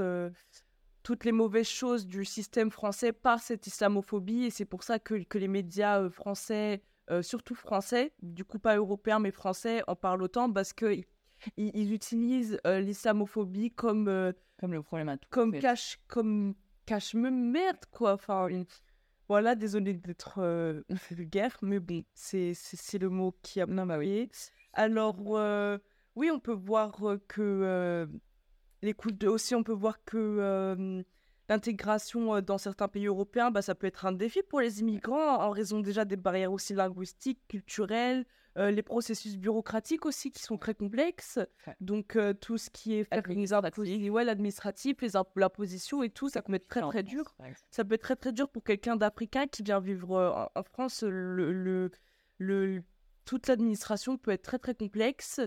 toutes 1.04 1.26
les 1.26 1.32
mauvaises 1.32 1.68
choses 1.68 2.06
du 2.06 2.26
système 2.26 2.72
français 2.72 3.14
par 3.14 3.40
cette 3.40 3.68
islamophobie. 3.68 4.46
Et 4.46 4.50
c'est 4.50 4.66
pour 4.66 4.84
ça 4.84 5.00
que, 5.00 5.24
que 5.24 5.38
les 5.38 5.48
médias 5.48 6.10
français 6.10 6.82
euh, 7.10 7.22
surtout 7.22 7.56
français, 7.56 8.12
du 8.22 8.44
coup 8.44 8.60
pas 8.60 8.76
européen 8.76 9.20
mais 9.20 9.32
français, 9.32 9.82
en 9.88 9.96
parlent 9.96 10.22
autant 10.24 10.52
parce 10.52 10.74
que 10.74 11.00
ils, 11.56 11.94
utilisent 11.94 12.60
euh, 12.68 12.82
l'islamophobie 12.82 13.72
comme 13.72 14.10
euh, 14.10 14.34
comme 14.60 14.74
le 14.74 14.84
problème 14.84 15.18
comme 15.30 15.58
cache 15.58 16.00
comme 16.10 16.54
cache 16.88 17.14
me 17.14 17.30
merde 17.30 17.86
quoi. 17.92 18.14
Enfin 18.14 18.48
voilà, 19.30 19.54
désolé 19.54 19.94
d'être 19.94 20.84
vulgaire, 21.12 21.56
mais 21.62 21.80
bon, 21.80 22.04
c'est 22.16 22.54
c'est 22.56 22.98
le 22.98 23.10
mot 23.10 23.36
qui 23.44 23.62
a 23.62 23.68
non 23.68 23.86
bah 23.86 24.00
oui. 24.00 24.30
Alors 24.74 25.20
oui, 26.16 26.32
on 26.32 26.40
peut 26.40 26.54
voir 26.54 26.98
que 27.28 28.08
les 28.82 28.96
de 29.12 29.28
aussi 29.28 29.54
on 29.54 29.64
peut 29.64 29.74
voir 29.74 30.04
que 30.06 31.04
l'intégration 31.50 32.36
euh, 32.36 32.42
dans 32.42 32.58
certains 32.58 32.88
pays 32.88 33.08
européens, 33.08 33.52
bah, 33.52 33.62
ça 33.62 33.76
peut 33.76 33.88
être 33.88 34.06
un 34.06 34.12
défi 34.12 34.42
pour 34.44 34.62
les 34.62 34.80
immigrants 34.82 35.42
en 35.42 35.50
raison 35.50 35.80
déjà 35.80 36.06
des 36.06 36.18
barrières 36.18 36.52
aussi 36.52 36.74
linguistiques, 36.74 37.42
culturelles, 37.48 38.26
euh, 38.58 38.72
les 38.72 38.82
processus 38.82 39.38
bureaucratiques 39.38 40.06
aussi 40.06 40.32
qui 40.32 40.42
sont 40.42 40.58
très 40.58 40.74
complexes. 40.74 41.40
Donc 41.80 42.16
euh, 42.16 42.34
tout 42.34 42.58
ce 42.58 42.70
qui 42.70 42.96
est 42.96 43.04
faire 43.04 43.24
ouais, 43.28 44.24
l'administratif, 44.24 45.02
les 45.02 45.10
la 45.36 45.50
position 45.50 46.04
et 46.04 46.10
tout, 46.10 46.30
ça 46.30 46.42
peut 46.42 46.54
être 46.54 46.68
très 46.68 46.82
très 46.82 47.04
dur. 47.04 47.36
Ça 47.70 47.86
peut 47.86 47.96
être 47.96 48.02
très 48.02 48.16
très 48.16 48.32
dur 48.32 48.50
pour 48.50 48.64
quelqu'un 48.64 48.96
d'africain 48.96 49.48
qui 49.48 49.64
vient 49.64 49.80
vivre 49.80 50.50
en, 50.56 50.64
France. 50.64 51.04
Le, 51.04 51.52
le, 51.52 51.92
le 52.40 52.84
toute 53.26 53.48
l'administration 53.48 54.18
peut 54.18 54.32
être 54.32 54.44
très 54.44 54.60
très 54.60 54.74
complexe 54.74 55.42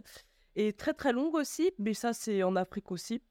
et 0.54 0.72
très 0.72 0.92
très 0.92 1.12
longue 1.12 1.34
aussi, 1.34 1.72
mais 1.78 1.94
ça 1.94 2.12
c'est 2.12 2.42
en 2.42 2.54
Afrique 2.56 2.92
aussi 2.92 3.22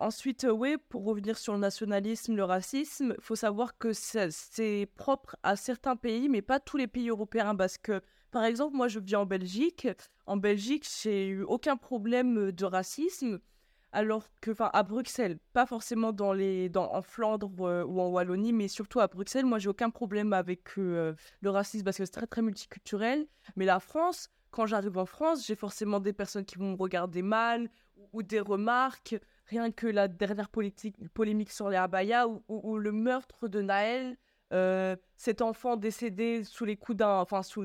ensuite, 0.00 0.46
oui, 0.50 0.76
pour 0.88 1.04
revenir 1.04 1.38
sur 1.38 1.52
le 1.52 1.58
nationalisme, 1.58 2.36
le 2.36 2.44
racisme, 2.44 3.14
il 3.18 3.22
faut 3.22 3.36
savoir 3.36 3.76
que 3.78 3.92
c'est 3.92 4.88
propre 4.96 5.36
à 5.42 5.56
certains 5.56 5.96
pays, 5.96 6.28
mais 6.28 6.42
pas 6.42 6.60
tous 6.60 6.76
les 6.76 6.86
pays 6.86 7.08
européens. 7.08 7.56
Parce 7.56 7.78
que, 7.78 8.00
par 8.36 8.44
exemple, 8.44 8.76
moi, 8.76 8.86
je 8.88 8.98
vis 8.98 9.16
en 9.16 9.24
Belgique. 9.24 9.88
En 10.26 10.36
Belgique, 10.36 10.86
j'ai 11.02 11.26
eu 11.28 11.42
aucun 11.44 11.78
problème 11.78 12.52
de 12.52 12.64
racisme. 12.66 13.40
Alors 13.92 14.28
que, 14.42 14.50
enfin, 14.50 14.68
à 14.74 14.82
Bruxelles, 14.82 15.38
pas 15.54 15.64
forcément 15.64 16.12
dans 16.12 16.34
les, 16.34 16.68
dans, 16.68 16.92
en 16.92 17.00
Flandre 17.00 17.50
ou 17.58 17.98
en 17.98 18.08
Wallonie, 18.08 18.52
mais 18.52 18.68
surtout 18.68 19.00
à 19.00 19.06
Bruxelles, 19.06 19.46
moi, 19.46 19.58
j'ai 19.58 19.70
aucun 19.70 19.88
problème 19.88 20.34
avec 20.34 20.76
le 20.76 21.16
racisme 21.44 21.82
parce 21.82 21.96
que 21.96 22.04
c'est 22.04 22.12
très, 22.12 22.26
très 22.26 22.42
multiculturel. 22.42 23.26
Mais 23.56 23.64
la 23.64 23.80
France, 23.80 24.28
quand 24.50 24.66
j'arrive 24.66 24.98
en 24.98 25.06
France, 25.06 25.46
j'ai 25.46 25.56
forcément 25.56 25.98
des 25.98 26.12
personnes 26.12 26.44
qui 26.44 26.58
vont 26.58 26.72
me 26.72 26.76
regarder 26.76 27.22
mal 27.22 27.70
ou 28.12 28.22
des 28.22 28.40
remarques, 28.40 29.18
rien 29.46 29.70
que 29.70 29.86
la 29.86 30.08
dernière 30.08 30.50
politique, 30.50 30.96
polémique 31.14 31.52
sur 31.52 31.70
les 31.70 31.78
abayas 31.78 32.26
ou, 32.48 32.76
le 32.76 32.92
meurtre 32.92 33.48
de 33.48 33.62
Naël, 33.62 34.18
euh, 34.52 34.94
cet 35.16 35.40
enfant 35.40 35.78
décédé 35.78 36.44
sous 36.44 36.66
les 36.66 36.76
coups 36.76 36.98
d'un, 36.98 37.20
enfin 37.20 37.42
sous 37.42 37.62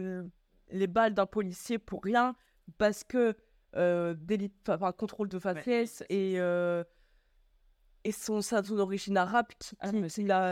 les 0.71 0.87
balles 0.87 1.13
d'un 1.13 1.25
policier 1.25 1.77
pour 1.77 2.03
rien, 2.03 2.35
parce 2.77 3.03
que 3.03 3.35
euh, 3.75 4.13
délit, 4.17 4.51
enfin, 4.67 4.91
contrôle 4.91 5.29
de 5.29 5.39
faciès 5.39 6.03
et 6.09 6.39
euh, 6.39 6.83
et 8.03 8.11
son, 8.11 8.41
son 8.41 8.79
origine 8.79 9.15
arabe, 9.15 9.45
qui, 9.59 9.75
ah, 9.79 9.91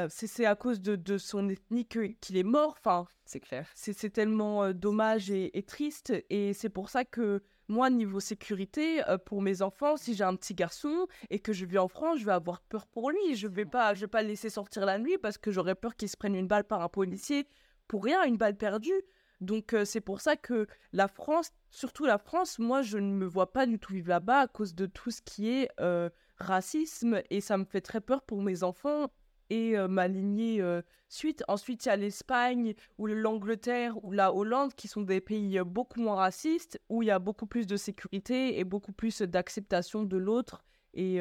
c'est 0.07 0.45
à 0.45 0.55
cause 0.55 0.81
de, 0.81 0.95
de 0.95 1.17
son 1.17 1.49
ethnie 1.49 1.83
qu'il 1.85 2.37
est 2.37 2.43
mort. 2.43 2.75
Enfin, 2.77 3.07
c'est 3.25 3.39
clair. 3.39 3.67
C'est 3.73 4.11
tellement 4.11 4.71
dommage 4.71 5.31
et, 5.31 5.57
et, 5.57 5.63
triste. 5.63 6.13
Et 6.29 6.53
c'est 6.53 6.69
pour 6.69 6.89
ça 6.89 7.05
que 7.05 7.41
moi, 7.69 7.91
niveau 7.91 8.19
sécurité, 8.19 9.07
euh, 9.07 9.17
pour 9.17 9.41
mes 9.41 9.61
enfants, 9.61 9.95
si 9.95 10.15
j'ai 10.15 10.23
un 10.23 10.35
petit 10.35 10.55
garçon 10.55 11.07
et 11.29 11.39
que 11.39 11.53
je 11.53 11.65
vis 11.65 11.77
en 11.77 11.87
France, 11.87 12.19
je 12.19 12.25
vais 12.25 12.31
avoir 12.31 12.61
peur 12.61 12.87
pour 12.87 13.11
lui. 13.11 13.35
Je 13.35 13.47
vais 13.47 13.65
pas, 13.65 13.93
je 13.93 14.01
vais 14.01 14.07
pas 14.07 14.23
le 14.23 14.29
laisser 14.29 14.49
sortir 14.49 14.85
la 14.85 14.97
nuit 14.97 15.17
parce 15.19 15.37
que 15.37 15.51
j'aurais 15.51 15.75
peur 15.75 15.95
qu'il 15.95 16.09
se 16.09 16.17
prenne 16.17 16.35
une 16.35 16.47
balle 16.47 16.63
par 16.63 16.81
un 16.81 16.89
policier 16.89 17.47
pour 17.87 18.03
rien, 18.03 18.23
une 18.23 18.37
balle 18.37 18.57
perdue. 18.57 19.01
Donc 19.41 19.73
euh, 19.73 19.85
c'est 19.85 20.01
pour 20.01 20.21
ça 20.21 20.35
que 20.35 20.67
la 20.91 21.07
France, 21.07 21.51
surtout 21.69 22.05
la 22.05 22.17
France, 22.17 22.59
moi 22.59 22.81
je 22.81 22.97
ne 22.97 23.13
me 23.13 23.25
vois 23.25 23.51
pas 23.53 23.65
du 23.65 23.79
tout 23.79 23.93
vivre 23.93 24.09
là-bas 24.09 24.41
à 24.41 24.47
cause 24.47 24.75
de 24.75 24.85
tout 24.85 25.11
ce 25.11 25.21
qui 25.21 25.49
est 25.49 25.69
euh, 25.79 26.09
racisme 26.37 27.21
et 27.29 27.41
ça 27.41 27.57
me 27.57 27.65
fait 27.65 27.81
très 27.81 28.01
peur 28.01 28.21
pour 28.23 28.41
mes 28.41 28.63
enfants 28.63 29.07
et 29.49 29.75
ma 29.87 30.07
lignée 30.07 30.63
suite. 31.07 31.43
Ensuite, 31.47 31.83
il 31.85 31.87
y 31.87 31.91
a 31.91 31.95
l'Espagne 31.95 32.75
ou 32.99 33.07
l'Angleterre 33.07 33.95
ou 34.05 34.11
la 34.11 34.31
Hollande 34.31 34.75
qui 34.75 34.87
sont 34.87 35.01
des 35.01 35.21
pays 35.21 35.59
beaucoup 35.65 35.99
moins 35.99 36.13
racistes 36.13 36.79
où 36.87 37.01
il 37.01 37.07
y 37.07 37.11
a 37.11 37.17
beaucoup 37.17 37.47
plus 37.47 37.65
de 37.65 37.75
sécurité 37.75 38.59
et 38.59 38.63
beaucoup 38.63 38.91
plus 38.91 39.23
d'acceptation 39.23 40.03
de 40.03 40.17
l'autre. 40.17 40.63
Et 40.93 41.19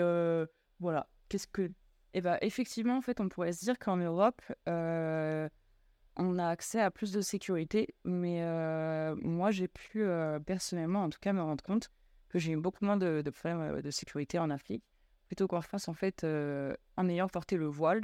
voilà. 0.78 1.08
Qu'est-ce 1.30 1.46
que. 1.46 1.72
Eh 2.12 2.20
ben, 2.20 2.36
effectivement, 2.42 2.98
en 2.98 3.00
fait, 3.00 3.18
on 3.18 3.30
pourrait 3.30 3.52
se 3.54 3.64
dire 3.64 3.78
qu'en 3.78 3.96
Europe, 3.96 4.42
on 6.18 6.38
a 6.38 6.48
accès 6.48 6.80
à 6.80 6.90
plus 6.90 7.12
de 7.12 7.20
sécurité, 7.20 7.94
mais 8.04 8.42
moi, 9.16 9.50
j'ai 9.50 9.68
pu 9.68 10.04
personnellement, 10.44 11.04
en 11.04 11.10
tout 11.10 11.20
cas, 11.20 11.32
me 11.32 11.42
rendre 11.42 11.64
compte 11.64 11.90
que 12.28 12.38
j'ai 12.38 12.52
eu 12.52 12.56
beaucoup 12.56 12.84
moins 12.84 12.96
de, 12.96 13.22
de 13.22 13.30
problèmes 13.30 13.80
de 13.80 13.90
sécurité 13.90 14.38
en 14.38 14.50
Afrique 14.50 14.84
plutôt 15.28 15.46
qu'en 15.46 15.60
France, 15.60 15.88
en 15.88 15.94
fait, 15.94 16.24
en 16.96 17.08
ayant 17.08 17.28
porté 17.28 17.56
le 17.56 17.66
voile, 17.66 18.02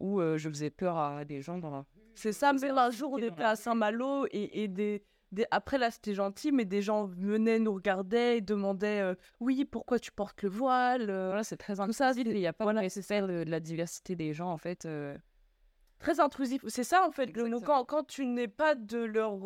où 0.00 0.20
je 0.20 0.48
faisais 0.48 0.70
peur 0.70 0.98
à 0.98 1.24
des 1.24 1.40
gens 1.40 1.58
dans 1.58 1.70
la 1.70 1.84
C'est 2.14 2.32
ça, 2.32 2.52
mais 2.52 2.68
un 2.68 2.90
jour, 2.90 3.12
on 3.12 3.18
était 3.18 3.42
à 3.42 3.56
Saint-Malo 3.56 4.26
et, 4.30 4.64
et 4.64 4.68
des, 4.68 5.02
des, 5.32 5.46
Après, 5.50 5.78
là, 5.78 5.90
c'était 5.90 6.14
gentil, 6.14 6.52
mais 6.52 6.64
des 6.64 6.82
gens 6.82 7.06
venaient, 7.06 7.58
nous 7.58 7.74
regardaient 7.74 8.38
et 8.38 8.40
demandaient 8.40 9.14
Oui, 9.40 9.64
pourquoi 9.64 9.98
tu 9.98 10.12
portes 10.12 10.42
le 10.42 10.48
voile 10.48 11.04
Voilà, 11.06 11.44
c'est 11.44 11.56
très 11.56 11.78
intrusif. 11.80 12.24
Il 12.24 12.34
n'y 12.34 12.46
a 12.46 12.52
pas 12.52 12.64
voilà. 12.64 12.80
nécessaire 12.80 13.26
de, 13.26 13.44
de, 13.44 13.50
la 13.50 13.60
diversité 13.60 14.16
des 14.16 14.32
gens, 14.32 14.50
en 14.50 14.58
fait. 14.58 14.88
Très 15.98 16.20
intrusif. 16.20 16.62
C'est 16.68 16.84
ça, 16.84 17.06
en 17.06 17.10
fait. 17.10 17.32
Quand, 17.64 17.84
quand 17.84 18.04
tu 18.04 18.26
n'es 18.26 18.48
pas 18.48 18.74
de 18.74 18.98
leur, 18.98 19.38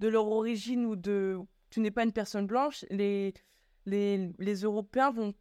de 0.00 0.08
leur 0.08 0.26
origine 0.26 0.84
ou 0.86 0.96
de. 0.96 1.38
Tu 1.70 1.80
n'es 1.80 1.90
pas 1.90 2.04
une 2.04 2.12
personne 2.12 2.46
blanche, 2.46 2.84
les 2.90 3.34
les, 3.86 4.32
les 4.38 4.54
Européens 4.62 5.10
vont, 5.10 5.34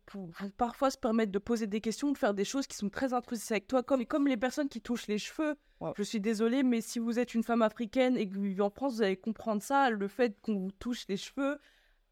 parfois 0.58 0.92
se 0.92 0.98
permettre 0.98 1.32
de 1.32 1.40
poser 1.40 1.68
des 1.68 1.82
questions, 1.82 2.12
de 2.12 2.18
faire 2.18 2.34
des 2.34 2.46
choses 2.46 2.68
qui 2.68 2.76
sont 2.76 2.90
très 2.90 3.14
intrusives 3.14 3.52
avec 3.52 3.68
toi, 3.68 3.84
comme, 3.84 4.06
comme 4.06 4.28
les 4.28 4.38
personnes 4.38 4.70
qui 4.70 4.82
touchent 4.82 5.08
les 5.08 5.18
cheveux. 5.18 5.56
Je 5.98 6.04
suis 6.04 6.22
désolée, 6.22 6.64
mais 6.64 6.82
si 6.82 7.00
vous 7.00 7.20
êtes 7.20 7.34
une 7.34 7.44
femme 7.44 7.62
africaine 7.62 8.16
et 8.18 8.28
que 8.28 8.34
vous 8.36 8.44
vivez 8.44 8.62
en 8.62 8.70
France, 8.70 8.96
vous 8.96 9.04
allez 9.04 9.18
comprendre 9.18 9.62
ça, 9.62 9.90
le 9.90 10.08
fait 10.08 10.38
qu'on 10.42 10.58
vous 10.58 10.72
touche 10.72 11.06
les 11.10 11.18
cheveux, 11.18 11.60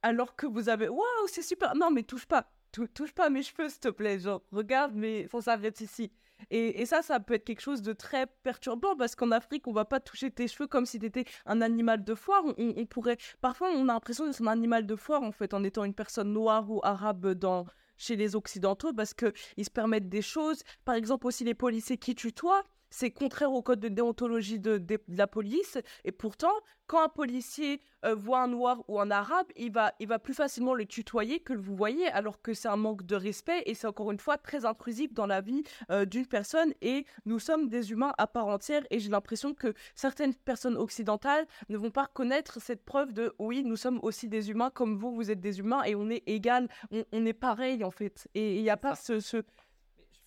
alors 0.02 0.36
que 0.36 0.46
vous 0.46 0.68
avez 0.68 0.90
waouh, 0.90 1.28
c'est 1.28 1.42
super. 1.42 1.76
Non, 1.76 1.90
mais 1.90 2.04
touche 2.04 2.26
pas, 2.26 2.52
touche 2.94 3.14
pas 3.14 3.30
mes 3.30 3.44
cheveux, 3.44 3.70
s'il 3.70 3.80
te 3.80 3.90
plaît. 3.90 4.20
Genre, 4.20 4.42
regarde, 4.52 4.94
mais 4.94 5.28
faut 5.28 5.42
s'arrêter 5.42 5.86
ici. 5.86 6.12
Et, 6.50 6.86
ça, 6.86 7.02
ça 7.02 7.20
peut 7.20 7.36
être 7.36 7.46
quelque 7.46 7.62
chose 7.62 7.82
de 7.82 7.94
très 7.94 8.28
perturbant 8.44 8.96
parce 8.96 9.16
qu'en 9.16 9.32
Afrique, 9.32 9.68
on 9.68 9.74
va 9.74 9.86
pas 9.86 10.00
toucher 10.00 10.32
tes 10.32 10.48
cheveux 10.48 10.68
comme 10.68 10.86
si 10.86 11.00
tu 11.00 11.06
étais 11.06 11.26
un 11.46 11.62
animal 11.62 12.04
de 12.04 12.16
foire. 12.16 12.44
On, 12.58 12.86
pourrait. 12.86 13.18
Parfois, 13.42 13.70
on 13.76 13.88
a 13.90 13.94
l'impression 13.94 14.26
d'être 14.26 14.42
un 14.42 14.48
animal 14.48 14.86
de 14.86 14.96
foire 14.96 15.24
en 15.24 15.32
fait, 15.32 15.54
en 15.54 15.64
étant 15.64 15.84
une 15.84 15.94
personne 15.94 16.34
noire 16.34 16.70
ou 16.70 16.80
arabe 16.84 17.34
dans 17.34 17.66
chez 17.98 18.16
les 18.16 18.36
occidentaux 18.36 18.94
parce 18.94 19.14
que 19.14 19.32
ils 19.58 19.66
se 19.66 19.70
permettent 19.70 20.10
des 20.10 20.22
choses. 20.22 20.64
Par 20.86 20.96
exemple, 20.96 21.28
aussi 21.28 21.44
les 21.44 21.54
policiers 21.54 21.98
qui 21.98 22.16
tutoient. 22.16 22.64
C'est 22.92 23.10
contraire 23.10 23.52
au 23.52 23.64
code 23.64 23.80
de 23.80 23.88
déontologie 23.88 24.60
de, 24.60 24.78
de- 24.78 25.02
de 25.08 25.18
la 25.18 25.26
police. 25.26 25.80
Et 26.04 26.12
pourtant, 26.12 26.54
quand 26.86 27.02
un 27.02 27.10
policier 27.10 27.82
euh, 28.06 28.14
voit 28.14 28.42
un 28.42 28.48
noir 28.50 28.84
ou 28.88 29.00
un 29.00 29.10
arabe, 29.10 29.48
il 29.56 29.72
va, 29.72 29.94
il 30.00 30.08
va 30.08 30.20
plus 30.20 30.34
facilement 30.34 30.74
le 30.76 30.86
tutoyer 30.86 31.40
que 31.40 31.54
le 31.54 31.60
vous 31.62 31.76
voyez, 31.76 32.08
alors 32.10 32.42
que 32.42 32.54
c'est 32.54 32.68
un 32.68 32.76
manque 32.76 33.04
de 33.06 33.16
respect 33.16 33.64
et 33.66 33.74
c'est 33.74 33.88
encore 33.88 34.12
une 34.12 34.20
fois 34.20 34.38
très 34.38 34.66
intrusif 34.66 35.14
dans 35.14 35.26
la 35.26 35.40
vie 35.42 35.64
euh, 35.90 36.04
d'une 36.06 36.28
personne. 36.28 36.74
Et 36.82 37.06
nous 37.26 37.40
sommes 37.40 37.70
des 37.70 37.92
humains 37.92 38.14
à 38.18 38.28
part 38.28 38.48
entière. 38.48 38.84
Et 38.92 39.00
j'ai 39.00 39.10
l'impression 39.10 39.54
que 39.54 39.74
certaines 39.96 40.36
personnes 40.36 40.76
occidentales 40.76 41.48
ne 41.70 41.78
vont 41.78 41.92
pas 41.92 42.04
reconnaître 42.04 42.60
cette 42.62 42.84
preuve 42.84 43.14
de 43.14 43.34
oui, 43.40 43.64
nous 43.64 43.78
sommes 43.78 44.00
aussi 44.04 44.28
des 44.28 44.52
humains 44.52 44.70
comme 44.70 44.98
vous, 44.98 45.16
vous 45.16 45.32
êtes 45.32 45.40
des 45.40 45.60
humains 45.60 45.84
et 45.84 45.96
on 45.96 46.10
est 46.10 46.24
égal, 46.28 46.68
on, 46.92 47.06
on 47.14 47.26
est 47.26 47.34
pareil 47.34 47.86
en 47.86 47.92
fait. 47.92 48.28
Et 48.36 48.58
il 48.58 48.64
n'y 48.64 48.70
a 48.70 48.76
pas 48.78 48.96
ce, 48.96 49.22
ce... 49.22 49.44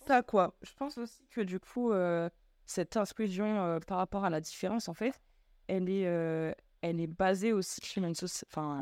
ça 0.07 0.23
quoi. 0.23 0.55
Je 0.63 0.73
pense 0.73 0.97
aussi 0.97 1.21
que 1.29 1.41
du 1.41 1.59
coup, 1.59 1.91
euh, 1.91 2.27
cette 2.65 2.95
exclusion 2.95 3.63
euh, 3.63 3.79
par 3.79 3.97
rapport 3.97 4.25
à 4.25 4.29
la 4.29 4.41
différence, 4.41 4.89
en 4.89 4.93
fait, 4.93 5.19
elle 5.67 5.89
est, 5.89 6.07
euh, 6.07 6.53
elle 6.81 6.99
est 6.99 7.07
basée 7.07 7.53
aussi 7.53 7.79
sur 7.81 8.03
une 8.03 8.13
Enfin, 8.47 8.79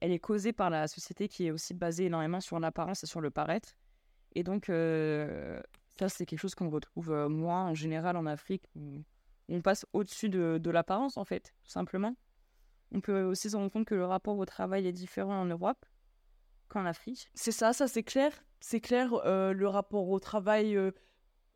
elle 0.00 0.12
est 0.12 0.18
causée 0.18 0.52
par 0.52 0.70
la 0.70 0.88
société 0.88 1.28
qui 1.28 1.46
est 1.46 1.50
aussi 1.50 1.74
basée 1.74 2.06
énormément 2.06 2.40
sur 2.40 2.58
l'apparence 2.58 3.04
et 3.04 3.06
sur 3.06 3.20
le 3.20 3.30
paraître. 3.30 3.70
Et 4.34 4.42
donc, 4.42 4.68
euh, 4.68 5.60
ça, 5.98 6.08
c'est 6.08 6.26
quelque 6.26 6.40
chose 6.40 6.54
qu'on 6.54 6.70
retrouve 6.70 7.14
moins 7.28 7.66
en 7.68 7.74
général 7.74 8.16
en 8.16 8.26
Afrique, 8.26 8.64
on 9.48 9.60
passe 9.60 9.86
au-dessus 9.92 10.30
de, 10.30 10.70
l'apparence, 10.70 11.18
en 11.18 11.24
fait, 11.24 11.54
tout 11.62 11.70
simplement. 11.70 12.16
On 12.92 13.00
peut 13.00 13.22
aussi 13.22 13.50
se 13.50 13.56
rendre 13.56 13.70
compte 13.70 13.86
que 13.86 13.94
le 13.94 14.06
rapport 14.06 14.38
au 14.38 14.46
travail 14.46 14.86
est 14.86 14.92
différent 14.92 15.40
en 15.40 15.44
Europe 15.44 15.84
qu'en 16.68 16.86
Afrique. 16.86 17.28
C'est 17.34 17.52
ça, 17.52 17.72
ça 17.72 17.86
c'est 17.86 18.02
clair. 18.02 18.32
C'est 18.60 18.80
clair, 18.80 19.10
le 19.24 19.66
rapport 19.66 20.08
au 20.08 20.18
travail. 20.18 20.78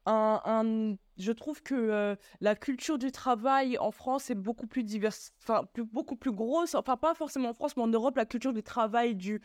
Un, 0.09 0.41
un- 0.45 0.97
je 1.19 1.33
trouve 1.33 1.63
que 1.63 1.75
euh, 1.75 2.17
la 2.41 2.55
culture 2.57 2.99
du 2.99 3.11
travail 3.13 3.77
en 3.79 3.91
France 3.91 4.31
est 4.31 4.35
beaucoup 4.35 4.67
plus 4.67 4.85
diverse, 4.85 5.33
enfin 5.43 5.65
plus- 5.73 5.85
beaucoup 5.85 6.17
plus 6.17 6.33
grosse. 6.33 6.75
Enfin 6.75 6.97
pas 6.97 7.15
forcément 7.15 7.51
en 7.51 7.55
France, 7.55 7.77
mais 7.77 7.83
en 7.83 7.89
Europe, 7.89 8.17
la 8.17 8.27
culture 8.27 8.53
du 8.53 8.63
travail, 8.63 9.15
du 9.17 9.41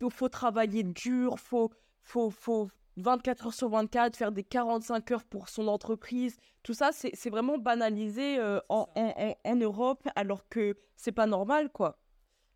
il 0.00 0.10
faut 0.10 0.28
travailler 0.28 0.84
dur, 0.84 1.38
faut, 1.40 1.72
faut, 2.02 2.30
faut 2.30 2.68
24 2.96 3.46
heures 3.46 3.54
sur 3.54 3.68
24, 3.68 4.16
faire 4.16 4.32
des 4.32 4.44
45 4.44 5.10
heures 5.10 5.24
pour 5.24 5.48
son 5.48 5.68
entreprise. 5.68 6.36
Tout 6.62 6.74
ça, 6.74 6.90
c'est 6.92 7.30
vraiment 7.30 7.58
banalisé 7.58 8.38
euh, 8.38 8.60
en, 8.68 8.88
en, 8.96 9.14
en- 9.18 9.34
en 9.44 9.56
Europe, 9.56 10.06
alors 10.16 10.48
que 10.48 10.76
c'est 10.96 11.12
pas 11.12 11.26
normal, 11.26 11.70
quoi. 11.70 11.98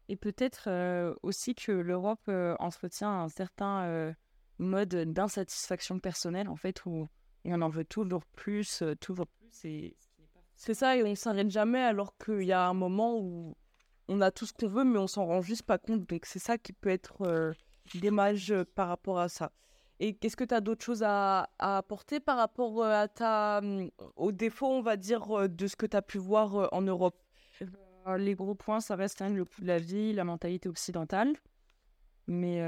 Et 0.08 0.16
peut-être 0.16 0.64
euh, 0.68 1.14
aussi 1.22 1.54
que 1.54 1.72
l'Europe 1.72 2.28
entretient 2.58 3.10
un 3.10 3.28
certain 3.28 4.14
mode 4.58 4.94
d'insatisfaction 5.12 5.98
personnelle, 5.98 6.48
en 6.48 6.56
fait, 6.56 6.84
où 6.86 7.08
on 7.44 7.60
en 7.62 7.68
veut 7.68 7.84
toujours 7.84 8.24
plus, 8.24 8.82
euh, 8.82 8.94
toujours 8.94 9.26
plus. 9.26 9.64
Et... 9.64 9.96
C'est 10.54 10.74
ça, 10.74 10.96
et 10.96 11.02
on 11.02 11.14
s'arrête 11.14 11.50
jamais, 11.50 11.80
alors 11.80 12.16
qu'il 12.18 12.44
y 12.44 12.52
a 12.52 12.68
un 12.68 12.74
moment 12.74 13.18
où 13.18 13.56
on 14.08 14.20
a 14.20 14.30
tout 14.30 14.46
ce 14.46 14.52
qu'on 14.52 14.68
veut, 14.68 14.84
mais 14.84 14.98
on 14.98 15.06
s'en 15.06 15.26
rend 15.26 15.42
juste 15.42 15.64
pas 15.64 15.78
compte. 15.78 16.08
Donc 16.08 16.24
c'est 16.24 16.38
ça 16.38 16.58
qui 16.58 16.72
peut 16.72 16.90
être 16.90 17.22
euh, 17.22 17.52
dommage 17.96 18.52
euh, 18.52 18.64
par 18.74 18.88
rapport 18.88 19.18
à 19.18 19.28
ça. 19.28 19.52
Et 19.98 20.14
qu'est-ce 20.14 20.36
que 20.36 20.44
tu 20.44 20.54
as 20.54 20.60
d'autres 20.60 20.84
choses 20.84 21.02
à, 21.04 21.48
apporter 21.58 22.20
par 22.20 22.36
rapport 22.36 22.84
à 22.84 23.06
ta, 23.08 23.60
aux 24.16 24.32
défauts, 24.32 24.66
on 24.66 24.82
va 24.82 24.96
dire, 24.96 25.48
de 25.48 25.66
ce 25.66 25.76
que 25.76 25.86
tu 25.86 25.96
as 25.96 26.02
pu 26.02 26.18
voir 26.18 26.68
en 26.72 26.82
Europe? 26.82 27.22
Euh, 28.06 28.16
les 28.16 28.34
gros 28.34 28.54
points, 28.54 28.80
ça 28.80 28.96
reste 28.96 29.20
même 29.20 29.36
le 29.36 29.44
coût 29.44 29.60
de 29.60 29.66
la 29.66 29.78
vie, 29.78 30.12
la 30.12 30.24
mentalité 30.24 30.68
occidentale. 30.68 31.32
Mais 32.26 32.60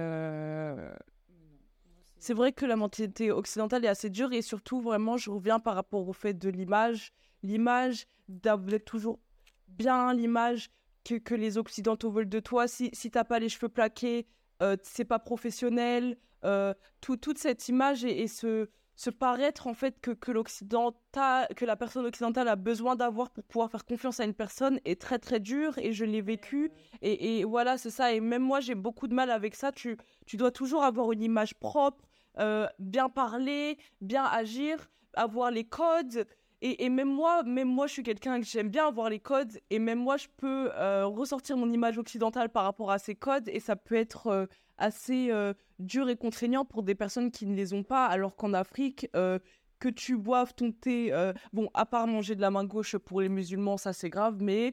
C'est 2.27 2.33
vrai 2.33 2.53
que 2.53 2.65
la 2.65 2.77
mentalité 2.77 3.31
occidentale 3.31 3.85
est 3.85 3.89
assez 3.89 4.09
dure 4.09 4.33
et 4.33 4.41
surtout, 4.41 4.81
vraiment, 4.81 5.19
je 5.19 5.29
reviens 5.31 5.61
par 5.61 5.75
rapport 5.75 6.09
au 6.09 6.15
fait 6.15 6.33
de 6.33 6.49
l'image. 6.49 7.13
L'image 7.43 8.07
d'être 8.29 8.87
toujours 8.87 9.21
bien, 9.69 10.15
l'image 10.15 10.71
que, 11.05 11.35
les 11.35 11.59
occidentaux 11.59 12.11
veulent 12.11 12.31
de 12.31 12.41
toi. 12.41 12.67
Si, 12.67 12.89
si 12.95 13.11
t'as 13.11 13.25
pas 13.25 13.41
les 13.41 13.51
cheveux 13.51 13.69
plaqués, 13.69 14.27
euh, 14.63 14.79
c'est 14.85 15.05
pas 15.05 15.19
professionnel. 15.19 16.17
Euh, 16.47 16.73
tout, 17.03 17.19
toute 17.19 17.37
cette 17.37 17.69
image 17.69 18.07
et, 18.07 18.27
ce, 18.27 18.71
ce 18.97 19.11
paraître, 19.11 19.67
en 19.67 19.75
fait, 19.75 20.01
que, 20.01 20.13
que 20.13 21.65
la 21.67 21.77
personne 21.77 22.07
occidentale 22.07 22.49
a 22.49 22.57
besoin 22.57 22.97
d'avoir 22.97 23.29
pour 23.29 23.45
pouvoir 23.45 23.71
faire 23.71 23.85
confiance 23.85 24.19
à 24.21 24.25
une 24.25 24.33
personne 24.33 24.81
est 24.87 24.99
très, 24.99 25.19
très 25.19 25.41
dur 25.41 25.77
et 25.77 25.93
je 25.93 26.07
l'ai 26.07 26.23
vécu. 26.23 26.73
Et, 27.03 27.41
et 27.41 27.45
voilà, 27.45 27.77
c'est 27.77 27.91
ça. 27.91 28.15
Et 28.15 28.21
même 28.21 28.43
moi, 28.43 28.61
j'ai 28.61 28.75
beaucoup 28.75 29.09
de 29.09 29.15
mal 29.15 29.31
avec 29.31 29.55
ça. 29.55 29.73
Tu, 29.73 29.99
tu 30.25 30.39
dois 30.39 30.51
toujours 30.51 30.85
avoir 30.85 31.13
une 31.13 31.23
image 31.23 31.55
propre, 31.57 32.03
euh, 32.38 32.66
bien 32.79 33.09
parler, 33.09 33.79
bien 34.01 34.25
agir, 34.25 34.90
avoir 35.14 35.51
les 35.51 35.64
codes. 35.64 36.27
Et, 36.66 36.88
même 36.88 37.11
moi, 37.11 37.42
même 37.42 37.68
moi, 37.68 37.87
je 37.87 37.92
suis 37.92 38.03
quelqu'un 38.03 38.40
que 38.40 38.47
j'aime 38.47 38.70
bien 38.70 38.87
avoir 38.87 39.11
les 39.11 39.18
codes. 39.18 39.61
Et 39.68 39.79
même 39.79 39.99
moi, 39.99 40.16
je 40.16 40.29
peux 40.38 40.70
euh, 40.73 41.05
ressortir 41.05 41.59
mon 41.59 41.70
image 41.70 41.99
occidentale 41.99 42.49
par 42.49 42.64
rapport 42.64 42.90
à 42.90 42.99
ces 42.99 43.14
codes. 43.14 43.49
Et 43.49 43.61
ça 43.61 43.77
peut 43.77 43.97
être 43.97 44.29
euh, 44.29 44.47
assez 44.79 45.31
dur 45.79 46.09
et 46.09 46.16
contraignant 46.16 46.64
pour 46.64 46.83
des 46.83 46.94
personnes 46.94 47.31
qui 47.31 47.44
ne 47.44 47.55
les 47.55 47.75
ont 47.75 47.83
pas. 47.83 48.07
Alors 48.07 48.35
qu'en 48.35 48.55
Afrique, 48.55 49.07
que 49.12 49.88
tu 49.88 50.16
boives 50.16 50.55
ton 50.55 50.73
thé, 50.73 51.12
bon, 51.53 51.68
à 51.75 51.85
part 51.85 52.07
manger 52.07 52.35
de 52.35 52.40
la 52.40 52.51
main 52.51 52.64
gauche 52.64 52.97
pour 52.97 53.20
les 53.20 53.29
musulmans, 53.29 53.77
ça 53.77 53.92
c'est 53.92 54.11
grave, 54.11 54.38
mais 54.40 54.73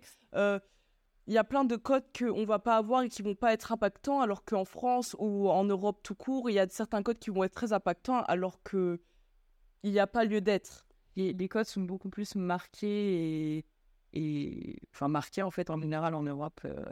il 1.31 1.35
y 1.35 1.37
a 1.37 1.45
plein 1.45 1.63
de 1.63 1.77
codes 1.77 2.03
qu'on 2.17 2.43
va 2.43 2.59
pas 2.59 2.75
avoir 2.75 3.03
et 3.03 3.09
qui 3.09 3.21
vont 3.21 3.35
pas 3.35 3.53
être 3.53 3.71
impactants, 3.71 4.19
alors 4.19 4.43
qu'en 4.43 4.65
France 4.65 5.15
ou 5.17 5.49
en 5.49 5.63
Europe 5.63 6.01
tout 6.03 6.13
court, 6.13 6.49
il 6.49 6.55
y 6.55 6.59
a 6.59 6.67
certains 6.67 7.01
codes 7.03 7.19
qui 7.19 7.29
vont 7.29 7.45
être 7.45 7.53
très 7.53 7.71
impactants, 7.71 8.21
alors 8.23 8.61
que 8.63 8.99
il 9.83 9.93
n'y 9.93 9.99
a 9.99 10.07
pas 10.07 10.25
lieu 10.25 10.41
d'être. 10.41 10.85
les, 11.15 11.31
les 11.31 11.47
codes 11.47 11.67
sont 11.67 11.83
beaucoup 11.83 12.09
plus 12.09 12.35
marqués 12.35 13.59
et, 13.59 13.65
et 14.11 14.75
enfin 14.91 15.07
marqués 15.07 15.41
en 15.41 15.51
fait 15.51 15.69
en 15.69 15.79
général 15.79 16.15
en 16.15 16.23
Europe. 16.23 16.59
Euh, 16.65 16.83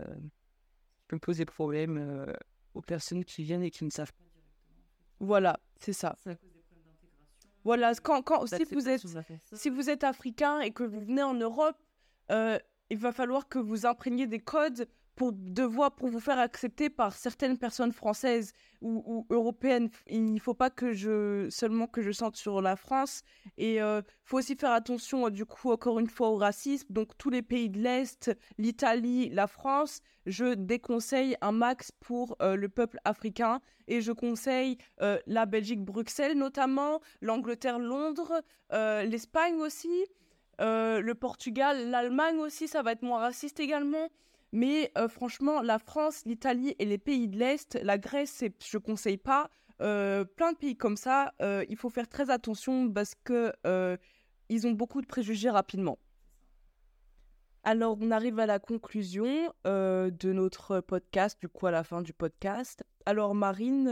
peut 1.10 1.20
poser 1.20 1.44
problème 1.44 1.98
euh, 1.98 2.34
aux 2.76 2.82
personnes 2.82 3.26
qui 3.26 3.44
viennent 3.44 3.64
et 3.64 3.72
qui 3.72 3.84
ne 3.84 3.90
savent 3.90 4.14
pas. 4.14 4.24
Voilà, 5.20 5.60
c'est 5.76 5.92
ça. 5.92 6.16
Voilà, 7.66 7.92
quand, 7.96 8.24
vous 8.40 8.56
êtes 8.56 9.06
si 9.52 9.70
vous 9.70 9.90
êtes 9.90 10.06
africain 10.06 10.62
et 10.62 10.72
que 10.72 10.84
vous 10.84 11.02
venez 11.02 11.24
en 11.24 11.34
Europe, 11.34 11.76
euh, 12.32 12.58
il 12.90 12.98
va 12.98 13.12
falloir 13.12 13.48
que 13.48 13.60
vous 13.60 13.86
imprégniez 13.86 14.28
des 14.28 14.40
codes 14.40 14.88
pour 15.16 15.34
devoir 15.34 15.96
pour 15.96 16.08
vous 16.08 16.22
faire 16.22 16.40
accepter 16.40 16.90
par 16.90 17.14
certaines 17.14 17.58
personnes 17.58 17.92
françaises 17.92 18.54
ou, 18.82 19.28
européennes. 19.30 19.90
Il 20.08 20.34
ne 20.34 20.40
faut 20.40 20.54
pas 20.54 20.70
que 20.70 20.94
je 20.94 21.48
seulement 21.50 21.88
que 21.88 22.02
je 22.02 22.12
sente 22.12 22.38
sur 22.38 22.62
la 22.62 22.78
France. 22.78 23.24
Et 23.58 23.76
il 23.80 24.04
faut 24.24 24.38
aussi 24.38 24.56
faire 24.56 24.72
attention 24.72 25.28
euh, 25.28 25.30
du 25.30 25.46
coup 25.46 25.72
encore 25.72 26.00
une 26.00 26.08
fois 26.08 26.30
au 26.30 26.38
racisme. 26.38 26.88
Donc 26.90 27.18
tous 27.18 27.30
les 27.30 27.42
pays 27.42 27.70
de 27.70 27.80
l'Est, 27.80 28.32
l'Italie, 28.58 29.28
la 29.30 29.48
France, 29.48 30.02
je 30.26 30.54
déconseille 30.54 31.36
un 31.42 31.52
max 31.52 31.92
pour 31.92 32.38
euh, 32.42 32.56
le 32.56 32.70
peuple 32.70 33.00
africain 33.04 33.62
et 33.88 34.02
je 34.02 34.12
conseille 34.12 34.78
euh, 35.02 35.18
la 35.26 35.46
Belgique, 35.46 35.84
Bruxelles 35.84 36.38
notamment, 36.38 37.02
l'Angleterre, 37.22 37.80
Londres, 37.80 38.42
euh, 38.72 39.04
l'Espagne 39.04 39.56
aussi, 39.56 40.06
euh, 40.60 41.00
le 41.02 41.16
Portugal, 41.16 41.90
l'Allemagne 41.90 42.38
aussi, 42.38 42.68
ça 42.68 42.82
va 42.82 42.92
être 42.92 43.02
moins 43.02 43.20
raciste 43.20 43.60
également. 43.60 44.10
Mais 44.52 44.92
euh, 44.98 45.08
franchement, 45.08 45.62
la 45.62 45.80
France, 45.80 46.24
l'Italie 46.26 46.76
et 46.80 46.86
les 46.86 46.98
pays 46.98 47.28
de 47.28 47.38
l'Est, 47.38 47.80
la 47.84 47.98
Grèce, 47.98 48.44
je 48.66 48.78
conseille 48.78 49.18
pas. 49.18 49.50
Euh, 49.82 50.26
plein 50.26 50.52
de 50.52 50.58
pays 50.58 50.76
comme 50.76 50.98
ça, 50.98 51.34
il 51.70 51.78
faut 51.78 51.90
faire 51.90 52.08
très 52.08 52.30
attention 52.30 52.92
parce 52.92 53.14
que 53.24 53.54
ils 54.50 54.66
ont 54.66 54.72
beaucoup 54.72 55.02
de 55.02 55.08
préjugés 55.08 55.50
rapidement. 55.50 56.00
Alors, 57.64 57.98
on 58.02 58.10
arrive 58.10 58.40
à 58.40 58.46
la 58.46 58.58
conclusion 58.58 59.54
de 59.66 60.34
notre 60.34 60.80
podcast, 60.80 61.40
du 61.40 61.48
coup, 61.48 61.68
à 61.68 61.72
la 61.72 61.84
fin 61.84 62.02
du 62.02 62.14
podcast. 62.14 62.84
Alors, 63.06 63.36
Marine, 63.36 63.88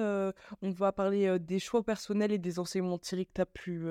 on 0.61 0.71
va 0.71 0.91
parler 0.91 1.37
des 1.37 1.59
choix 1.59 1.83
personnels 1.83 2.31
et 2.31 2.39
des 2.39 2.57
enseignements 2.57 2.97
tirés 2.97 3.25
que 3.25 3.33
tu 3.35 3.41
as 3.41 3.45
pu 3.45 3.85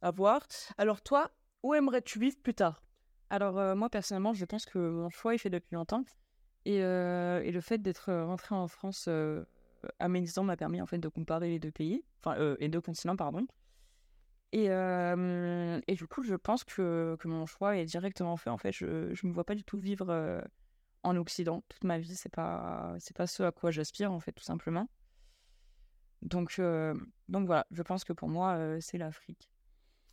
avoir. 0.00 0.46
Alors, 0.78 1.02
toi, 1.02 1.30
où 1.68 1.74
aimerais-tu 1.74 2.18
vivre 2.18 2.36
plus 2.42 2.54
tard? 2.54 2.82
Alors 3.28 3.58
euh, 3.58 3.74
moi 3.74 3.90
personnellement, 3.90 4.32
je 4.32 4.44
pense 4.46 4.64
que 4.64 4.78
mon 4.78 5.10
choix 5.10 5.34
est 5.34 5.38
fait 5.38 5.50
depuis 5.50 5.74
longtemps 5.74 6.04
et, 6.64 6.82
euh, 6.82 7.42
le 7.50 7.60
fait 7.60 7.78
d'être 7.78 8.08
euh, 8.08 8.24
rentré 8.24 8.54
en 8.54 8.68
France 8.68 9.08
à 9.98 10.08
mes 10.08 10.20
10 10.20 10.38
ans 10.38 10.44
m'a 10.44 10.56
permis 10.56 10.80
en 10.80 10.86
fait 10.86 10.98
de 10.98 11.08
comparer 11.08 11.50
les 11.50 11.58
deux 11.58 11.70
pays, 11.70 12.02
enfin 12.20 12.56
les 12.58 12.68
deux 12.68 12.80
continents 12.80 13.16
pardon. 13.16 13.46
Et, 14.52 14.68
du 15.94 16.06
coup, 16.06 16.22
je 16.22 16.34
pense 16.34 16.64
que, 16.64 17.16
que 17.20 17.28
mon 17.28 17.44
choix 17.44 17.76
est 17.76 17.84
directement 17.84 18.36
fait. 18.38 18.48
En 18.48 18.56
fait, 18.56 18.72
je 18.72 19.12
je 19.14 19.26
me 19.26 19.32
vois 19.32 19.44
pas 19.44 19.54
du 19.54 19.62
tout 19.62 19.78
vivre 19.78 20.42
en 21.02 21.16
Occident 21.16 21.62
toute 21.68 21.84
ma 21.84 21.98
vie. 21.98 22.16
C'est 22.16 22.32
pas 22.32 22.96
pas 23.14 23.26
ce 23.26 23.42
à 23.42 23.52
quoi 23.52 23.70
j'aspire 23.70 24.10
en 24.10 24.20
fait 24.20 24.32
tout 24.32 24.44
simplement. 24.44 24.88
Donc 26.22 26.58
donc 27.28 27.46
voilà, 27.46 27.66
je 27.70 27.82
pense 27.82 28.04
que 28.04 28.14
pour 28.14 28.28
moi 28.28 28.80
c'est 28.80 28.96
l'Afrique. 28.96 29.50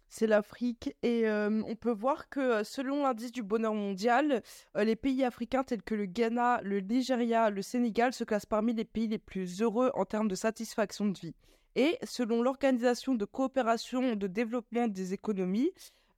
C'est 0.08 0.28
l'Afrique 0.28 0.96
et 1.04 1.28
on 1.30 1.76
peut 1.76 1.92
voir 1.92 2.30
que 2.30 2.64
selon 2.64 3.04
l'indice 3.04 3.32
du 3.32 3.44
bonheur 3.44 3.74
mondial, 3.74 4.42
les 4.76 4.96
pays 4.96 5.24
africains 5.24 5.64
tels 5.64 5.84
que 5.84 5.96
le 5.96 6.06
Ghana, 6.06 6.62
le 6.64 6.80
Nigeria, 6.80 7.50
le 7.50 7.62
Sénégal 7.62 8.14
se 8.14 8.24
classent 8.24 8.46
parmi 8.46 8.74
les 8.74 8.86
pays 8.86 9.08
les 9.08 9.18
plus 9.18 9.62
heureux 9.62 9.92
en 9.94 10.06
termes 10.06 10.28
de 10.28 10.36
satisfaction 10.36 11.08
de 11.08 11.20
vie. 11.20 11.36
Et 11.76 11.98
selon 12.04 12.42
l'Organisation 12.42 13.16
de 13.16 13.26
coopération 13.26 14.16
de 14.16 14.28
développement 14.28 14.88
des 14.88 15.14
économies, 15.14 15.72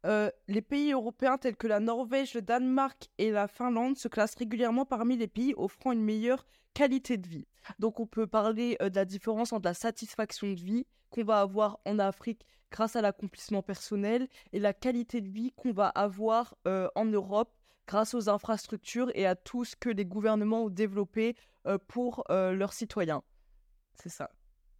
les 0.04 0.62
pays 0.62 0.92
européens 0.92 1.38
tels 1.38 1.58
que 1.58 1.68
la 1.68 1.80
Norvège, 1.80 2.36
le 2.36 2.42
Danemark 2.42 3.10
et 3.18 3.32
la 3.32 3.48
Finlande 3.48 3.98
se 3.98 4.08
classent 4.08 4.36
régulièrement 4.36 4.86
parmi 4.86 5.18
les 5.18 5.28
pays 5.28 5.54
offrant 5.58 5.92
une 5.92 6.04
meilleure 6.04 6.46
qualité 6.74 7.18
de 7.18 7.28
vie. 7.28 7.48
Donc 7.80 8.00
on 8.00 8.06
peut 8.06 8.28
parler 8.28 8.78
de 8.80 8.96
la 8.96 9.06
différence 9.06 9.52
entre 9.52 9.68
la 9.68 9.74
satisfaction 9.74 10.48
de 10.48 10.62
vie 10.62 10.86
qu'on 11.10 11.24
va 11.24 11.40
avoir 11.42 11.80
en 11.86 11.98
Afrique 11.98 12.46
grâce 12.72 12.96
à 12.96 13.02
l'accomplissement 13.02 13.62
personnel 13.62 14.28
et 14.54 14.60
la 14.60 14.74
qualité 14.74 15.22
de 15.22 15.30
vie 15.30 15.52
qu'on 15.56 15.72
va 15.72 15.88
avoir 15.88 16.56
euh, 16.68 16.90
en 16.96 17.06
Europe 17.06 17.54
grâce 17.88 18.14
aux 18.14 18.30
infrastructures 18.30 19.12
et 19.16 19.26
à 19.26 19.36
tout 19.36 19.64
ce 19.64 19.76
que 19.76 19.90
les 19.90 20.06
gouvernements 20.06 20.66
ont 20.66 20.70
développé 20.70 21.36
pour 21.88 22.24
leurs 22.30 22.72
citoyens. 22.72 23.24
C'est 23.96 24.10
ça. 24.10 24.30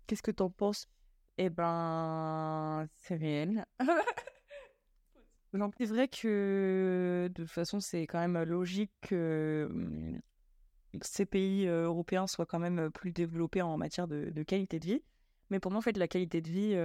Qu'est-ce 0.08 0.24
que 0.24 0.32
tu 0.32 0.44
en 0.44 0.50
penses? 0.50 0.88
Eh 1.38 1.50
ben, 1.50 2.88
c'est 2.96 3.16
réel. 3.16 3.66
c'est 5.78 5.86
vrai 5.86 6.08
que 6.08 7.30
de 7.34 7.44
toute 7.44 7.52
façon, 7.52 7.80
c'est 7.80 8.08
quand 8.08 8.20
même 8.20 8.42
logique 8.44 8.92
que 9.02 9.68
mmh, 9.72 10.20
ces 11.02 11.26
pays 11.26 11.68
européens 11.68 12.28
soient 12.28 12.46
quand 12.46 12.60
même 12.60 12.90
plus 12.92 13.12
développés 13.12 13.62
en 13.62 13.78
matière 13.78 14.08
de, 14.08 14.44
qualité 14.44 14.80
de 14.80 14.86
vie. 14.86 15.04
Mais 15.50 15.60
pour 15.60 15.72
moi, 15.72 15.80
en 15.80 15.82
fait, 15.82 15.98
la 15.98 16.08
qualité 16.08 16.42
de 16.42 16.50
vie 16.50 16.76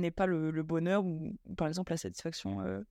n'est 0.00 0.10
pas 0.10 0.26
le, 0.26 0.50
bonheur 0.62 1.04
ou, 1.04 1.36
par 1.56 1.68
exemple, 1.68 1.92
la 1.92 1.96
satisfaction, 1.96 2.84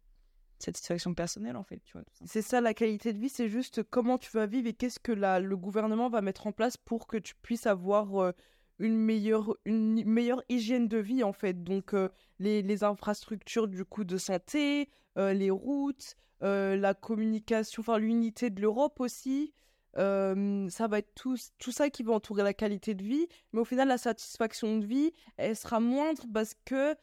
satisfaction 0.60 1.14
personnelle, 1.14 1.56
en 1.56 1.64
fait. 1.64 1.82
C'est 2.26 2.41
ça, 2.41 2.62
la 2.62 2.74
qualité 2.74 3.14
de 3.14 3.20
vie, 3.20 3.30
c'est 3.30 3.49
juste 3.49 3.84
comment 3.84 4.18
tu 4.18 4.32
vas 4.32 4.45
vivre 4.45 4.68
et 4.68 4.74
qu'est-ce 4.74 4.99
que 4.99 5.12
la, 5.12 5.39
le 5.39 5.58
gouvernement 5.58 6.10
va 6.10 6.22
mettre 6.22 6.47
en 6.47 6.51
place 6.51 6.78
pour 6.78 7.08
que 7.08 7.18
tu 7.18 7.36
puisses 7.41 7.68
avoir 7.68 8.34
une 8.80 8.97
meilleure, 8.97 9.56
une 9.66 10.03
meilleure 10.06 10.43
hygiène 10.49 10.88
de 10.88 10.97
vie 10.97 11.24
en 11.24 11.34
fait. 11.34 11.64
Donc 11.64 11.93
les, 12.39 12.62
les, 12.62 12.84
infrastructures 12.84 13.68
du 13.68 13.86
coup 13.86 14.03
de 14.03 14.18
santé, 14.18 14.89
les 15.16 15.49
routes, 15.49 16.16
la 16.41 16.93
communication, 16.93 17.82
enfin 17.82 17.97
l'unité 17.97 18.49
de 18.49 18.62
l'Europe 18.62 18.99
aussi. 18.99 19.53
Ça 19.96 20.88
va 20.88 21.00
être 21.00 21.14
tout, 21.16 21.38
tout 21.60 21.72
ça 21.72 21.89
qui 21.89 22.04
va 22.04 22.14
entourer 22.14 22.43
la 22.43 22.54
qualité 22.54 22.93
de 22.93 23.04
vie. 23.04 23.28
Mais 23.54 23.62
au 23.62 23.66
final, 23.66 23.88
la 23.88 23.98
satisfaction 23.98 24.78
de 24.78 24.86
vie, 24.86 25.14
elle 25.38 25.56
sera 25.56 25.80
moindre 25.80 26.26
parce 26.34 26.56
que 26.66 26.96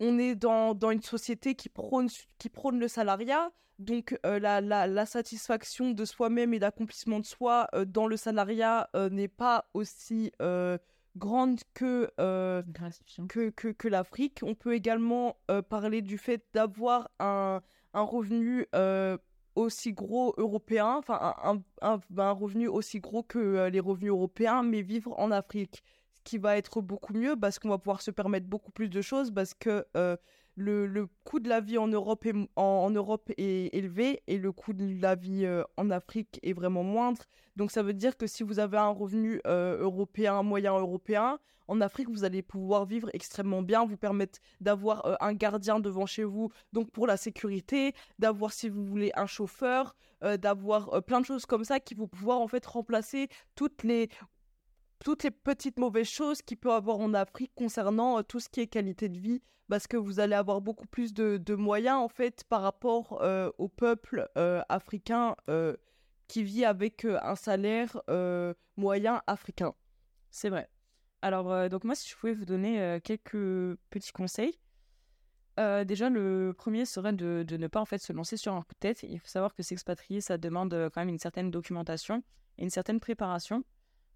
on 0.00 0.18
est 0.18 0.34
dans, 0.34 0.74
dans, 0.74 0.90
une 0.90 1.02
société 1.02 1.54
qui 1.54 1.68
prône, 1.68 2.08
qui 2.38 2.48
prône 2.48 2.78
le 2.78 2.88
salariat. 2.88 3.50
Donc 3.78 4.16
la, 4.24 4.60
la, 4.60 4.86
la, 4.86 5.06
satisfaction 5.06 5.90
de 5.90 6.04
soi-même 6.04 6.54
et 6.54 6.58
l'accomplissement 6.58 7.18
de 7.18 7.24
soi 7.24 7.68
dans 7.86 8.06
le 8.06 8.16
salariat 8.16 8.88
n'est 9.10 9.28
pas 9.28 9.68
aussi 9.74 10.32
grande 11.16 11.60
que, 11.74 12.10
que, 12.16 13.50
que, 13.50 13.68
que 13.68 13.88
l'Afrique. 13.88 14.40
On 14.42 14.54
peut 14.54 14.74
également 14.74 15.36
parler 15.68 16.02
du 16.02 16.18
fait 16.18 16.44
d'avoir 16.54 17.10
un, 17.18 17.62
un, 17.94 18.02
revenu 18.02 18.66
aussi 19.54 19.92
gros 19.92 20.34
européen, 20.36 20.96
enfin 20.98 21.34
un, 21.42 21.62
un, 21.82 22.32
revenu 22.32 22.68
aussi 22.68 23.00
gros 23.00 23.22
que 23.22 23.68
les 23.68 23.80
revenus 23.80 24.10
européens, 24.10 24.62
mais 24.62 24.82
vivre 24.82 25.18
en 25.18 25.30
Afrique. 25.30 25.82
Ce 26.14 26.20
qui 26.22 26.38
va 26.38 26.56
être 26.56 26.80
beaucoup 26.80 27.12
mieux 27.12 27.36
parce 27.36 27.58
qu'on 27.58 27.68
va 27.68 27.78
pouvoir 27.78 28.00
se 28.00 28.10
permettre 28.10 28.46
beaucoup 28.46 28.72
plus 28.72 28.88
de 28.88 29.02
choses 29.02 29.30
parce 29.30 29.54
que 29.54 29.86
le, 30.56 31.06
coût 31.24 31.40
de 31.40 31.48
la 31.48 31.60
vie 31.60 31.78
en 31.78 31.88
Europe, 31.88 32.26
est, 32.26 32.34
en, 32.56 32.90
Europe 32.90 33.30
est 33.36 33.74
élevé 33.74 34.22
et 34.26 34.38
le 34.38 34.52
coût 34.52 34.72
de 34.72 35.00
la 35.00 35.14
vie 35.14 35.44
euh, 35.44 35.64
en 35.76 35.90
Afrique 35.90 36.38
est 36.42 36.52
vraiment 36.52 36.82
moindre. 36.82 37.22
Donc 37.56 37.70
ça 37.70 37.82
veut 37.82 37.94
dire 37.94 38.16
que 38.16 38.26
si 38.26 38.42
vous 38.42 38.58
avez 38.58 38.78
un 38.78 38.90
revenu 38.90 39.40
euh, 39.46 39.78
européen, 39.80 40.42
moyen 40.42 40.76
européen, 40.78 41.38
en 41.66 41.80
Afrique, 41.80 42.10
vous 42.10 42.24
allez 42.24 42.42
pouvoir 42.42 42.84
vivre 42.84 43.08
extrêmement 43.14 43.62
bien, 43.62 43.86
vous 43.86 43.96
permettre 43.96 44.38
d'avoir 44.60 45.06
euh, 45.06 45.14
un 45.20 45.32
gardien 45.32 45.80
devant 45.80 46.04
chez 46.04 46.24
vous, 46.24 46.50
donc 46.72 46.90
pour 46.90 47.06
la 47.06 47.16
sécurité, 47.16 47.94
d'avoir, 48.18 48.52
si 48.52 48.68
vous 48.68 48.84
voulez, 48.84 49.12
un 49.14 49.26
chauffeur, 49.26 49.96
d'avoir 50.40 51.04
plein 51.04 51.20
de 51.20 51.26
choses 51.26 51.44
comme 51.44 51.64
ça 51.64 51.80
qui 51.80 51.94
vont 51.94 52.08
pouvoir 52.08 52.40
en 52.40 52.48
fait 52.48 52.64
remplacer 52.64 53.28
toutes 53.56 53.82
les 53.82 54.08
toutes 55.04 55.22
les 55.22 55.30
petites 55.30 55.78
mauvaises 55.78 56.08
choses 56.08 56.40
qu'il 56.40 56.56
peut 56.56 56.72
avoir 56.72 56.98
en 56.98 57.12
Afrique 57.12 57.52
concernant 57.54 58.22
tout 58.22 58.40
ce 58.40 58.48
qui 58.48 58.60
est 58.60 58.66
qualité 58.66 59.10
de 59.10 59.18
vie 59.18 59.42
parce 59.68 59.86
que 59.86 59.98
vous 59.98 60.18
allez 60.18 60.34
avoir 60.34 60.62
beaucoup 60.62 60.86
plus 60.86 61.12
de, 61.12 61.54
moyens 61.54 61.98
en 61.98 62.08
fait 62.08 62.42
par 62.44 62.62
rapport 62.62 63.20
euh, 63.20 63.50
au 63.58 63.68
peuple 63.68 64.28
euh, 64.38 64.62
africain 64.70 65.36
euh, 65.50 65.76
qui 66.26 66.42
vit 66.42 66.64
avec 66.64 67.04
un 67.04 67.36
salaire 67.36 68.00
moyen 68.76 69.22
africain. 69.26 69.74
C'est 70.30 70.48
vrai. 70.48 70.70
Alors 71.20 71.68
donc 71.68 71.84
moi 71.84 71.94
si 71.94 72.08
je 72.08 72.16
pouvais 72.16 72.32
vous 72.32 72.46
donner 72.46 72.98
quelques 73.04 73.76
petits 73.90 74.12
conseils. 74.12 74.58
déjà 75.58 76.08
le 76.08 76.54
premier 76.56 76.86
serait 76.86 77.12
de, 77.12 77.44
de, 77.46 77.56
ne 77.58 77.66
pas 77.66 77.80
en 77.80 77.84
fait 77.84 77.98
se 77.98 78.14
lancer 78.14 78.38
sur 78.38 78.54
un 78.54 78.62
coup 78.62 78.72
de 78.72 78.80
tête. 78.80 79.02
Il 79.02 79.20
faut 79.20 79.28
savoir 79.28 79.54
que 79.54 79.62
s'expatrier 79.62 80.22
ça 80.22 80.38
demande 80.38 80.72
quand 80.94 81.02
même 81.02 81.10
une 81.10 81.18
certaine 81.18 81.50
documentation 81.50 82.22
et 82.56 82.62
une 82.62 82.70
certaine 82.70 83.00
préparation. 83.00 83.64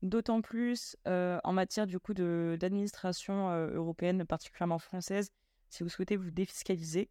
D'autant 0.03 0.41
plus 0.43 0.97
en 1.07 1.53
matière 1.53 1.87
du 1.87 1.99
coup 1.99 2.15
d'administration 2.15 3.51
européenne, 3.51 4.25
particulièrement 4.25 4.79
française, 4.79 5.31
si 5.69 5.83
vous 5.83 5.89
souhaitez 5.89 6.17
vous 6.17 6.31
défiscaliser. 6.31 7.11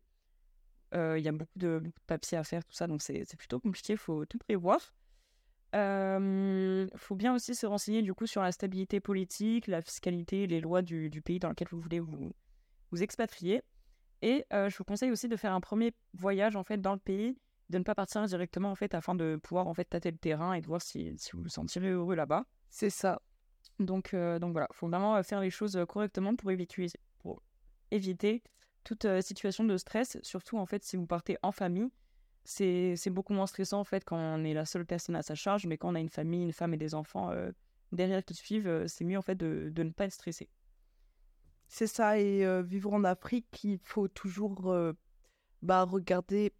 Il 0.93 1.19
y 1.19 1.27
a 1.27 1.31
beaucoup 1.31 1.57
de, 1.59 1.83
papiers 2.07 2.37
à 2.37 2.43
faire, 2.43 2.63
tout 2.63 2.73
ça, 2.73 2.87
donc 2.87 3.01
c'est 3.01 3.25
plutôt 3.37 3.59
compliqué, 3.59 3.93
il 3.93 3.99
faut 3.99 4.25
tout 4.25 4.37
prévoir. 4.37 4.93
Il 5.73 6.89
faut 6.95 7.15
bien 7.15 7.35
aussi 7.35 7.55
se 7.55 7.65
renseigner 7.65 8.01
du 8.01 8.13
coup 8.13 8.25
sur 8.25 8.41
la 8.41 8.53
stabilité 8.53 9.01
politique, 9.01 9.67
la 9.67 9.81
fiscalité, 9.81 10.47
les 10.47 10.61
lois 10.61 10.81
du, 10.81 11.09
du 11.09 11.21
pays 11.21 11.39
dans 11.39 11.49
lequel 11.49 11.67
vous 11.69 11.81
voulez 11.81 11.99
vous, 11.99 12.31
vous 12.91 13.03
expatrier. 13.03 13.61
Et 14.21 14.45
je 14.51 14.77
vous 14.77 14.83
conseille 14.83 15.11
aussi 15.11 15.27
de 15.27 15.35
faire 15.35 15.53
un 15.53 15.61
premier 15.61 15.93
voyage 16.13 16.55
en 16.55 16.63
fait 16.63 16.81
dans 16.81 16.93
le 16.93 16.99
pays, 16.99 17.37
de 17.69 17.77
ne 17.77 17.83
pas 17.83 17.95
partir 17.95 18.25
directement 18.25 18.71
en 18.71 18.75
fait 18.75 18.95
afin 18.95 19.13
de 19.13 19.39
pouvoir 19.41 19.67
en 19.67 19.73
fait 19.73 19.85
tâter 19.85 20.11
le 20.11 20.17
terrain 20.17 20.53
et 20.53 20.61
de 20.61 20.67
voir 20.67 20.81
si, 20.81 21.13
si 21.17 21.31
vous 21.33 21.43
vous 21.43 21.49
sentirez 21.49 21.89
heureux 21.89 22.15
là-bas. 22.15 22.45
C'est 22.69 22.89
ça. 22.89 23.21
Donc, 23.79 24.13
euh, 24.13 24.39
donc 24.39 24.53
voilà, 24.53 24.67
il 24.71 24.75
faut 24.75 24.87
vraiment 24.87 25.15
euh, 25.15 25.23
faire 25.23 25.39
les 25.39 25.49
choses 25.49 25.77
euh, 25.77 25.85
correctement 25.85 26.35
pour 26.35 26.51
éviter, 26.51 26.87
pour 27.19 27.41
éviter 27.91 28.43
toute 28.83 29.05
situation 29.21 29.65
de 29.65 29.77
stress, 29.77 30.17
surtout 30.23 30.57
en 30.57 30.65
fait 30.65 30.83
si 30.83 30.95
vous 30.95 31.05
partez 31.05 31.37
en 31.43 31.51
famille. 31.51 31.89
C'est 32.45 33.09
beaucoup 33.09 33.33
moins 33.33 33.47
stressant 33.47 33.81
en 33.81 33.83
fait 33.83 34.05
quand 34.05 34.15
on 34.15 34.45
est 34.45 34.53
la 34.53 34.63
seule 34.63 34.85
personne 34.85 35.17
à 35.17 35.21
sa 35.21 35.35
charge, 35.35 35.65
mais 35.67 35.77
quand 35.77 35.89
on 35.89 35.95
a 35.95 35.99
une 35.99 36.09
famille, 36.09 36.41
une 36.41 36.53
femme 36.53 36.73
et 36.73 36.77
des 36.77 36.95
enfants 36.95 37.33
derrière 37.91 38.23
qui 38.23 38.33
suivent, 38.33 38.85
c'est 38.87 39.03
mieux 39.03 39.17
en 39.17 39.21
fait 39.21 39.35
de, 39.35 39.69
de, 39.73 39.83
ne 39.83 39.89
pas 39.89 40.05
être 40.05 40.13
stressé. 40.13 40.49
C'est 41.67 41.87
ça, 41.87 42.17
et 42.17 42.63
vivre 42.63 42.93
en 42.93 43.03
Afrique, 43.03 43.61
il 43.65 43.77
faut 43.79 44.07
toujours 44.07 44.73
bah, 45.61 45.83
regarder. 45.83 46.53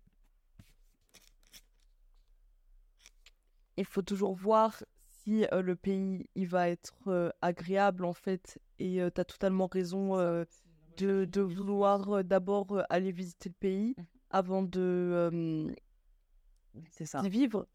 Il 3.77 3.85
faut 3.85 4.01
toujours 4.01 4.35
voir 4.35 4.83
le 5.27 5.73
pays 5.75 6.29
il 6.35 6.47
va 6.47 6.69
être 6.69 7.33
agréable 7.41 8.05
en 8.05 8.13
fait 8.13 8.59
et 8.79 9.01
tu 9.13 9.21
as 9.21 9.25
totalement 9.25 9.67
raison 9.67 10.17
de, 10.97 11.25
de, 11.25 11.41
vouloir 11.41 12.23
d'abord 12.23 12.83
aller 12.89 13.11
visiter 13.11 13.49
le 13.49 13.55
pays 13.59 13.95
mmh. 13.97 14.03
avant 14.31 14.63
de 14.63 15.75
ça. 17.03 17.21
vivre. 17.23 17.67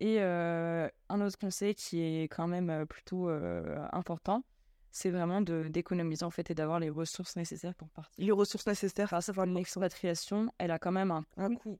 Et 0.00 0.20
un 0.20 1.20
autre 1.20 1.38
conseil 1.38 1.74
qui 1.74 2.00
est 2.00 2.28
quand 2.28 2.46
même 2.46 2.86
plutôt 2.86 3.28
important 3.92 4.44
c'est 4.92 5.10
vraiment 5.10 5.40
d'économiser 5.40 6.24
en 6.24 6.30
fait 6.30 6.50
et 6.50 6.54
d'avoir 6.54 6.80
les 6.80 6.90
ressources 6.90 7.36
nécessaires 7.36 7.74
pour 7.74 7.88
partir. 7.90 8.24
Les 8.24 8.32
ressources 8.32 8.66
nécessaires. 8.66 9.12
À 9.12 9.20
savoir 9.20 9.46
une 9.46 9.56
expatriation 9.56 10.52
elle 10.58 10.72
a 10.72 10.78
quand 10.78 10.92
même 10.92 11.10
un, 11.10 11.24
un 11.36 11.54
coût 11.54 11.78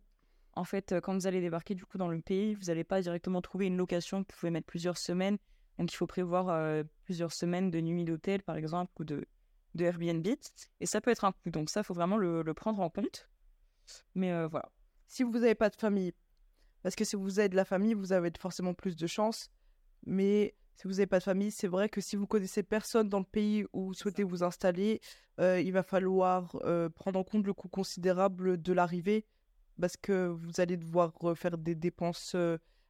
en 0.55 0.65
fait, 0.65 0.95
quand 1.03 1.15
vous 1.15 1.27
allez 1.27 1.41
débarquer 1.41 1.75
du 1.75 1.85
coup 1.85 1.99
dans 1.99 2.09
le 2.09 2.21
pays, 2.21 2.55
vous 2.55 2.67
n'allez 2.67 2.85
pas 2.85 3.01
directement 3.01 3.41
trouver 3.41 3.67
une 3.67 3.77
location. 3.77 4.19
Vous 4.19 4.25
pouvez 4.25 4.51
mettre 4.51 4.67
plusieurs 4.67 4.99
semaines. 4.99 5.39
Donc, 5.79 5.93
il 5.93 5.97
faut 5.97 6.07
prévoir 6.07 6.85
plusieurs 7.05 7.33
semaines 7.33 7.71
de 7.71 7.81
nuit 7.81 8.05
d'hôtel, 8.05 8.43
par 8.43 8.57
exemple, 8.57 8.93
ou 8.99 9.05
de, 9.05 9.27
Airbnb. 9.79 10.27
Et 10.81 10.87
ça 10.87 11.01
peut 11.01 11.11
être 11.11 11.25
un 11.25 11.33
coût. 11.33 11.51
Donc, 11.51 11.71
ça, 11.71 11.81
il 11.81 11.85
faut 11.85 11.95
vraiment 11.95 12.17
le, 12.17 12.43
prendre 12.55 12.81
en 12.81 12.91
compte. 12.91 13.29
Mais 14.15 14.47
voilà. 14.47 14.71
Si 15.07 15.23
vous 15.23 15.33
n'avez 15.33 15.55
pas 15.55 15.71
de 15.71 15.77
famille, 15.77 16.13
parce 16.83 16.95
que 16.95 17.05
si 17.05 17.17
vous 17.17 17.39
avez 17.39 17.49
de 17.49 17.57
la 17.57 17.65
famille, 17.65 17.95
vous 17.95 18.13
avez 18.13 18.31
forcément 18.39 18.75
plus 18.75 18.97
de 18.97 19.07
chance. 19.07 19.51
Mais 20.05 20.55
si 20.77 20.85
vous 20.85 20.95
n'avez 20.95 21.07
pas 21.07 21.19
de 21.19 21.25
famille, 21.25 21.51
c'est 21.51 21.69
vrai 21.69 21.89
que 21.89 22.01
si 22.01 22.17
vous 22.17 22.27
connaissez 22.27 22.63
personne 22.63 23.09
dans 23.09 23.19
le 23.19 23.25
pays 23.25 23.65
où 23.73 23.87
vous 23.87 23.95
souhaitez 23.95 24.25
vous 24.25 24.43
installer, 24.43 25.01
il 25.39 25.71
va 25.73 25.83
falloir 25.83 26.57
prendre 26.95 27.19
en 27.19 27.25
compte 27.25 27.47
le 27.47 27.55
coût 27.55 27.69
considérable 27.69 28.61
de 28.61 28.73
l'arrivée 28.73 29.25
parce 29.81 29.97
que 29.97 30.29
vous 30.29 30.61
allez 30.61 30.77
devoir 30.77 31.13
faire 31.35 31.59
des 31.59 31.75
dépenses 31.75 32.37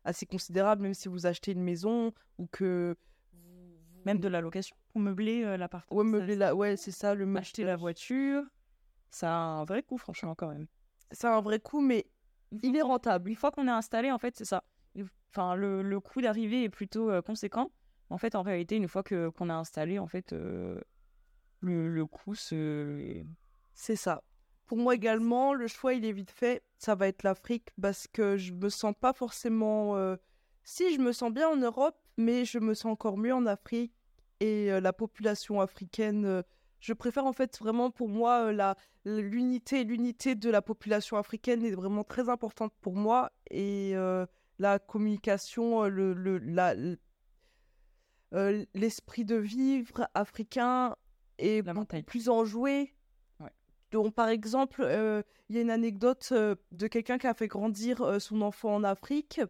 assez 0.05 0.26
considérables, 0.26 0.82
même 0.82 0.95
si 0.95 1.09
vous 1.09 1.26
achetez 1.26 1.53
une 1.53 1.62
maison 1.62 2.12
ou 2.38 2.47
que. 2.47 2.97
Même 4.07 4.18
de 4.18 4.28
la 4.28 4.41
location 4.41 4.74
pour 4.93 5.03
meubler 5.03 5.59
l'appartement. 5.59 6.01
Ouais, 6.01 6.07
meubler 6.07 6.34
la... 6.34 6.55
ouais 6.55 6.76
c'est 6.78 6.91
ça, 6.91 7.14
le 7.14 7.36
Acheter 7.36 7.64
la 7.64 7.76
voiture, 7.76 8.43
ça 9.11 9.30
a 9.30 9.38
un 9.38 9.64
vrai 9.64 9.82
coût, 9.82 9.99
franchement, 9.99 10.34
quand 10.34 10.49
même. 10.49 10.66
Ça 11.12 11.34
a 11.34 11.36
un 11.36 11.43
vrai 11.43 11.61
coût, 11.61 11.82
mais 11.82 12.07
il 12.62 12.74
est 12.76 12.82
rentable. 12.82 13.28
Une 13.28 13.36
fois 13.36 13.51
qu'on 13.51 13.68
est 13.68 13.70
installé, 13.70 14.11
en 14.11 14.18
fait, 14.18 14.36
c'est 14.36 14.47
ça. 14.47 14.64
Enfin, 15.30 15.55
le, 15.55 15.82
le 15.82 16.01
coût 16.01 16.22
d'arrivée 16.22 16.64
est 16.64 16.70
plutôt 16.70 17.11
conséquent. 17.22 17.70
En 18.09 18.16
fait, 18.16 18.34
en 18.34 18.43
réalité, 18.43 18.76
une 18.76 18.88
fois 18.88 19.03
que 19.03 19.28
qu'on 19.28 19.51
a 19.51 19.55
installé, 19.55 19.99
en 19.99 20.07
fait, 20.07 20.32
le, 20.32 20.82
le 21.61 22.07
coût, 22.07 22.34
c'est... 22.34 23.26
C'est 23.74 23.97
ça 23.97 24.22
pour 24.70 24.78
moi 24.78 24.94
également, 24.94 25.52
le 25.52 25.66
choix, 25.66 25.94
il 25.94 26.04
est 26.04 26.12
vite 26.12 26.30
fait. 26.30 26.62
Ça 26.78 26.94
va 26.94 27.08
être 27.08 27.24
l'Afrique 27.24 27.70
parce 27.82 28.06
que 28.06 28.36
je 28.36 28.52
me 28.52 28.68
sens 28.68 28.94
pas 29.00 29.12
forcément. 29.12 29.96
euh, 29.96 30.14
Si, 30.62 30.94
je 30.94 31.00
me 31.00 31.10
sens 31.10 31.32
bien 31.32 31.48
en 31.48 31.56
Europe, 31.56 31.96
mais 32.16 32.44
je 32.44 32.60
me 32.60 32.72
sens 32.74 32.92
encore 32.92 33.18
mieux 33.18 33.34
en 33.34 33.46
Afrique. 33.46 33.92
Et 34.38 34.70
euh, 34.70 34.78
la 34.80 34.92
population 34.92 35.60
africaine, 35.60 36.24
euh, 36.24 36.42
je 36.78 36.92
préfère 36.92 37.26
en 37.26 37.32
fait 37.32 37.58
vraiment 37.58 37.90
pour 37.90 38.08
moi 38.08 38.52
la 38.52 38.76
l'unité, 39.04 39.82
l'unité 39.82 40.36
de 40.36 40.48
la 40.48 40.62
population 40.62 41.16
africaine 41.16 41.64
est 41.64 41.72
vraiment 41.72 42.04
très 42.04 42.28
importante 42.28 42.72
pour 42.80 42.94
moi. 42.94 43.32
Et 43.50 43.94
la 44.60 44.78
communication, 44.78 45.82
le, 45.88 46.12
le- 46.12 46.38
la- 46.38 46.76
l'esprit 48.74 49.24
de 49.24 49.34
vivre 49.34 50.06
africain 50.14 50.94
est 51.38 51.60
La 51.62 52.04
plus 52.04 52.28
enjoué. 52.28 52.94
Donc, 53.91 54.14
par 54.14 54.28
exemple, 54.28 54.82
euh, 54.82 55.22
il 55.49 55.57
y 55.57 55.59
a 55.59 55.62
une 55.62 55.70
anecdote 55.70 56.28
euh, 56.32 56.55
de 56.72 56.86
quelqu'un 56.86 57.18
qui 57.18 57.26
a 57.26 57.34
fait 57.34 57.49
grandir 57.49 58.01
euh, 58.03 58.18
son 58.18 58.41
enfant 58.43 58.74
en 58.74 58.84
Afrique. 58.84 59.41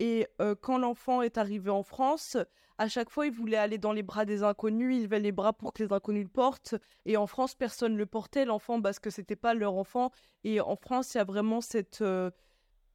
Et 0.00 0.26
quand 0.60 0.76
l'enfant 0.76 1.22
est 1.22 1.38
arrivé 1.38 1.70
en 1.70 1.84
France, 1.84 2.36
à 2.78 2.88
chaque 2.88 3.10
fois, 3.10 3.26
il 3.26 3.32
voulait 3.32 3.56
aller 3.56 3.78
dans 3.78 3.92
les 3.92 4.02
bras 4.02 4.24
des 4.24 4.42
inconnus. 4.42 4.96
Il 4.96 5.02
levait 5.04 5.20
les 5.20 5.30
bras 5.30 5.52
pour 5.52 5.72
que 5.72 5.84
les 5.84 5.92
inconnus 5.92 6.24
le 6.24 6.28
portent. 6.28 6.74
Et 7.06 7.16
en 7.16 7.28
France, 7.28 7.54
personne 7.54 7.92
ne 7.92 7.98
le 7.98 8.04
portait, 8.04 8.44
l'enfant, 8.44 8.82
parce 8.82 8.98
que 8.98 9.08
c'était 9.08 9.36
pas 9.36 9.54
leur 9.54 9.74
enfant. 9.74 10.10
Et 10.42 10.60
en 10.60 10.74
France, 10.74 11.14
il 11.14 11.18
y 11.18 11.20
a 11.20 11.24
vraiment 11.24 11.60
cette, 11.60 12.02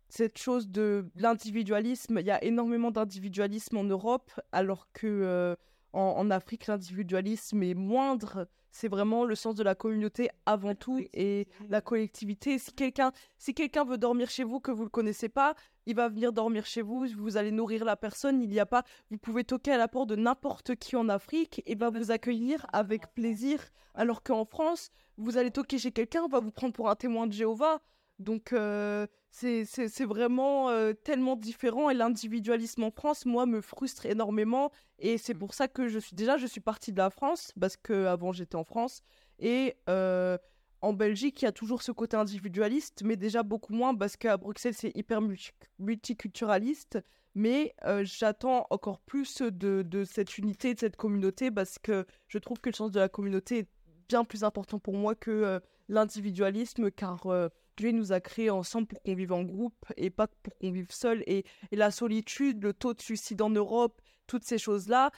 cette 0.09 0.37
chose 0.37 0.67
de 0.67 1.09
l'individualisme. 1.15 2.19
Il 2.19 2.25
y 2.25 2.31
a 2.31 2.43
énormément 2.43 2.91
d'individualisme 2.91 3.77
en 3.77 3.85
Europe, 3.85 4.29
alors 4.51 4.91
que 4.91 5.55
en 5.93 6.29
Afrique, 6.31 6.67
l'individualisme 6.67 7.63
est 7.63 7.75
moindre. 7.75 8.45
C'est 8.71 8.87
vraiment 8.87 9.25
le 9.25 9.35
sens 9.35 9.55
de 9.55 9.63
la 9.63 9.75
communauté 9.75 10.29
avant 10.45 10.75
tout 10.75 11.01
et 11.13 11.47
la 11.69 11.81
collectivité. 11.81 12.57
Si 12.59 12.71
quelqu'un 12.73 13.11
si 13.37 13.53
quelqu'un 13.53 13.83
veut 13.83 13.97
dormir 13.97 14.29
chez 14.29 14.43
vous 14.43 14.59
que 14.59 14.71
vous 14.71 14.79
ne 14.79 14.85
le 14.85 14.89
connaissez 14.89 15.29
pas, 15.29 15.55
il 15.85 15.95
va 15.95 16.07
venir 16.07 16.33
dormir 16.33 16.65
chez 16.65 16.81
vous, 16.81 17.07
vous 17.17 17.37
allez 17.37 17.51
nourrir 17.51 17.83
la 17.83 17.95
personne, 17.95 18.41
il 18.41 18.49
n'y 18.49 18.59
a 18.59 18.65
pas 18.65 18.83
vous 19.09 19.17
pouvez 19.17 19.43
toquer 19.43 19.71
à 19.71 19.77
la 19.77 19.87
porte 19.87 20.09
de 20.09 20.15
n'importe 20.15 20.75
qui 20.75 20.95
en 20.95 21.09
Afrique 21.09 21.61
et 21.65 21.75
va 21.75 21.89
vous 21.89 22.11
accueillir 22.11 22.65
avec 22.73 23.13
plaisir 23.13 23.59
alors 23.95 24.23
qu'en 24.23 24.45
France, 24.45 24.91
vous 25.17 25.37
allez 25.37 25.51
toquer 25.51 25.77
chez 25.77 25.91
quelqu'un, 25.91 26.23
on 26.23 26.27
va 26.27 26.39
vous 26.39 26.51
prendre 26.51 26.73
pour 26.73 26.89
un 26.89 26.95
témoin 26.95 27.27
de 27.27 27.33
Jéhovah. 27.33 27.81
Donc 28.19 28.53
euh, 28.53 29.07
c'est 29.31 30.05
vraiment 30.05 30.69
euh, 30.69 30.93
tellement 30.93 31.35
différent 31.35 31.89
et 31.89 31.93
l'individualisme 31.93 32.83
en 32.83 32.91
France, 32.91 33.25
moi, 33.25 33.45
me 33.45 33.61
frustre 33.61 34.05
énormément 34.05 34.71
et 34.99 35.17
c'est 35.17 35.33
pour 35.33 35.53
ça 35.53 35.67
que 35.67 35.87
je 35.87 35.99
suis 35.99 36.15
déjà, 36.15 36.37
je 36.37 36.45
suis 36.45 36.61
partie 36.61 36.91
de 36.91 36.97
la 36.97 37.09
France 37.09 37.53
parce 37.59 37.77
que 37.77 38.05
avant 38.05 38.33
j'étais 38.33 38.57
en 38.57 38.65
France 38.65 39.01
et 39.39 39.75
euh, 39.89 40.37
en 40.81 40.93
Belgique, 40.93 41.41
il 41.41 41.45
y 41.45 41.47
a 41.47 41.51
toujours 41.51 41.81
ce 41.81 41.91
côté 41.91 42.15
individualiste, 42.17 43.01
mais 43.03 43.15
déjà 43.17 43.43
beaucoup 43.43 43.73
moins 43.73 43.93
parce 43.95 44.15
qu'à 44.15 44.37
Bruxelles, 44.37 44.73
c'est 44.73 44.95
hyper 44.95 45.21
multi- 45.21 45.51
multiculturaliste. 45.77 46.99
Mais 47.35 47.75
euh, 47.85 48.03
j'attends 48.03 48.65
encore 48.69 48.99
plus 49.01 49.41
de, 49.41 49.83
de 49.83 50.03
cette 50.03 50.37
unité, 50.37 50.73
de 50.73 50.79
cette 50.79 50.95
communauté, 50.95 51.51
parce 51.51 51.77
que 51.79 52.05
je 52.27 52.37
trouve 52.39 52.59
que 52.59 52.69
le 52.69 52.75
sens 52.75 52.91
de 52.91 52.99
la 52.99 53.07
communauté 53.07 53.59
est 53.59 53.67
bien 54.07 54.23
plus 54.23 54.43
important 54.43 54.79
pour 54.79 54.95
moi 54.95 55.15
que 55.15 55.31
euh, 55.31 55.59
l'individualisme, 55.89 56.89
car 56.91 57.27
euh, 57.27 57.49
Dieu 57.79 57.91
nous 57.91 58.11
a 58.11 58.19
créés 58.19 58.49
ensemble 58.49 58.87
pour 58.87 59.01
qu'on 59.01 59.15
vive 59.15 59.31
en 59.31 59.43
groupe 59.43 59.85
et 59.95 60.09
pas 60.09 60.27
pour 60.27 60.53
qu'on 60.57 60.71
vive 60.71 60.91
seul. 60.91 61.23
Et, 61.27 61.45
et 61.71 61.75
la 61.77 61.91
solitude, 61.91 62.61
le 62.61 62.73
taux 62.73 62.93
de 62.93 63.01
suicide 63.01 63.41
en 63.41 63.49
Europe, 63.49 64.01
toutes 64.27 64.43
ces 64.43 64.57
choses-là 64.57 65.11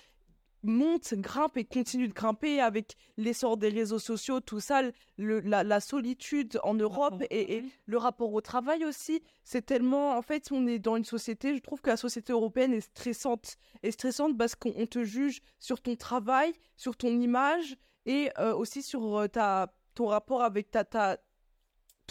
montent, 0.64 1.16
grimpent 1.16 1.58
et 1.58 1.66
continuent 1.66 2.08
de 2.10 2.14
grimper 2.14 2.62
avec 2.62 2.96
l'essor 3.18 3.58
des 3.58 3.70
réseaux 3.70 3.98
sociaux, 3.98 4.40
tout 4.42 4.60
ça, 4.60 4.84
le- 5.18 5.40
la, 5.40 5.64
la 5.64 5.80
solitude 5.80 6.60
en 6.64 6.76
Europe 6.76 7.24
et, 7.32 7.56
et 7.56 7.64
le 7.88 7.98
rapport 7.98 8.32
au 8.32 8.42
travail 8.42 8.86
aussi. 8.86 9.24
C'est 9.44 9.66
tellement, 9.66 10.16
en 10.16 10.22
fait, 10.22 10.52
on 10.52 10.68
est 10.68 10.78
dans 10.78 10.98
une 10.98 11.04
société, 11.04 11.56
je 11.56 11.62
trouve 11.62 11.82
que 11.82 11.90
la 11.90 11.98
société 11.98 12.32
européenne 12.32 12.74
est 12.74 12.82
stressante. 12.82 13.58
Est 13.82 13.90
stressante 13.90 14.38
parce 14.38 14.54
qu'on 14.54 14.72
on 14.78 14.86
te 14.86 15.04
juge 15.04 15.42
sur 15.60 15.82
ton 15.82 15.96
travail, 15.96 16.54
sur 16.78 16.96
ton 16.96 17.10
image 17.20 17.76
et 18.06 18.30
euh, 18.38 18.54
aussi 18.54 18.84
sur 18.84 19.18
euh, 19.18 19.28
ta, 19.28 19.74
ton 19.96 20.06
rapport 20.06 20.44
avec 20.44 20.70
ta, 20.70 20.84
ta, 20.84 21.18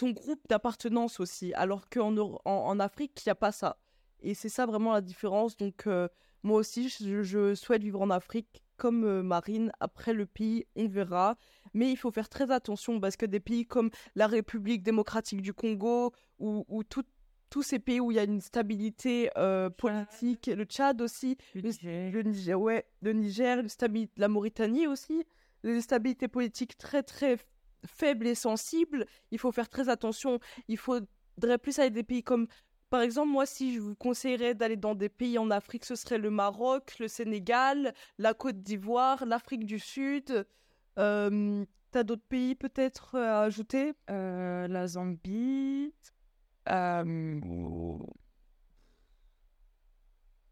ton 0.01 0.11
groupe 0.11 0.41
d'appartenance 0.49 1.19
aussi. 1.19 1.53
Alors 1.53 1.83
qu'en 1.89 2.15
en, 2.17 2.39
en 2.45 2.79
Afrique, 2.79 3.13
il 3.23 3.27
n'y 3.29 3.31
a 3.31 3.35
pas 3.35 3.51
ça. 3.51 3.71
Et 4.21 4.33
c'est 4.33 4.49
ça 4.57 4.65
vraiment 4.65 4.93
la 4.93 5.01
différence. 5.01 5.55
Donc, 5.57 5.85
euh, 5.87 6.07
moi 6.43 6.57
aussi, 6.59 6.89
je, 6.89 7.21
je 7.23 7.55
souhaite 7.55 7.83
vivre 7.83 8.01
en 8.01 8.09
Afrique 8.09 8.63
comme 8.77 9.03
euh, 9.03 9.21
Marine. 9.23 9.71
Après 9.79 10.13
le 10.13 10.25
pays, 10.25 10.65
on 10.75 10.87
verra. 10.87 11.37
Mais 11.73 11.91
il 11.91 11.97
faut 11.97 12.11
faire 12.11 12.29
très 12.29 12.49
attention 12.51 12.99
parce 12.99 13.15
que 13.15 13.27
des 13.27 13.39
pays 13.39 13.65
comme 13.65 13.89
la 14.15 14.27
République 14.27 14.83
démocratique 14.83 15.41
du 15.41 15.53
Congo 15.53 16.11
ou, 16.39 16.65
ou 16.67 16.83
tout- 16.83 17.05
tous 17.51 17.63
ces 17.63 17.79
pays 17.79 17.99
où 17.99 18.11
il 18.11 18.15
y 18.15 18.19
a 18.19 18.23
une 18.23 18.41
stabilité 18.41 19.29
euh, 19.37 19.69
politique, 19.69 20.47
le 20.47 20.63
Tchad 20.65 21.01
aussi, 21.01 21.37
Le 21.55 21.61
le, 21.61 21.67
Niger. 21.69 22.11
le 22.13 22.21
Niger, 22.23 22.59
ouais, 22.61 22.85
le 23.01 23.13
Niger, 23.13 23.63
la 24.17 24.27
Mauritanie 24.29 24.87
aussi, 24.87 25.23
une 25.63 25.81
stabilité 25.81 26.27
politique 26.27 26.77
très 26.77 27.03
très 27.03 27.37
f- 27.83 27.87
faible 27.87 28.27
et 28.27 28.35
sensible. 28.35 29.05
Il 29.31 29.39
faut 29.39 29.51
faire 29.51 29.69
très 29.69 29.89
attention. 29.89 30.39
Il 30.67 30.77
faudrait 30.77 31.57
plus 31.61 31.79
aller 31.79 31.89
des 31.89 32.03
pays 32.03 32.23
comme, 32.23 32.47
par 32.89 33.01
exemple, 33.01 33.29
moi, 33.29 33.45
si 33.45 33.73
je 33.73 33.79
vous 33.79 33.95
conseillerais 33.95 34.53
d'aller 34.53 34.75
dans 34.77 34.95
des 34.95 35.09
pays 35.09 35.37
en 35.37 35.49
Afrique, 35.51 35.85
ce 35.85 35.95
serait 35.95 36.17
le 36.17 36.29
Maroc, 36.29 36.97
le 36.99 37.07
Sénégal, 37.07 37.93
la 38.17 38.33
Côte 38.33 38.61
d'Ivoire, 38.61 39.25
l'Afrique 39.25 39.65
du 39.65 39.79
Sud. 39.79 40.45
Euh, 40.99 41.65
T'as 41.91 42.03
d'autres 42.03 42.23
pays 42.29 42.55
peut-être 42.55 43.15
euh, 43.15 43.27
à 43.27 43.41
ajouter? 43.41 43.93
Euh, 44.09 44.65
la 44.69 44.87
Zambie. 44.87 45.93
euh, 46.69 47.39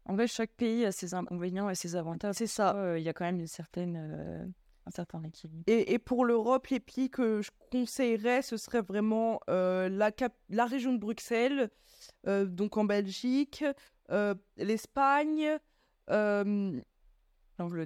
En 0.06 0.16
fait, 0.16 0.26
chaque 0.26 0.52
pays 0.52 0.84
a 0.84 0.92
ses 0.92 1.14
inconvénients 1.14 1.70
et 1.70 1.74
ses 1.74 1.94
avantages. 1.96 2.34
C'est 2.36 2.46
ça. 2.46 2.74
Euh, 2.76 2.98
Il 2.98 3.04
y 3.04 3.08
a 3.08 3.12
quand 3.12 3.24
même 3.24 3.40
une 3.40 3.46
certaine, 3.46 3.96
euh, 3.96 4.46
un 4.90 4.94
certain 4.94 5.22
équilibre. 5.24 5.64
Et, 5.66 5.92
et 5.92 5.98
pour 5.98 6.24
l'Europe, 6.24 6.66
les 6.68 6.80
pays 6.80 7.10
que 7.10 7.40
je 7.42 7.50
conseillerais, 7.70 8.42
ce 8.42 8.56
serait 8.56 8.82
vraiment 8.82 9.40
euh, 9.48 9.88
la, 9.88 10.12
cap- 10.12 10.36
la 10.48 10.66
région 10.66 10.92
de 10.92 10.98
Bruxelles, 10.98 11.70
euh, 12.26 12.44
donc 12.44 12.76
en 12.76 12.84
Belgique, 12.84 13.64
euh, 14.10 14.34
l'Espagne, 14.56 15.58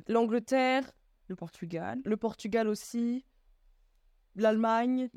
L'Angleterre, 0.08 0.92
le 1.28 1.36
Portugal, 1.36 2.00
le 2.04 2.16
Portugal 2.16 2.68
aussi, 2.68 3.26
l'Allemagne, 4.34 5.10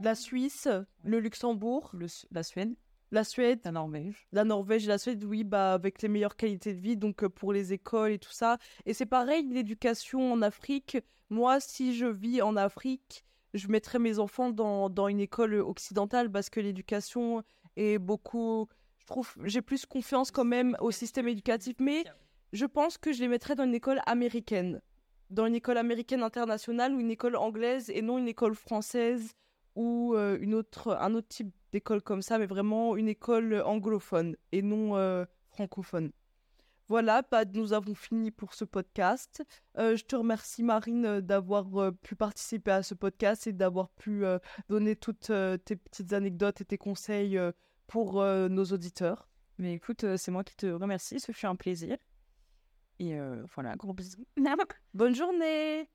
la 0.00 0.14
Suisse, 0.14 0.68
le 1.02 1.20
Luxembourg, 1.20 1.90
le 1.92 2.06
la 2.30 2.42
Suède, 2.42 2.74
la 3.14 3.24
Suède, 3.24 3.60
la 3.64 3.72
Norvège. 3.72 4.26
la 4.32 4.44
Norvège 4.44 4.84
et 4.84 4.88
la 4.88 4.98
Suède, 4.98 5.24
oui, 5.24 5.44
bah, 5.44 5.72
avec 5.72 6.02
les 6.02 6.08
meilleures 6.08 6.36
qualités 6.36 6.74
de 6.74 6.80
vie, 6.80 6.96
donc 6.96 7.22
euh, 7.22 7.28
pour 7.28 7.52
les 7.52 7.72
écoles 7.72 8.12
et 8.12 8.18
tout 8.18 8.32
ça. 8.32 8.58
Et 8.86 8.92
c'est 8.92 9.06
pareil, 9.06 9.48
l'éducation 9.50 10.32
en 10.32 10.42
Afrique. 10.42 10.98
Moi, 11.30 11.60
si 11.60 11.94
je 11.94 12.06
vis 12.06 12.42
en 12.42 12.56
Afrique, 12.56 13.24
je 13.54 13.68
mettrais 13.68 14.00
mes 14.00 14.18
enfants 14.18 14.50
dans, 14.50 14.90
dans 14.90 15.08
une 15.08 15.20
école 15.20 15.54
occidentale 15.54 16.30
parce 16.30 16.50
que 16.50 16.60
l'éducation 16.60 17.42
est 17.76 17.98
beaucoup... 17.98 18.66
Je 18.98 19.06
trouve, 19.06 19.34
j'ai 19.44 19.62
plus 19.62 19.86
confiance 19.86 20.30
quand 20.30 20.44
même 20.44 20.76
au 20.80 20.90
système 20.90 21.28
éducatif, 21.28 21.76
mais 21.78 22.04
je 22.52 22.66
pense 22.66 22.98
que 22.98 23.12
je 23.12 23.20
les 23.20 23.28
mettrais 23.28 23.54
dans 23.54 23.64
une 23.64 23.74
école 23.74 24.00
américaine. 24.06 24.80
Dans 25.30 25.46
une 25.46 25.54
école 25.54 25.78
américaine 25.78 26.22
internationale 26.22 26.94
ou 26.94 27.00
une 27.00 27.10
école 27.10 27.36
anglaise 27.36 27.90
et 27.90 28.02
non 28.02 28.18
une 28.18 28.28
école 28.28 28.54
française 28.54 29.34
ou 29.74 30.14
euh, 30.14 30.38
une 30.40 30.54
autre, 30.54 30.96
un 31.00 31.14
autre 31.14 31.28
type 31.28 31.52
d'école 31.72 32.02
comme 32.02 32.22
ça, 32.22 32.38
mais 32.38 32.46
vraiment 32.46 32.96
une 32.96 33.08
école 33.08 33.60
anglophone 33.64 34.36
et 34.52 34.62
non 34.62 34.96
euh, 34.96 35.24
francophone. 35.48 36.12
Voilà, 36.88 37.22
bah, 37.22 37.46
nous 37.46 37.72
avons 37.72 37.94
fini 37.94 38.30
pour 38.30 38.52
ce 38.52 38.64
podcast. 38.66 39.42
Euh, 39.78 39.96
je 39.96 40.04
te 40.04 40.16
remercie 40.16 40.62
Marine 40.62 41.20
d'avoir 41.20 41.74
euh, 41.80 41.92
pu 41.92 42.14
participer 42.14 42.72
à 42.72 42.82
ce 42.82 42.94
podcast 42.94 43.46
et 43.46 43.54
d'avoir 43.54 43.88
pu 43.88 44.24
euh, 44.24 44.38
donner 44.68 44.94
toutes 44.94 45.32
tes 45.64 45.76
petites 45.76 46.12
anecdotes 46.12 46.60
et 46.60 46.64
tes 46.66 46.76
conseils 46.76 47.40
pour 47.86 48.22
nos 48.22 48.64
auditeurs. 48.64 49.28
Mais 49.58 49.74
écoute, 49.74 50.04
c'est 50.16 50.30
moi 50.30 50.44
qui 50.44 50.56
te 50.56 50.66
remercie, 50.66 51.20
ce 51.20 51.32
fut 51.32 51.46
un 51.46 51.56
plaisir. 51.56 51.96
Et 52.98 53.18
voilà, 53.54 53.76
gros 53.76 53.92
bisous. 53.92 54.26
Bonne 54.94 55.14
journée 55.14 55.88